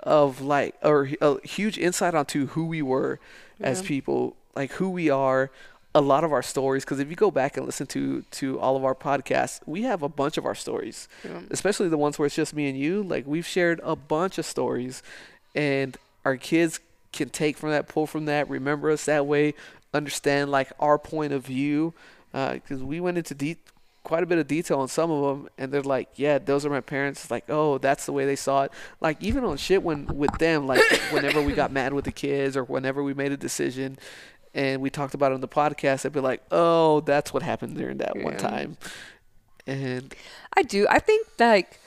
of 0.00 0.40
like 0.40 0.76
or 0.82 1.08
a 1.20 1.44
huge 1.46 1.76
insight 1.76 2.14
onto 2.14 2.46
who 2.48 2.64
we 2.66 2.80
were 2.80 3.18
as 3.60 3.82
people 3.82 4.36
like 4.54 4.70
who 4.72 4.88
we 4.88 5.10
are 5.10 5.50
a 5.92 6.00
lot 6.00 6.22
of 6.22 6.32
our 6.32 6.42
stories 6.42 6.84
because 6.84 7.00
if 7.00 7.10
you 7.10 7.16
go 7.16 7.32
back 7.32 7.56
and 7.56 7.66
listen 7.66 7.84
to 7.88 8.22
to 8.30 8.60
all 8.60 8.76
of 8.76 8.84
our 8.84 8.94
podcasts 8.94 9.58
we 9.66 9.82
have 9.82 10.04
a 10.04 10.08
bunch 10.08 10.38
of 10.38 10.46
our 10.46 10.54
stories 10.54 11.08
Yeah. 11.24 11.40
especially 11.50 11.88
the 11.88 11.98
ones 11.98 12.16
where 12.16 12.26
it's 12.26 12.36
just 12.36 12.54
me 12.54 12.68
and 12.68 12.78
you 12.78 13.02
like 13.02 13.26
we've 13.26 13.46
shared 13.46 13.80
a 13.82 13.96
bunch 13.96 14.38
of 14.38 14.46
stories 14.46 15.02
and 15.56 15.96
our 16.24 16.36
kids 16.36 16.78
can 17.12 17.28
take 17.30 17.56
from 17.56 17.70
that 17.70 17.88
pull 17.88 18.06
from 18.06 18.26
that 18.26 18.48
remember 18.48 18.92
us 18.92 19.06
that 19.06 19.26
way 19.26 19.54
understand 19.94 20.50
like 20.50 20.72
our 20.78 20.98
point 20.98 21.32
of 21.32 21.44
view 21.44 21.94
uh, 22.34 22.54
because 22.54 22.82
we 22.82 23.00
went 23.00 23.18
into 23.18 23.34
deep 23.34 23.70
quite 24.04 24.22
a 24.22 24.26
bit 24.26 24.38
of 24.38 24.46
detail 24.46 24.80
on 24.80 24.88
some 24.88 25.10
of 25.10 25.22
them 25.22 25.48
and 25.58 25.70
they're 25.70 25.82
like 25.82 26.08
yeah 26.16 26.38
those 26.38 26.64
are 26.64 26.70
my 26.70 26.80
parents. 26.80 27.30
Like 27.30 27.44
oh 27.48 27.78
that's 27.78 28.06
the 28.06 28.12
way 28.12 28.24
they 28.26 28.36
saw 28.36 28.64
it. 28.64 28.72
Like 29.00 29.22
even 29.22 29.44
on 29.44 29.56
shit 29.56 29.82
when 29.82 30.06
with 30.06 30.36
them 30.38 30.66
like 30.66 30.82
whenever 31.10 31.42
we 31.42 31.52
got 31.52 31.72
mad 31.72 31.92
with 31.92 32.04
the 32.04 32.12
kids 32.12 32.56
or 32.56 32.64
whenever 32.64 33.02
we 33.02 33.14
made 33.14 33.32
a 33.32 33.36
decision 33.36 33.98
and 34.54 34.80
we 34.80 34.88
talked 34.90 35.14
about 35.14 35.32
it 35.32 35.34
on 35.34 35.40
the 35.40 35.48
podcast 35.48 36.02
they'd 36.02 36.12
be 36.12 36.20
like 36.20 36.42
oh 36.50 37.00
that's 37.00 37.32
what 37.34 37.42
happened 37.42 37.76
during 37.76 37.98
that 37.98 38.16
one 38.16 38.36
time. 38.36 38.76
And 39.66 40.14
I 40.56 40.62
do. 40.62 40.86
I 40.88 40.98
think 40.98 41.26
like 41.38 41.78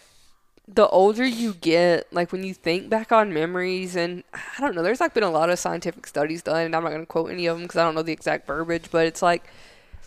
the 0.74 0.88
older 0.88 1.26
you 1.26 1.54
get, 1.56 2.12
like 2.14 2.32
when 2.32 2.44
you 2.44 2.54
think 2.54 2.90
back 2.90 3.12
on 3.12 3.34
memories, 3.34 3.96
and 3.96 4.24
I 4.34 4.62
don't 4.62 4.76
know, 4.76 4.84
there's 4.84 5.02
like 5.02 5.14
been 5.14 5.24
a 5.24 5.30
lot 5.32 5.50
of 5.50 5.60
scientific 5.60 6.08
studies 6.08 6.42
done, 6.42 6.66
and 6.66 6.76
I'm 6.76 6.84
not 6.84 6.90
going 6.90 7.02
to 7.02 7.06
quote 7.06 7.30
any 7.32 7.46
of 7.48 7.58
them 7.58 7.64
because 7.64 7.78
I 7.78 7.84
don't 7.84 7.96
know 7.96 8.04
the 8.04 8.14
exact 8.14 8.48
verbiage, 8.48 8.90
but 8.92 9.06
it's 9.06 9.22
like 9.22 9.44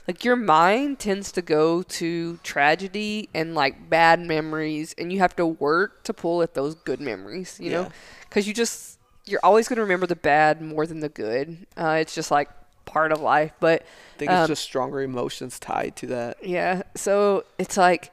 like 0.07 0.25
your 0.25 0.37
mind 0.37 0.99
tends 0.99 1.33
to 1.33 1.41
go 1.43 1.83
to 1.83 2.39
tragedy 2.43 3.29
and 3.35 3.55
like 3.55 3.89
bad 3.91 4.21
memories, 4.21 4.95
and 4.97 5.13
you 5.13 5.19
have 5.19 5.37
to 5.37 5.47
work 5.47 6.03
to 6.05 6.13
pull 6.15 6.43
at 6.43 6.55
those 6.55 6.75
good 6.75 7.01
memories, 7.01 7.59
you 7.61 7.71
know, 7.71 7.91
because 8.29 8.47
you 8.47 8.55
just 8.55 8.99
you're 9.27 9.41
always 9.43 9.69
going 9.69 9.77
to 9.77 9.83
remember 9.83 10.07
the 10.07 10.17
bad 10.17 10.61
more 10.63 10.87
than 10.87 11.01
the 11.01 11.09
good. 11.09 11.67
Uh, 11.77 11.97
it's 12.01 12.15
just 12.15 12.31
like 12.31 12.49
part 12.85 13.13
of 13.13 13.21
life, 13.21 13.53
but 13.61 13.83
i 14.15 14.19
think 14.19 14.31
Um, 14.31 14.41
it's 14.41 14.49
just 14.49 14.63
stronger 14.63 15.01
emotions 15.01 15.59
tied 15.59 15.97
to 15.97 16.07
that 16.09 16.37
yeah. 16.43 16.83
So 16.95 17.45
it's 17.59 17.77
like 17.77 18.13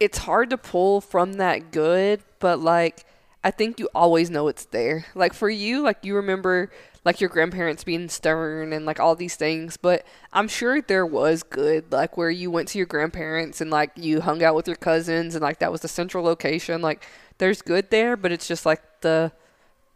it's 0.00 0.18
hard 0.18 0.50
to 0.50 0.58
pull 0.58 1.00
from 1.00 1.34
that 1.34 1.70
good, 1.70 2.20
but 2.38 2.60
like 2.60 3.04
I 3.42 3.50
think 3.50 3.78
you 3.78 3.88
always 3.94 4.30
know 4.30 4.48
it's 4.48 4.64
there. 4.66 5.04
Like 5.14 5.34
for 5.34 5.50
you, 5.50 5.82
like 5.82 5.98
you 6.02 6.16
remember 6.16 6.70
like 7.04 7.20
your 7.20 7.28
grandparents 7.28 7.84
being 7.84 8.08
stern 8.08 8.72
and 8.72 8.86
like 8.86 8.98
all 8.98 9.14
these 9.14 9.36
things, 9.36 9.76
but 9.76 10.06
I'm 10.32 10.48
sure 10.48 10.80
there 10.80 11.04
was 11.04 11.42
good 11.42 11.92
like 11.92 12.16
where 12.16 12.30
you 12.30 12.50
went 12.50 12.68
to 12.68 12.78
your 12.78 12.86
grandparents 12.86 13.60
and 13.60 13.70
like 13.70 13.92
you 13.96 14.22
hung 14.22 14.42
out 14.42 14.54
with 14.54 14.66
your 14.66 14.76
cousins 14.76 15.34
and 15.34 15.42
like 15.42 15.58
that 15.58 15.70
was 15.70 15.82
the 15.82 15.88
central 15.88 16.24
location. 16.24 16.80
Like 16.80 17.06
there's 17.38 17.60
good 17.60 17.90
there, 17.90 18.16
but 18.16 18.32
it's 18.32 18.48
just 18.48 18.64
like 18.64 18.80
the 19.02 19.32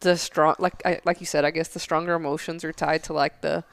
the 0.00 0.16
strong 0.16 0.54
like 0.58 0.82
I, 0.84 1.00
like 1.04 1.20
you 1.20 1.26
said, 1.26 1.44
I 1.44 1.50
guess 1.50 1.68
the 1.68 1.80
stronger 1.80 2.14
emotions 2.14 2.64
are 2.64 2.72
tied 2.72 3.02
to 3.04 3.14
like 3.14 3.40
the 3.40 3.64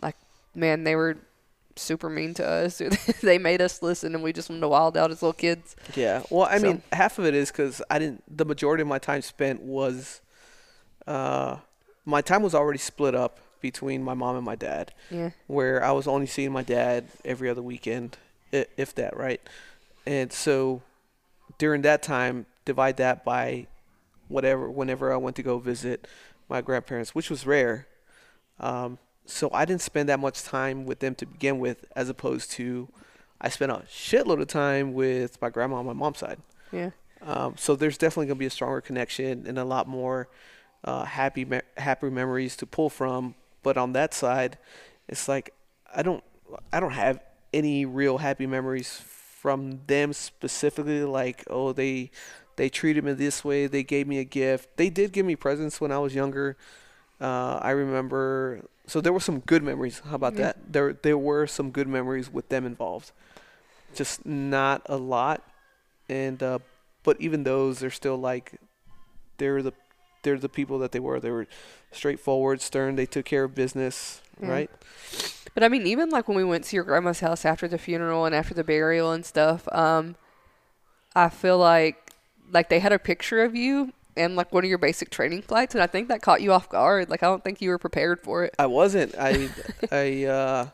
like 0.00 0.16
man, 0.54 0.84
they 0.84 0.96
were 0.96 1.18
super 1.76 2.08
mean 2.10 2.34
to 2.34 2.46
us. 2.46 2.80
they 3.22 3.38
made 3.38 3.60
us 3.60 3.82
listen, 3.82 4.14
and 4.14 4.22
we 4.22 4.32
just 4.32 4.48
wanted 4.48 4.60
to 4.62 4.68
wild 4.68 4.96
out 4.96 5.10
as 5.10 5.22
little 5.22 5.32
kids. 5.32 5.76
Yeah. 5.94 6.22
Well, 6.30 6.46
I 6.50 6.58
So- 6.58 6.66
mean, 6.68 6.82
half 6.92 7.18
of 7.18 7.24
it 7.26 7.34
is 7.34 7.50
because 7.50 7.82
I 7.90 7.98
didn't. 7.98 8.22
The 8.36 8.44
majority 8.44 8.82
of 8.82 8.88
my 8.88 8.98
time 8.98 9.22
spent 9.22 9.62
was, 9.62 10.20
uh, 11.06 11.56
my 12.04 12.20
time 12.20 12.42
was 12.42 12.54
already 12.54 12.78
split 12.78 13.14
up 13.14 13.38
between 13.60 14.02
my 14.02 14.14
mom 14.14 14.36
and 14.36 14.44
my 14.44 14.54
dad, 14.56 14.92
Yeah, 15.10 15.30
where 15.46 15.82
I 15.82 15.90
was 15.92 16.06
only 16.06 16.26
seeing 16.26 16.52
my 16.52 16.62
dad 16.62 17.06
every 17.24 17.48
other 17.48 17.62
weekend, 17.62 18.18
if 18.52 18.94
that, 18.96 19.16
right? 19.16 19.40
And 20.06 20.32
so, 20.32 20.82
during 21.56 21.80
that 21.82 22.02
time, 22.02 22.44
divide 22.66 22.98
that 22.98 23.24
by 23.24 23.66
whatever. 24.28 24.70
Whenever 24.70 25.12
I 25.12 25.16
went 25.16 25.36
to 25.36 25.42
go 25.42 25.58
visit 25.58 26.06
my 26.48 26.60
grandparents, 26.60 27.14
which 27.14 27.30
was 27.30 27.46
rare. 27.46 27.86
Um, 28.60 28.98
so 29.26 29.50
I 29.52 29.64
didn't 29.64 29.82
spend 29.82 30.08
that 30.08 30.20
much 30.20 30.42
time 30.42 30.86
with 30.86 31.00
them 31.00 31.14
to 31.16 31.26
begin 31.26 31.58
with, 31.58 31.84
as 31.96 32.08
opposed 32.08 32.50
to 32.52 32.88
I 33.40 33.48
spent 33.48 33.72
a 33.72 33.82
shitload 33.88 34.40
of 34.40 34.48
time 34.48 34.92
with 34.94 35.40
my 35.40 35.50
grandma 35.50 35.76
on 35.76 35.86
my 35.86 35.92
mom's 35.92 36.18
side. 36.18 36.38
yeah, 36.72 36.90
Um, 37.22 37.54
so 37.56 37.76
there's 37.76 37.98
definitely 37.98 38.26
gonna 38.26 38.38
be 38.38 38.46
a 38.46 38.50
stronger 38.50 38.80
connection 38.80 39.46
and 39.46 39.58
a 39.58 39.64
lot 39.64 39.88
more 39.88 40.28
uh, 40.84 41.04
happy 41.04 41.44
me- 41.44 41.62
happy 41.76 42.10
memories 42.10 42.56
to 42.56 42.66
pull 42.66 42.90
from. 42.90 43.34
But 43.62 43.76
on 43.78 43.92
that 43.94 44.14
side, 44.14 44.58
it's 45.08 45.28
like 45.28 45.54
I 45.94 46.02
don't 46.02 46.22
I 46.72 46.80
don't 46.80 46.92
have 46.92 47.20
any 47.52 47.86
real 47.86 48.18
happy 48.18 48.46
memories 48.46 49.00
from 49.00 49.80
them 49.86 50.12
specifically. 50.12 51.04
Like 51.04 51.44
oh 51.48 51.72
they 51.72 52.10
they 52.56 52.68
treated 52.68 53.04
me 53.04 53.12
this 53.14 53.44
way, 53.44 53.66
they 53.66 53.82
gave 53.82 54.06
me 54.06 54.18
a 54.18 54.24
gift. 54.24 54.76
They 54.76 54.90
did 54.90 55.12
give 55.12 55.26
me 55.26 55.36
presents 55.36 55.80
when 55.80 55.90
I 55.92 55.98
was 55.98 56.14
younger. 56.14 56.56
Uh, 57.20 57.58
I 57.62 57.70
remember. 57.70 58.62
So 58.86 59.00
there 59.00 59.12
were 59.12 59.20
some 59.20 59.40
good 59.40 59.62
memories. 59.62 60.00
How 60.04 60.16
about 60.16 60.34
Yeah. 60.34 60.52
that? 60.52 60.72
There 60.72 60.92
there 60.92 61.18
were 61.18 61.46
some 61.46 61.70
good 61.70 61.88
memories 61.88 62.30
with 62.30 62.48
them 62.48 62.66
involved. 62.66 63.12
Just 63.94 64.26
not 64.26 64.82
a 64.86 64.96
lot, 64.96 65.42
and 66.08 66.42
uh, 66.42 66.58
but 67.02 67.20
even 67.20 67.44
those, 67.44 67.78
they're 67.78 67.90
still 67.90 68.16
like 68.16 68.60
they're 69.38 69.62
the 69.62 69.72
they're 70.22 70.38
the 70.38 70.48
people 70.48 70.78
that 70.80 70.92
they 70.92 71.00
were. 71.00 71.20
They 71.20 71.30
were 71.30 71.46
straightforward, 71.92 72.60
stern. 72.60 72.96
They 72.96 73.06
took 73.06 73.24
care 73.24 73.44
of 73.44 73.54
business, 73.54 74.20
Yeah. 74.40 74.48
right? 74.50 74.70
But 75.54 75.62
I 75.62 75.68
mean, 75.68 75.86
even 75.86 76.10
like 76.10 76.28
when 76.28 76.36
we 76.36 76.44
went 76.44 76.64
to 76.64 76.76
your 76.76 76.84
grandma's 76.84 77.20
house 77.20 77.44
after 77.44 77.68
the 77.68 77.78
funeral 77.78 78.24
and 78.24 78.34
after 78.34 78.54
the 78.54 78.64
burial 78.64 79.12
and 79.12 79.24
stuff, 79.24 79.68
um, 79.72 80.16
I 81.14 81.28
feel 81.28 81.58
like 81.58 82.10
like 82.50 82.68
they 82.68 82.80
had 82.80 82.92
a 82.92 82.98
picture 82.98 83.42
of 83.42 83.54
you 83.54 83.92
and 84.16 84.36
like 84.36 84.52
one 84.52 84.64
of 84.64 84.68
your 84.68 84.78
basic 84.78 85.10
training 85.10 85.42
flights, 85.42 85.74
and 85.74 85.82
I 85.82 85.86
think 85.86 86.08
that 86.08 86.22
caught 86.22 86.40
you 86.42 86.52
off 86.52 86.68
guard. 86.68 87.10
Like 87.10 87.22
I 87.22 87.26
don't 87.26 87.42
think 87.42 87.60
you 87.60 87.70
were 87.70 87.78
prepared 87.78 88.20
for 88.20 88.44
it. 88.44 88.54
I 88.58 88.66
wasn't. 88.66 89.14
I 89.18 89.48
I 89.92 90.24
uh, 90.24 90.68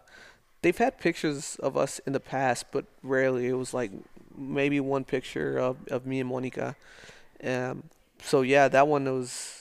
they've 0.62 0.76
had 0.76 0.98
pictures 0.98 1.56
of 1.56 1.76
us 1.76 1.98
in 2.00 2.12
the 2.12 2.20
past, 2.20 2.66
but 2.72 2.84
rarely. 3.02 3.46
It 3.46 3.54
was 3.54 3.74
like 3.74 3.90
maybe 4.36 4.80
one 4.80 5.04
picture 5.04 5.58
of 5.58 5.76
of 5.88 6.06
me 6.06 6.20
and 6.20 6.28
Monica. 6.28 6.76
Um, 7.42 7.84
so 8.22 8.42
yeah, 8.42 8.68
that 8.68 8.86
one 8.88 9.04
was. 9.04 9.56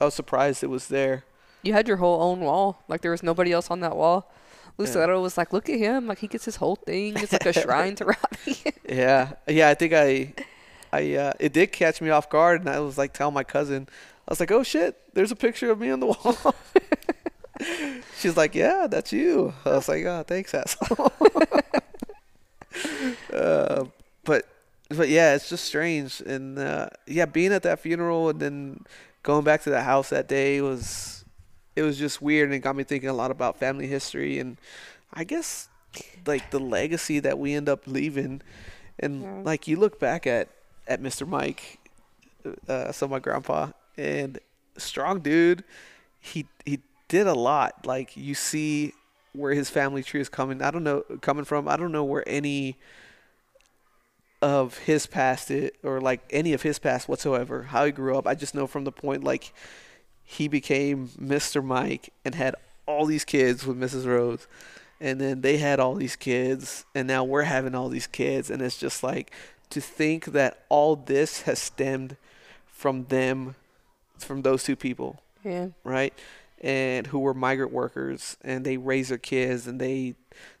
I 0.00 0.06
was 0.06 0.14
surprised 0.14 0.64
it 0.64 0.70
was 0.70 0.88
there. 0.88 1.24
You 1.62 1.72
had 1.72 1.86
your 1.86 1.98
whole 1.98 2.20
own 2.20 2.40
wall. 2.40 2.82
Like 2.88 3.02
there 3.02 3.12
was 3.12 3.22
nobody 3.22 3.52
else 3.52 3.70
on 3.70 3.80
that 3.80 3.96
wall. 3.96 4.30
Yeah. 4.78 4.84
Lucero 4.84 5.20
was 5.22 5.36
like, 5.36 5.52
"Look 5.52 5.68
at 5.68 5.78
him! 5.78 6.06
Like 6.06 6.18
he 6.18 6.26
gets 6.26 6.44
his 6.44 6.56
whole 6.56 6.76
thing. 6.76 7.16
It's 7.16 7.32
like 7.32 7.46
a 7.46 7.52
shrine 7.60 7.94
to 7.96 8.06
Robbie." 8.06 8.72
Yeah, 8.88 9.34
yeah. 9.46 9.68
I 9.68 9.74
think 9.74 9.92
I, 9.92 10.34
I 10.92 11.14
uh, 11.14 11.32
it 11.40 11.52
did 11.52 11.72
catch 11.72 12.00
me 12.00 12.10
off 12.10 12.28
guard, 12.28 12.60
and 12.60 12.68
I 12.68 12.80
was 12.80 12.98
like 12.98 13.12
telling 13.12 13.34
my 13.34 13.44
cousin, 13.44 13.88
I 14.28 14.32
was 14.32 14.40
like, 14.40 14.50
"Oh 14.52 14.62
shit, 14.62 14.96
there's 15.14 15.32
a 15.32 15.36
picture 15.36 15.70
of 15.70 15.80
me 15.80 15.90
on 15.90 16.00
the 16.00 16.06
wall." 16.06 16.54
She's 18.18 18.36
like, 18.36 18.54
"Yeah, 18.54 18.86
that's 18.90 19.12
you." 19.12 19.54
I 19.64 19.70
was 19.70 19.88
like, 19.88 20.04
"Oh, 20.04 20.22
thanks, 20.26 20.54
asshole." 20.54 21.12
uh, 23.32 23.84
but 24.24 24.46
but 24.88 25.08
yeah, 25.08 25.34
it's 25.34 25.48
just 25.48 25.64
strange, 25.64 26.20
and 26.20 26.58
uh, 26.58 26.88
yeah, 27.06 27.26
being 27.26 27.52
at 27.52 27.62
that 27.62 27.80
funeral 27.80 28.28
and 28.28 28.40
then 28.40 28.84
going 29.22 29.44
back 29.44 29.62
to 29.62 29.70
the 29.70 29.82
house 29.82 30.10
that 30.10 30.28
day 30.28 30.60
was 30.60 31.24
it 31.76 31.82
was 31.82 31.98
just 31.98 32.20
weird, 32.20 32.46
and 32.48 32.54
it 32.54 32.60
got 32.60 32.76
me 32.76 32.84
thinking 32.84 33.08
a 33.08 33.12
lot 33.14 33.30
about 33.30 33.58
family 33.58 33.86
history 33.86 34.38
and 34.38 34.56
I 35.14 35.24
guess 35.24 35.68
like 36.26 36.50
the 36.50 36.58
legacy 36.60 37.20
that 37.20 37.38
we 37.38 37.54
end 37.54 37.68
up 37.68 37.82
leaving, 37.86 38.42
and 38.98 39.22
Yeah. 39.22 39.40
like 39.44 39.66
you 39.68 39.76
look 39.76 39.98
back 39.98 40.26
at 40.26 40.48
at 40.86 41.00
Mr. 41.00 41.26
Mike, 41.26 41.78
uh, 42.68 42.92
so 42.92 43.06
my 43.08 43.18
grandpa 43.18 43.70
and 43.96 44.38
strong 44.76 45.20
dude, 45.20 45.64
he 46.20 46.46
he 46.64 46.80
did 47.08 47.26
a 47.26 47.34
lot. 47.34 47.86
Like 47.86 48.16
you 48.16 48.34
see 48.34 48.94
where 49.32 49.54
his 49.54 49.70
family 49.70 50.02
tree 50.02 50.20
is 50.20 50.28
coming. 50.28 50.62
I 50.62 50.70
don't 50.70 50.84
know 50.84 51.02
coming 51.20 51.44
from. 51.44 51.68
I 51.68 51.76
don't 51.76 51.92
know 51.92 52.04
where 52.04 52.24
any 52.26 52.76
of 54.40 54.78
his 54.78 55.06
past 55.06 55.50
it 55.50 55.76
or 55.84 56.00
like 56.00 56.20
any 56.30 56.52
of 56.52 56.62
his 56.62 56.78
past 56.78 57.08
whatsoever. 57.08 57.64
How 57.64 57.84
he 57.84 57.92
grew 57.92 58.16
up. 58.16 58.26
I 58.26 58.34
just 58.34 58.54
know 58.54 58.66
from 58.66 58.84
the 58.84 58.92
point 58.92 59.22
like 59.22 59.52
he 60.24 60.48
became 60.48 61.08
Mr. 61.08 61.64
Mike 61.64 62.12
and 62.24 62.34
had 62.34 62.54
all 62.86 63.06
these 63.06 63.24
kids 63.24 63.66
with 63.66 63.78
Mrs. 63.78 64.06
Rose. 64.06 64.46
And 65.00 65.20
then 65.20 65.40
they 65.40 65.56
had 65.56 65.80
all 65.80 65.96
these 65.96 66.14
kids, 66.14 66.84
and 66.94 67.08
now 67.08 67.24
we're 67.24 67.42
having 67.42 67.74
all 67.74 67.88
these 67.88 68.06
kids, 68.06 68.50
and 68.50 68.62
it's 68.62 68.78
just 68.78 69.02
like 69.02 69.32
to 69.72 69.80
think 69.80 70.26
that 70.26 70.64
all 70.68 70.96
this 70.96 71.42
has 71.42 71.58
stemmed 71.58 72.16
from 72.66 73.04
them, 73.06 73.54
from 74.18 74.42
those 74.42 74.64
two 74.64 74.76
people 74.76 75.20
yeah, 75.44 75.68
right? 75.82 76.14
And 76.62 77.08
who 77.08 77.18
were 77.18 77.34
migrant 77.34 77.72
workers, 77.72 78.36
and 78.42 78.64
they 78.64 78.76
raised 78.76 79.10
their 79.10 79.18
kids, 79.18 79.66
and 79.66 79.80
they 79.80 80.14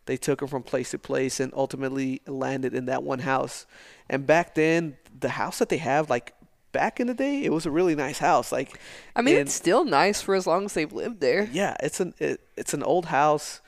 they 0.06 0.16
took 0.16 0.40
them 0.40 0.48
from 0.48 0.64
place 0.64 0.90
to 0.90 0.98
place, 0.98 1.38
and 1.38 1.52
ultimately 1.54 2.20
landed 2.26 2.74
in 2.74 2.86
that 2.86 3.04
one 3.04 3.20
house. 3.20 3.66
And 4.10 4.26
back 4.26 4.56
then, 4.56 4.96
the 5.20 5.28
house 5.28 5.60
that 5.60 5.68
they 5.68 5.76
have, 5.76 6.10
like 6.10 6.34
back 6.72 6.98
in 6.98 7.06
the 7.06 7.14
day, 7.14 7.44
it 7.44 7.52
was 7.52 7.66
a 7.66 7.70
really 7.70 7.94
nice 7.94 8.18
house. 8.18 8.50
Like, 8.50 8.80
I 9.14 9.22
mean, 9.22 9.36
and- 9.36 9.42
it's 9.46 9.54
still 9.54 9.84
nice 9.84 10.20
for 10.20 10.34
as 10.34 10.46
long 10.46 10.64
as 10.64 10.74
they've 10.74 10.92
lived 10.92 11.20
there. 11.20 11.48
yeah, 11.52 11.76
it's 11.80 12.00
an 12.00 12.14
it, 12.18 12.40
it's 12.56 12.74
an 12.74 12.82
old 12.82 13.06
house. 13.06 13.60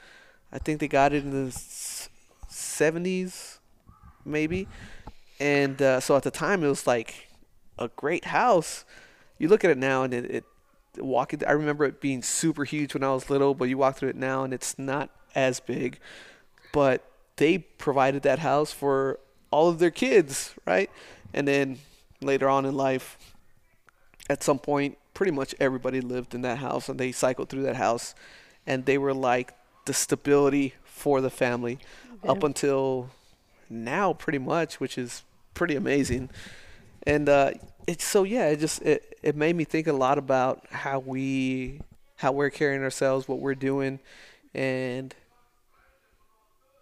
I 0.53 0.59
think 0.59 0.81
they 0.81 0.89
got 0.89 1.13
it 1.13 1.23
in 1.23 1.31
the 1.31 1.53
seventies, 2.49 3.61
maybe. 4.25 4.67
And 5.41 5.81
uh, 5.81 6.01
so 6.01 6.17
at 6.17 6.23
the 6.23 6.31
time, 6.31 6.63
it 6.63 6.69
was 6.69 6.87
like 6.87 7.29
a 7.79 7.89
great 7.89 8.27
house. 8.27 8.85
You 9.39 9.49
look 9.49 9.65
at 9.65 9.71
it 9.71 9.79
now, 9.79 10.03
and 10.03 10.15
it, 10.15 10.31
it 10.31 10.45
walking. 10.99 11.43
I 11.47 11.53
remember 11.53 11.85
it 11.85 12.01
being 12.01 12.23
super 12.23 12.65
huge 12.65 12.95
when 12.95 13.03
I 13.03 13.13
was 13.13 13.31
little, 13.31 13.55
but 13.55 13.69
you 13.69 13.79
walk 13.79 13.97
through 13.97 14.11
it 14.11 14.17
now, 14.17 14.45
and 14.45 14.55
it's 14.55 14.79
not 14.79 15.11
as 15.35 15.61
big. 15.61 15.99
But 16.73 17.05
they 17.37 17.59
provided 17.59 18.23
that 18.23 18.39
house 18.41 18.73
for 18.73 19.19
all 19.51 19.69
of 19.69 19.79
their 19.79 19.91
kids, 19.91 20.55
right? 20.67 20.91
And 21.33 21.47
then 21.47 21.79
later 22.21 22.49
on 22.49 22.65
in 22.65 22.77
life, 22.77 23.19
at 24.29 24.43
some 24.43 24.59
point, 24.59 24.99
pretty 25.15 25.33
much 25.33 25.55
everybody 25.61 26.01
lived 26.01 26.35
in 26.35 26.43
that 26.43 26.59
house 26.59 26.89
and 26.89 26.99
they 26.99 27.13
cycled 27.13 27.49
through 27.49 27.63
that 27.63 27.77
house 27.77 28.15
and 28.67 28.85
they 28.85 28.99
were 28.99 29.15
like 29.15 29.53
the 29.87 29.95
stability 29.95 30.75
for 30.83 31.21
the 31.21 31.31
family 31.31 31.79
up 32.27 32.43
until 32.43 33.11
now 33.71 34.13
pretty 34.13 34.39
much 34.39 34.81
which 34.81 34.97
is 34.99 35.23
pretty 35.55 35.77
amazing 35.77 36.29
and 37.07 37.29
uh 37.29 37.51
it's 37.87 38.05
so 38.05 38.23
yeah 38.25 38.47
it 38.49 38.59
just 38.59 38.83
it, 38.83 39.19
it 39.23 39.37
made 39.37 39.55
me 39.55 39.65
think 39.65 39.87
a 39.87 39.93
lot 39.93 40.19
about 40.19 40.65
how 40.71 40.99
we 40.99 41.81
how 42.17 42.33
we're 42.33 42.51
carrying 42.51 42.83
ourselves 42.83 43.29
what 43.29 43.39
we're 43.41 43.55
doing 43.55 43.99
and 44.55 45.15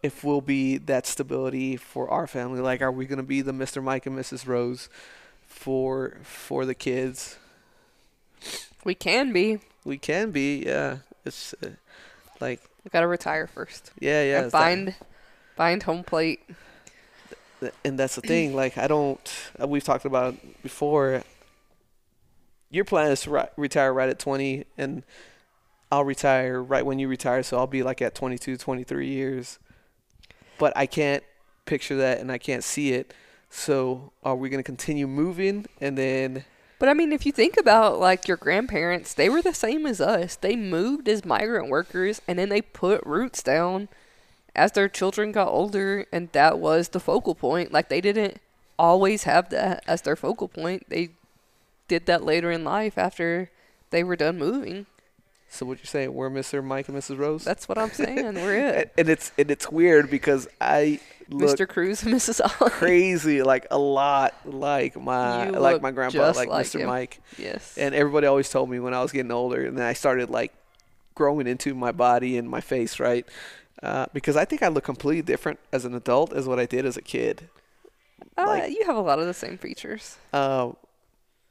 if 0.03 0.25
we'll 0.25 0.41
be 0.41 0.79
that 0.79 1.07
stability 1.07 1.77
for 1.77 2.09
our 2.11 2.27
family 2.27 2.61
like 2.61 2.83
are 2.83 2.93
we 2.93 3.07
going 3.07 3.19
to 3.19 3.23
be 3.23 3.41
the 3.41 3.53
mr 3.53 3.83
mike 3.83 4.07
and 4.07 4.19
mrs 4.19 4.47
rose 4.47 4.89
for 5.47 6.17
for 6.23 6.65
the 6.67 6.75
kids 6.75 7.39
We 8.85 8.95
can 8.97 9.33
be. 9.33 9.61
we 9.85 9.97
can 9.99 10.33
be, 10.33 10.65
yeah. 10.67 10.99
It's 11.25 11.55
uh, 11.63 11.69
like, 12.41 12.61
We 12.85 12.89
gotta 12.91 13.07
retire 13.07 13.47
first. 13.47 13.93
yeah, 14.01 14.23
yeah. 14.25 14.37
and 14.39 14.45
it's 14.47 14.53
that- 14.53 14.59
find 14.59 14.95
find 15.57 15.83
home 15.85 16.03
plate. 16.03 16.41
And 17.85 17.99
that's 17.99 18.17
the 18.17 18.23
thing. 18.23 18.55
Like, 18.55 18.79
I 18.79 18.87
don't. 18.87 19.21
Uh, 19.61 19.67
we've 19.67 19.85
talked 19.85 20.05
about 20.05 20.35
before. 20.63 21.23
Your 22.71 22.85
plan 22.85 23.11
is 23.11 23.23
to 23.23 23.31
ri- 23.31 23.49
retire 23.57 23.93
right 23.93 24.09
at 24.09 24.19
20, 24.19 24.65
and 24.79 25.03
I'll 25.91 26.05
retire 26.05 26.63
right 26.63 26.85
when 26.85 26.99
you 26.99 27.09
retire. 27.09 27.43
So 27.43 27.59
I'll 27.59 27.67
be 27.67 27.83
like 27.83 28.01
at 28.01 28.15
22, 28.15 28.57
23 28.57 29.07
years. 29.07 29.59
But 30.59 30.73
I 30.77 30.87
can't 30.87 31.23
picture 31.67 31.97
that, 31.97 32.19
and 32.19 32.33
I 32.33 32.39
can't 32.39 32.65
see 32.65 32.93
it. 32.93 33.13
So 33.51 34.13
are 34.25 34.35
we 34.35 34.49
gonna 34.49 34.63
continue 34.63 35.07
moving 35.07 35.67
and 35.79 35.99
then? 35.99 36.45
But 36.79 36.89
I 36.89 36.95
mean, 36.95 37.13
if 37.13 37.27
you 37.27 37.33
think 37.33 37.59
about 37.59 38.01
like 38.01 38.27
your 38.27 38.39
grandparents, 38.39 39.13
they 39.13 39.29
were 39.29 39.43
the 39.43 39.53
same 39.53 39.87
as 39.87 40.01
us. 40.01 40.37
They 40.37 40.57
moved 40.57 41.07
as 41.07 41.25
migrant 41.25 41.69
workers 41.69 42.23
and 42.27 42.39
then 42.39 42.49
they 42.49 42.63
put 42.63 43.05
roots 43.05 43.43
down 43.43 43.89
as 44.55 44.73
their 44.73 44.89
children 44.89 45.33
got 45.33 45.49
older, 45.49 46.07
and 46.13 46.31
that 46.33 46.59
was 46.59 46.91
the 46.91 47.01
focal 47.01 47.35
point. 47.35 47.73
Like 47.73 47.89
they 47.89 48.01
didn't 48.01 48.39
always 48.79 49.25
have 49.25 49.51
that 49.51 49.83
as 49.87 50.03
their 50.03 50.17
focal 50.17 50.49
point. 50.49 50.89
They 50.89 51.11
did 51.89 52.07
that 52.07 52.25
later 52.25 52.51
in 52.51 52.65
life 52.65 52.99
after 52.99 53.51
they 53.91 54.05
were 54.05 54.17
done 54.17 54.39
moving. 54.39 54.87
So 55.49 55.67
what 55.67 55.79
you're 55.79 55.85
saying? 55.85 56.15
We're 56.15 56.31
Mr. 56.31 56.65
Mike 56.65 56.89
and 56.89 56.97
Mrs. 56.97 57.19
Rose. 57.19 57.45
That's 57.45 57.69
what 57.69 57.77
I'm 57.77 57.91
saying. 57.93 58.35
We're 58.35 58.69
it. 58.79 58.93
and 58.97 59.09
it's 59.09 59.33
and 59.37 59.51
it's 59.51 59.71
weird 59.71 60.11
because 60.11 60.49
I 60.61 60.99
look 61.29 61.59
Mr. 61.59 61.69
Cruz 61.69 62.03
and 62.03 62.15
Mrs. 62.15 62.41
Ollie. 62.61 62.71
crazy, 62.71 63.43
like 63.43 63.67
a 63.71 63.79
lot 63.79 64.35
like 64.45 64.99
my 64.99 65.47
You 65.47 65.53
like 65.53 65.83
my 65.83 65.91
grandpa, 65.91 66.33
like, 66.35 66.49
like 66.49 66.67
Mr. 66.67 66.81
him. 66.81 66.87
Mike. 66.87 67.21
Yes. 67.37 67.77
And 67.77 67.95
everybody 67.95 68.27
always 68.27 68.49
told 68.49 68.71
me 68.71 68.81
when 68.81 68.95
I 68.95 69.03
was 69.03 69.13
getting 69.13 69.31
older, 69.31 69.67
and 69.67 69.77
then 69.77 69.85
I 69.87 69.93
started 69.93 70.31
like 70.31 70.53
growing 71.15 71.47
into 71.47 71.75
my 71.75 71.93
body 71.93 72.39
and 72.39 72.49
my 72.49 72.63
face, 72.63 72.99
right? 72.99 73.27
Uh, 73.83 74.07
because 74.13 74.37
I 74.37 74.45
think 74.45 74.63
I 74.63 74.69
look 74.69 74.85
completely 74.85 75.23
different 75.23 75.59
as 75.73 75.85
an 75.85 75.95
adult 75.95 76.33
as 76.33 76.47
what 76.47 76.59
I 76.61 76.67
did 76.67 76.87
as 76.87 76.97
a 76.97 77.03
kid. 77.03 77.49
uh, 78.39 78.45
like- 78.47 78.71
you 78.71 78.85
have 78.87 78.97
a 78.97 79.01
lot 79.01 79.19
of 79.19 79.27
the 79.27 79.35
same 79.35 79.59
features. 79.59 80.17
Uh, 80.33 80.71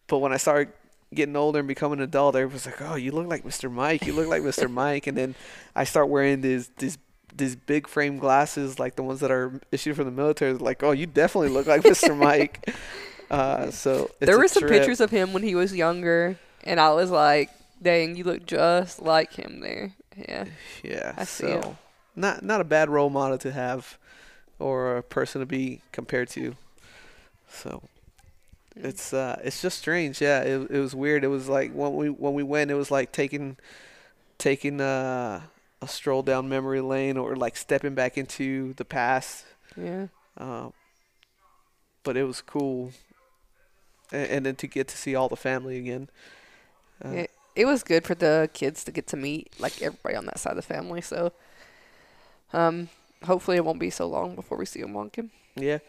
but 0.08 0.20
when 0.20 0.32
I 0.34 0.38
started 0.38 0.72
getting 1.14 1.36
older 1.36 1.60
and 1.60 1.68
becoming 1.68 2.00
an 2.00 2.04
adult, 2.06 2.36
everyone's 2.36 2.66
like, 2.66 2.82
"Oh, 2.82 2.96
you 2.96 3.12
look 3.12 3.28
like 3.28 3.44
Mr. 3.44 3.70
Mike. 3.72 4.06
You 4.06 4.14
look 4.14 4.28
like 4.28 4.44
Mr. 4.44 4.70
Mike." 4.82 5.08
And 5.08 5.18
then 5.18 5.36
I 5.76 5.84
start 5.84 6.08
wearing 6.10 6.42
these 6.42 6.70
these 6.78 6.98
these 7.36 7.56
big 7.56 7.88
frame 7.88 8.18
glasses, 8.18 8.80
like 8.80 8.96
the 8.96 9.04
ones 9.04 9.20
that 9.20 9.32
are 9.32 9.60
issued 9.72 9.96
from 9.98 10.06
the 10.06 10.12
military. 10.12 10.54
Like, 10.54 10.84
"Oh, 10.84 10.92
you 10.92 11.06
definitely 11.06 11.50
look 11.50 11.68
like 11.68 11.82
Mr. 11.84 12.18
Mike." 12.28 12.74
Uh, 13.30 13.72
so 13.72 14.10
it's 14.20 14.28
there 14.28 14.38
were 14.38 14.48
some 14.48 14.62
trip. 14.62 14.72
pictures 14.74 15.00
of 15.02 15.12
him 15.12 15.32
when 15.34 15.44
he 15.44 15.56
was 15.56 15.74
younger, 15.76 16.38
and 16.64 16.80
I 16.80 16.92
was 16.94 17.10
like, 17.12 17.50
"Dang, 17.82 18.16
you 18.16 18.24
look 18.24 18.46
just 18.46 19.02
like 19.02 19.34
him 19.34 19.60
there." 19.60 19.94
Yeah. 20.18 20.46
Yeah, 20.84 21.14
I 21.18 21.24
see 21.26 21.48
so 21.48 21.60
it. 21.60 21.66
Not 22.16 22.44
not 22.44 22.62
a 22.62 22.66
bad 22.66 22.90
role 22.90 23.10
model 23.10 23.38
to 23.40 23.52
have, 23.52 23.98
or 24.60 24.98
a 24.98 25.04
person 25.04 25.40
to 25.42 25.46
be 25.46 25.82
compared 25.92 26.30
to. 26.30 26.56
So 27.50 27.84
it's 28.76 29.14
uh 29.14 29.40
it's 29.44 29.62
just 29.62 29.78
strange. 29.78 30.22
Yeah, 30.22 30.42
it 30.42 30.72
it 30.72 30.80
was 30.80 30.96
weird. 30.96 31.24
It 31.24 31.28
was 31.28 31.50
like 31.50 31.72
when 31.74 31.96
we 31.96 32.10
when 32.10 32.34
we 32.34 32.44
went, 32.44 32.72
it 32.72 32.76
was 32.76 32.92
like 32.92 33.12
taking 33.12 33.58
taking 34.38 34.82
uh, 34.82 35.42
a 35.82 35.88
stroll 35.88 36.24
down 36.24 36.50
memory 36.50 36.82
lane 36.82 37.16
or 37.18 37.36
like 37.36 37.56
stepping 37.56 37.94
back 37.94 38.18
into 38.18 38.74
the 38.74 38.86
past. 38.86 39.46
Yeah. 39.78 40.08
Uh, 40.38 40.70
but 42.04 42.18
it 42.18 42.24
was 42.24 42.42
cool, 42.42 42.92
and, 44.12 44.28
and 44.32 44.46
then 44.46 44.56
to 44.56 44.68
get 44.68 44.88
to 44.88 44.98
see 44.98 45.14
all 45.14 45.30
the 45.30 45.36
family 45.36 45.78
again. 45.78 46.10
Uh, 47.04 47.10
It, 47.10 47.32
it 47.56 47.66
was 47.66 47.84
good 47.84 48.06
for 48.06 48.16
the 48.16 48.50
kids 48.54 48.84
to 48.86 48.92
get 48.92 49.06
to 49.08 49.18
meet 49.18 49.54
like 49.60 49.82
everybody 49.82 50.16
on 50.16 50.26
that 50.26 50.40
side 50.40 50.52
of 50.52 50.56
the 50.56 50.74
family. 50.74 51.02
So, 51.02 51.34
um, 52.54 52.90
hopefully 53.24 53.58
it 53.58 53.66
won't 53.66 53.80
be 53.80 53.90
so 53.90 54.08
long 54.08 54.36
before 54.36 54.58
we 54.58 54.66
see 54.66 54.82
them 54.82 54.94
walking. 54.94 55.32
Yeah, 55.56 55.80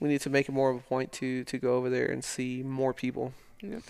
we 0.00 0.08
need 0.08 0.20
to 0.22 0.30
make 0.30 0.48
it 0.48 0.52
more 0.52 0.70
of 0.70 0.76
a 0.76 0.80
point 0.80 1.12
to 1.12 1.44
to 1.44 1.58
go 1.58 1.74
over 1.76 1.90
there 1.90 2.06
and 2.10 2.24
see 2.24 2.62
more 2.62 2.92
people. 2.94 3.32
Yeah. 3.62 3.80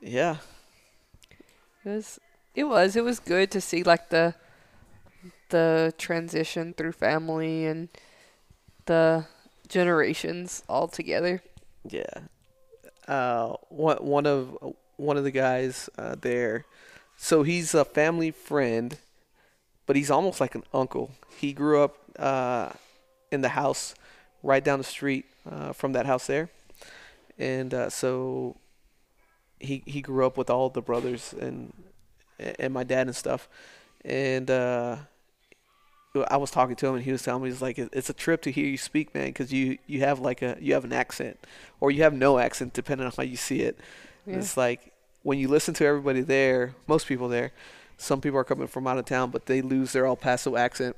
Yeah, 0.00 0.36
It 1.84 1.88
was 1.90 2.18
it 2.54 2.64
was 2.64 2.96
it 2.96 3.04
was 3.04 3.18
good 3.20 3.50
to 3.52 3.60
see 3.60 3.82
like 3.82 4.10
the 4.10 4.34
the 5.50 5.94
transition 5.98 6.74
through 6.74 6.92
family 6.92 7.66
and 7.66 7.88
the 8.86 9.26
generations 9.68 10.62
all 10.68 10.88
together. 10.88 11.42
yeah. 11.88 12.26
Uh, 13.08 13.54
one 13.68 13.96
one 13.98 14.26
of 14.26 14.56
one 14.96 15.16
of 15.16 15.24
the 15.24 15.30
guys 15.30 15.88
uh, 15.96 16.16
there, 16.20 16.64
so 17.16 17.42
he's 17.44 17.72
a 17.74 17.84
family 17.84 18.32
friend, 18.32 18.98
but 19.86 19.96
he's 19.96 20.10
almost 20.10 20.40
like 20.40 20.54
an 20.54 20.64
uncle. 20.74 21.12
He 21.38 21.52
grew 21.52 21.82
up 21.82 21.96
uh, 22.18 22.70
in 23.30 23.40
the 23.40 23.50
house 23.50 23.94
right 24.42 24.62
down 24.62 24.78
the 24.78 24.84
street 24.84 25.26
uh, 25.50 25.72
from 25.72 25.92
that 25.92 26.06
house 26.06 26.26
there, 26.26 26.50
and 27.38 27.72
uh, 27.72 27.90
so 27.90 28.56
he 29.58 29.82
he 29.86 30.00
grew 30.00 30.26
up 30.26 30.36
with 30.36 30.50
all 30.50 30.68
the 30.68 30.82
brothers 30.82 31.34
and 31.38 31.72
and 32.38 32.72
my 32.74 32.84
dad 32.84 33.06
and 33.06 33.16
stuff, 33.16 33.48
and 34.04 34.50
uh, 34.50 34.96
I 36.28 36.36
was 36.36 36.50
talking 36.50 36.76
to 36.76 36.86
him 36.86 36.94
and 36.94 37.04
he 37.04 37.12
was 37.12 37.22
telling 37.22 37.42
me 37.42 37.50
he's 37.50 37.62
like 37.62 37.78
it's 37.78 38.08
a 38.10 38.14
trip 38.14 38.42
to 38.42 38.52
hear 38.52 38.66
you 38.66 38.78
speak, 38.78 39.14
man, 39.14 39.26
because 39.26 39.52
you 39.52 39.78
you 39.86 40.00
have 40.00 40.20
like 40.20 40.42
a 40.42 40.56
you 40.60 40.74
have 40.74 40.84
an 40.84 40.92
accent 40.92 41.38
or 41.80 41.90
you 41.90 42.02
have 42.02 42.14
no 42.14 42.38
accent 42.38 42.72
depending 42.72 43.06
on 43.06 43.12
how 43.16 43.22
you 43.22 43.36
see 43.36 43.60
it. 43.60 43.78
Yeah. 44.26 44.36
It's 44.36 44.56
like 44.56 44.92
when 45.22 45.38
you 45.38 45.48
listen 45.48 45.74
to 45.74 45.84
everybody 45.84 46.20
there, 46.20 46.74
most 46.86 47.06
people 47.06 47.28
there, 47.28 47.52
some 47.96 48.20
people 48.20 48.38
are 48.38 48.44
coming 48.44 48.66
from 48.66 48.86
out 48.86 48.98
of 48.98 49.04
town, 49.04 49.30
but 49.30 49.46
they 49.46 49.62
lose 49.62 49.92
their 49.92 50.06
El 50.06 50.16
Paso 50.16 50.56
accent, 50.56 50.96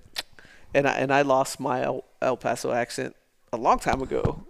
and 0.75 0.87
I 0.89 0.93
and 0.93 1.13
I 1.13 1.23
lost 1.23 1.61
my 1.61 1.83
El, 1.83 2.05
El 2.21 2.37
Paso 2.37 2.73
accent 2.73 3.15
a 3.53 3.57
long 3.57 3.79
time 3.79 4.03
ago. 4.03 4.45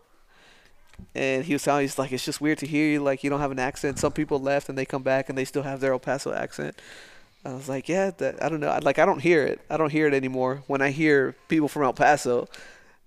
And 1.15 1.45
he 1.45 1.53
was 1.53 1.63
telling 1.63 1.81
me, 1.81 1.85
he's 1.85 1.99
like, 1.99 2.11
it's 2.13 2.25
just 2.25 2.41
weird 2.41 2.59
to 2.59 2.67
hear 2.67 2.91
you, 2.91 3.01
like 3.01 3.23
you 3.23 3.31
don't 3.31 3.39
have 3.41 3.53
an 3.53 3.59
accent. 3.61 3.99
Some 4.01 4.11
people 4.13 4.41
left 4.41 4.69
and 4.69 4.77
they 4.77 4.85
come 4.85 5.03
back 5.05 5.29
and 5.29 5.39
they 5.39 5.45
still 5.45 5.63
have 5.63 5.79
their 5.81 5.93
El 5.93 6.01
Paso 6.01 6.33
accent. 6.33 6.77
I 7.45 7.55
was 7.55 7.69
like, 7.69 7.89
yeah, 7.89 8.11
that, 8.19 8.43
I 8.43 8.49
don't 8.49 8.59
know. 8.59 8.69
I- 8.69 8.79
Like 8.81 8.99
I 8.99 9.07
don't 9.07 9.21
hear 9.21 9.45
it. 9.45 9.61
I 9.71 9.77
don't 9.77 9.93
hear 9.93 10.09
it 10.09 10.15
anymore. 10.15 10.65
When 10.67 10.83
I 10.83 10.91
hear 10.91 11.37
people 11.47 11.69
from 11.69 11.85
El 11.85 11.93
Paso, 11.93 12.49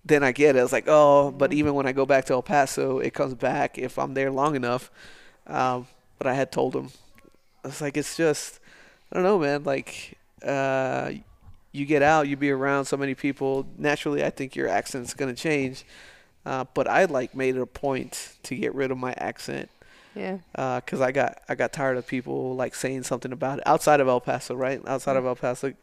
then 0.05 0.23
I 0.23 0.31
get 0.31 0.55
it. 0.55 0.59
I 0.59 0.63
was 0.63 0.71
like, 0.71 0.85
oh, 0.87 1.31
but 1.31 1.51
even 1.51 1.73
when 1.73 1.85
I 1.85 1.91
go 1.91 2.05
back 2.05 2.25
to 2.25 2.33
El 2.33 2.41
Paso, 2.41 2.99
it 2.99 3.13
comes 3.13 3.33
back 3.33 3.77
if 3.77 3.99
I'm 3.99 4.13
there 4.13 4.31
long 4.31 4.55
enough. 4.55 4.89
Um, 5.45 5.87
but 6.17 6.27
I 6.27 6.33
had 6.33 6.49
told 6.49 6.73
him, 6.73 6.91
I 7.63 7.67
was 7.67 7.81
like, 7.81 7.97
it's 7.97 8.15
just, 8.15 8.60
I 9.11 9.15
don't 9.15 9.23
know, 9.23 9.39
man. 9.39 9.63
Like, 9.63 10.17
uh, 10.45 11.11
you 11.71 11.85
get 11.85 12.01
out, 12.01 12.27
you 12.27 12.37
be 12.37 12.51
around 12.51 12.85
so 12.85 12.97
many 12.97 13.15
people. 13.15 13.65
Naturally, 13.77 14.23
I 14.23 14.29
think 14.29 14.55
your 14.55 14.67
accent's 14.67 15.13
gonna 15.13 15.33
change. 15.33 15.85
Uh, 16.45 16.65
but 16.73 16.87
I 16.87 17.05
like 17.05 17.35
made 17.35 17.55
it 17.55 17.61
a 17.61 17.65
point 17.67 18.33
to 18.43 18.55
get 18.55 18.73
rid 18.73 18.89
of 18.89 18.97
my 18.97 19.13
accent 19.17 19.69
Yeah. 20.15 20.37
because 20.55 20.99
I 21.01 21.11
got 21.11 21.39
I 21.47 21.53
got 21.55 21.71
tired 21.71 21.97
of 21.97 22.07
people 22.07 22.55
like 22.55 22.73
saying 22.73 23.03
something 23.03 23.31
about 23.31 23.59
it 23.59 23.67
outside 23.67 23.99
of 23.99 24.07
El 24.07 24.19
Paso, 24.21 24.55
right? 24.55 24.81
Outside 24.87 25.17
of 25.17 25.25
El 25.25 25.35
Paso, 25.35 25.73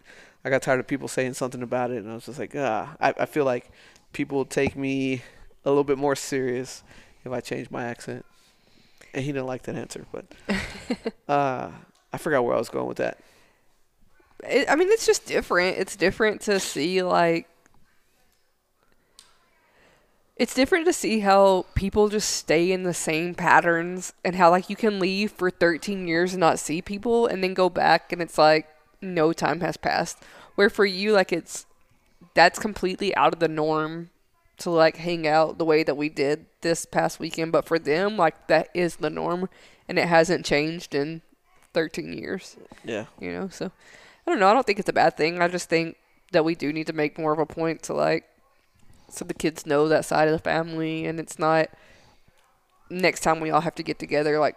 I 0.45 0.51
got 0.51 0.63
tired 0.63 0.81
of 0.81 0.87
people 0.89 1.07
saying 1.09 1.35
something 1.35 1.63
about 1.63 1.91
it, 1.93 1.99
and 1.99 2.11
I 2.11 2.15
was 2.15 2.27
just 2.27 2.39
like, 2.41 2.55
ah, 2.57 2.97
I, 3.01 3.15
I 3.21 3.27
feel 3.27 3.45
like 3.45 3.71
people 4.13 4.45
take 4.45 4.75
me 4.77 5.23
a 5.65 5.69
little 5.69 5.85
bit 5.85 5.99
more 5.99 6.17
serious 6.17 6.83
if 7.25 7.31
I 7.33 7.41
change 7.41 7.71
my 7.71 7.85
accent. 7.85 8.25
And 9.15 9.25
he 9.25 9.33
didn't 9.33 9.47
like 9.47 9.63
that 9.63 9.75
answer, 9.77 10.07
but 10.13 10.27
uh, 11.29 11.71
I 12.13 12.19
forgot 12.19 12.45
where 12.45 12.55
I 12.55 12.59
was 12.59 12.69
going 12.69 12.87
with 12.87 12.99
that. 12.99 13.19
It, 14.49 14.71
I 14.71 14.77
mean, 14.77 14.89
it's 14.91 15.07
just 15.07 15.27
different. 15.27 15.79
It's 15.79 15.97
different 15.97 16.41
to 16.43 16.61
see 16.61 17.03
like. 17.03 17.49
It's 20.37 20.55
different 20.55 20.87
to 20.87 20.93
see 20.93 21.21
how 21.21 21.67
people 21.75 22.09
just 22.09 22.31
stay 22.31 22.71
in 22.71 22.85
the 22.85 22.95
same 22.95 23.35
patterns 23.35 24.13
and 24.25 24.37
how 24.37 24.51
like 24.51 24.71
you 24.71 24.77
can 24.77 25.01
leave 25.01 25.33
for 25.33 25.51
13 25.51 26.07
years 26.07 26.33
and 26.33 26.41
not 26.41 26.61
see 26.61 26.81
people 26.81 27.27
and 27.27 27.43
then 27.43 27.55
go 27.55 27.69
back 27.69 28.13
and 28.13 28.23
it's 28.23 28.39
like 28.39 28.69
no 29.03 29.33
time 29.33 29.61
has 29.61 29.77
passed. 29.77 30.23
Where 30.55 30.71
for 30.71 30.87
you 30.87 31.13
like 31.13 31.33
it's 31.33 31.67
that's 32.35 32.61
completely 32.61 33.15
out 33.17 33.33
of 33.33 33.41
the 33.41 33.49
norm 33.49 34.11
to 34.59 34.71
like 34.71 34.99
hang 34.99 35.27
out 35.27 35.59
the 35.59 35.65
way 35.65 35.83
that 35.83 35.97
we 35.97 36.09
did 36.09 36.47
this 36.61 36.87
past 36.87 37.19
weekend, 37.19 37.51
but 37.51 37.65
for 37.65 37.81
them 37.81 38.17
like 38.17 38.47
that 38.47 38.69
is 38.73 38.97
the 38.97 39.11
norm 39.11 39.49
and 39.89 39.99
it 39.99 40.07
hasn't 40.07 40.47
changed 40.47 40.95
in 40.95 41.23
13 41.79 42.13
years 42.13 42.57
Yeah, 42.85 43.05
you 43.21 43.31
know 43.33 43.49
so 43.49 43.67
i 44.27 44.31
don't 44.31 44.41
know 44.41 44.49
i 44.49 44.53
don't 44.53 44.67
think 44.67 44.81
it's 44.81 44.89
a 44.89 44.93
bad 44.93 45.17
thing 45.17 45.41
i 45.41 45.47
just 45.47 45.69
think 45.69 45.97
that 46.33 46.45
we 46.45 46.57
do 46.57 46.73
need 46.73 46.89
to 46.89 46.93
make 46.93 47.17
more 47.19 47.33
of 47.33 47.39
a 47.39 47.47
point 47.47 47.83
to 47.85 47.95
like 47.95 48.25
so 49.09 49.25
the 49.25 49.33
kids 49.35 49.65
know 49.65 49.87
that 49.89 50.05
side 50.05 50.27
of 50.27 50.33
the 50.33 50.39
family 50.41 51.07
and 51.07 51.21
it's 51.21 51.39
not 51.39 51.69
next 52.91 53.21
time 53.21 53.39
we 53.39 53.49
all 53.51 53.61
have 53.61 53.77
to 53.77 53.85
get 53.85 53.99
together 54.01 54.41
like 54.41 54.57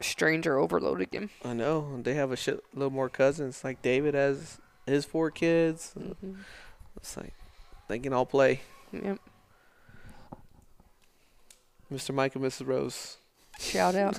stranger 0.00 0.58
overload 0.58 1.00
again 1.02 1.28
I 1.44 1.52
know. 1.52 2.00
They 2.02 2.14
have 2.14 2.32
a 2.32 2.36
shit 2.36 2.62
little 2.74 2.90
more 2.90 3.08
cousins. 3.08 3.62
Like 3.64 3.80
David 3.82 4.14
has 4.14 4.58
his 4.86 5.04
four 5.04 5.30
kids. 5.30 5.92
mm-hmm. 5.98 6.40
It's 6.96 7.16
like 7.16 7.34
they 7.88 7.98
can 7.98 8.12
all 8.12 8.26
play. 8.26 8.60
yep 8.92 9.18
Mr. 11.92 12.14
Mike 12.14 12.34
and 12.34 12.44
Mrs. 12.44 12.66
Rose. 12.66 13.18
shout 13.58 13.94
out 13.94 14.18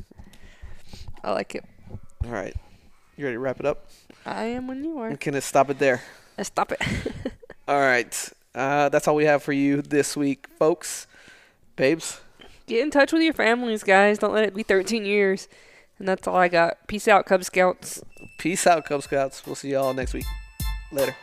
i 1.24 1.32
like 1.32 1.54
it 1.56 1.64
All 2.26 2.32
right. 2.32 2.56
You 3.16 3.26
ready 3.26 3.36
to 3.36 3.40
wrap 3.40 3.60
it 3.60 3.66
up? 3.66 3.90
i 4.26 4.44
am 4.46 4.68
when 4.68 4.84
you 4.84 4.98
are 5.00 5.08
And 5.10 5.20
can 5.20 5.36
it 5.36 5.42
stop 5.42 5.70
it 5.70 5.80
there? 5.80 6.02
Uh, 6.38 6.44
stop 6.44 6.72
it 6.72 6.82
All 7.68 7.80
right. 7.80 8.30
Uh, 8.56 8.90
that's 8.90 9.08
all 9.08 9.16
we 9.16 9.26
have 9.26 9.44
for 9.44 9.54
you 9.54 9.82
this 9.82 10.16
week, 10.18 10.48
folks. 10.58 11.06
Babes. 11.76 12.22
get 12.66 12.82
in 12.82 12.90
touch 12.90 13.12
with 13.14 13.22
your 13.22 13.34
families 13.34 13.84
guys 13.84 14.18
don't 14.18 14.34
let 14.34 14.44
it 14.46 14.56
be 14.56 14.64
13 14.64 15.06
years 15.06 15.48
And 16.00 16.08
that's 16.08 16.28
all 16.28 16.36
I 16.38 16.48
got. 16.48 16.88
Peace 16.88 17.08
out, 17.08 17.26
Cub 17.26 17.44
Scouts. 17.44 18.02
Peace 18.40 18.66
out, 18.68 18.86
Cub 18.86 19.02
Scouts. 19.04 19.46
We'll 19.46 19.56
see 19.56 19.72
y'all 19.72 19.94
next 19.94 20.14
week. 20.14 20.26
Later. 20.92 21.16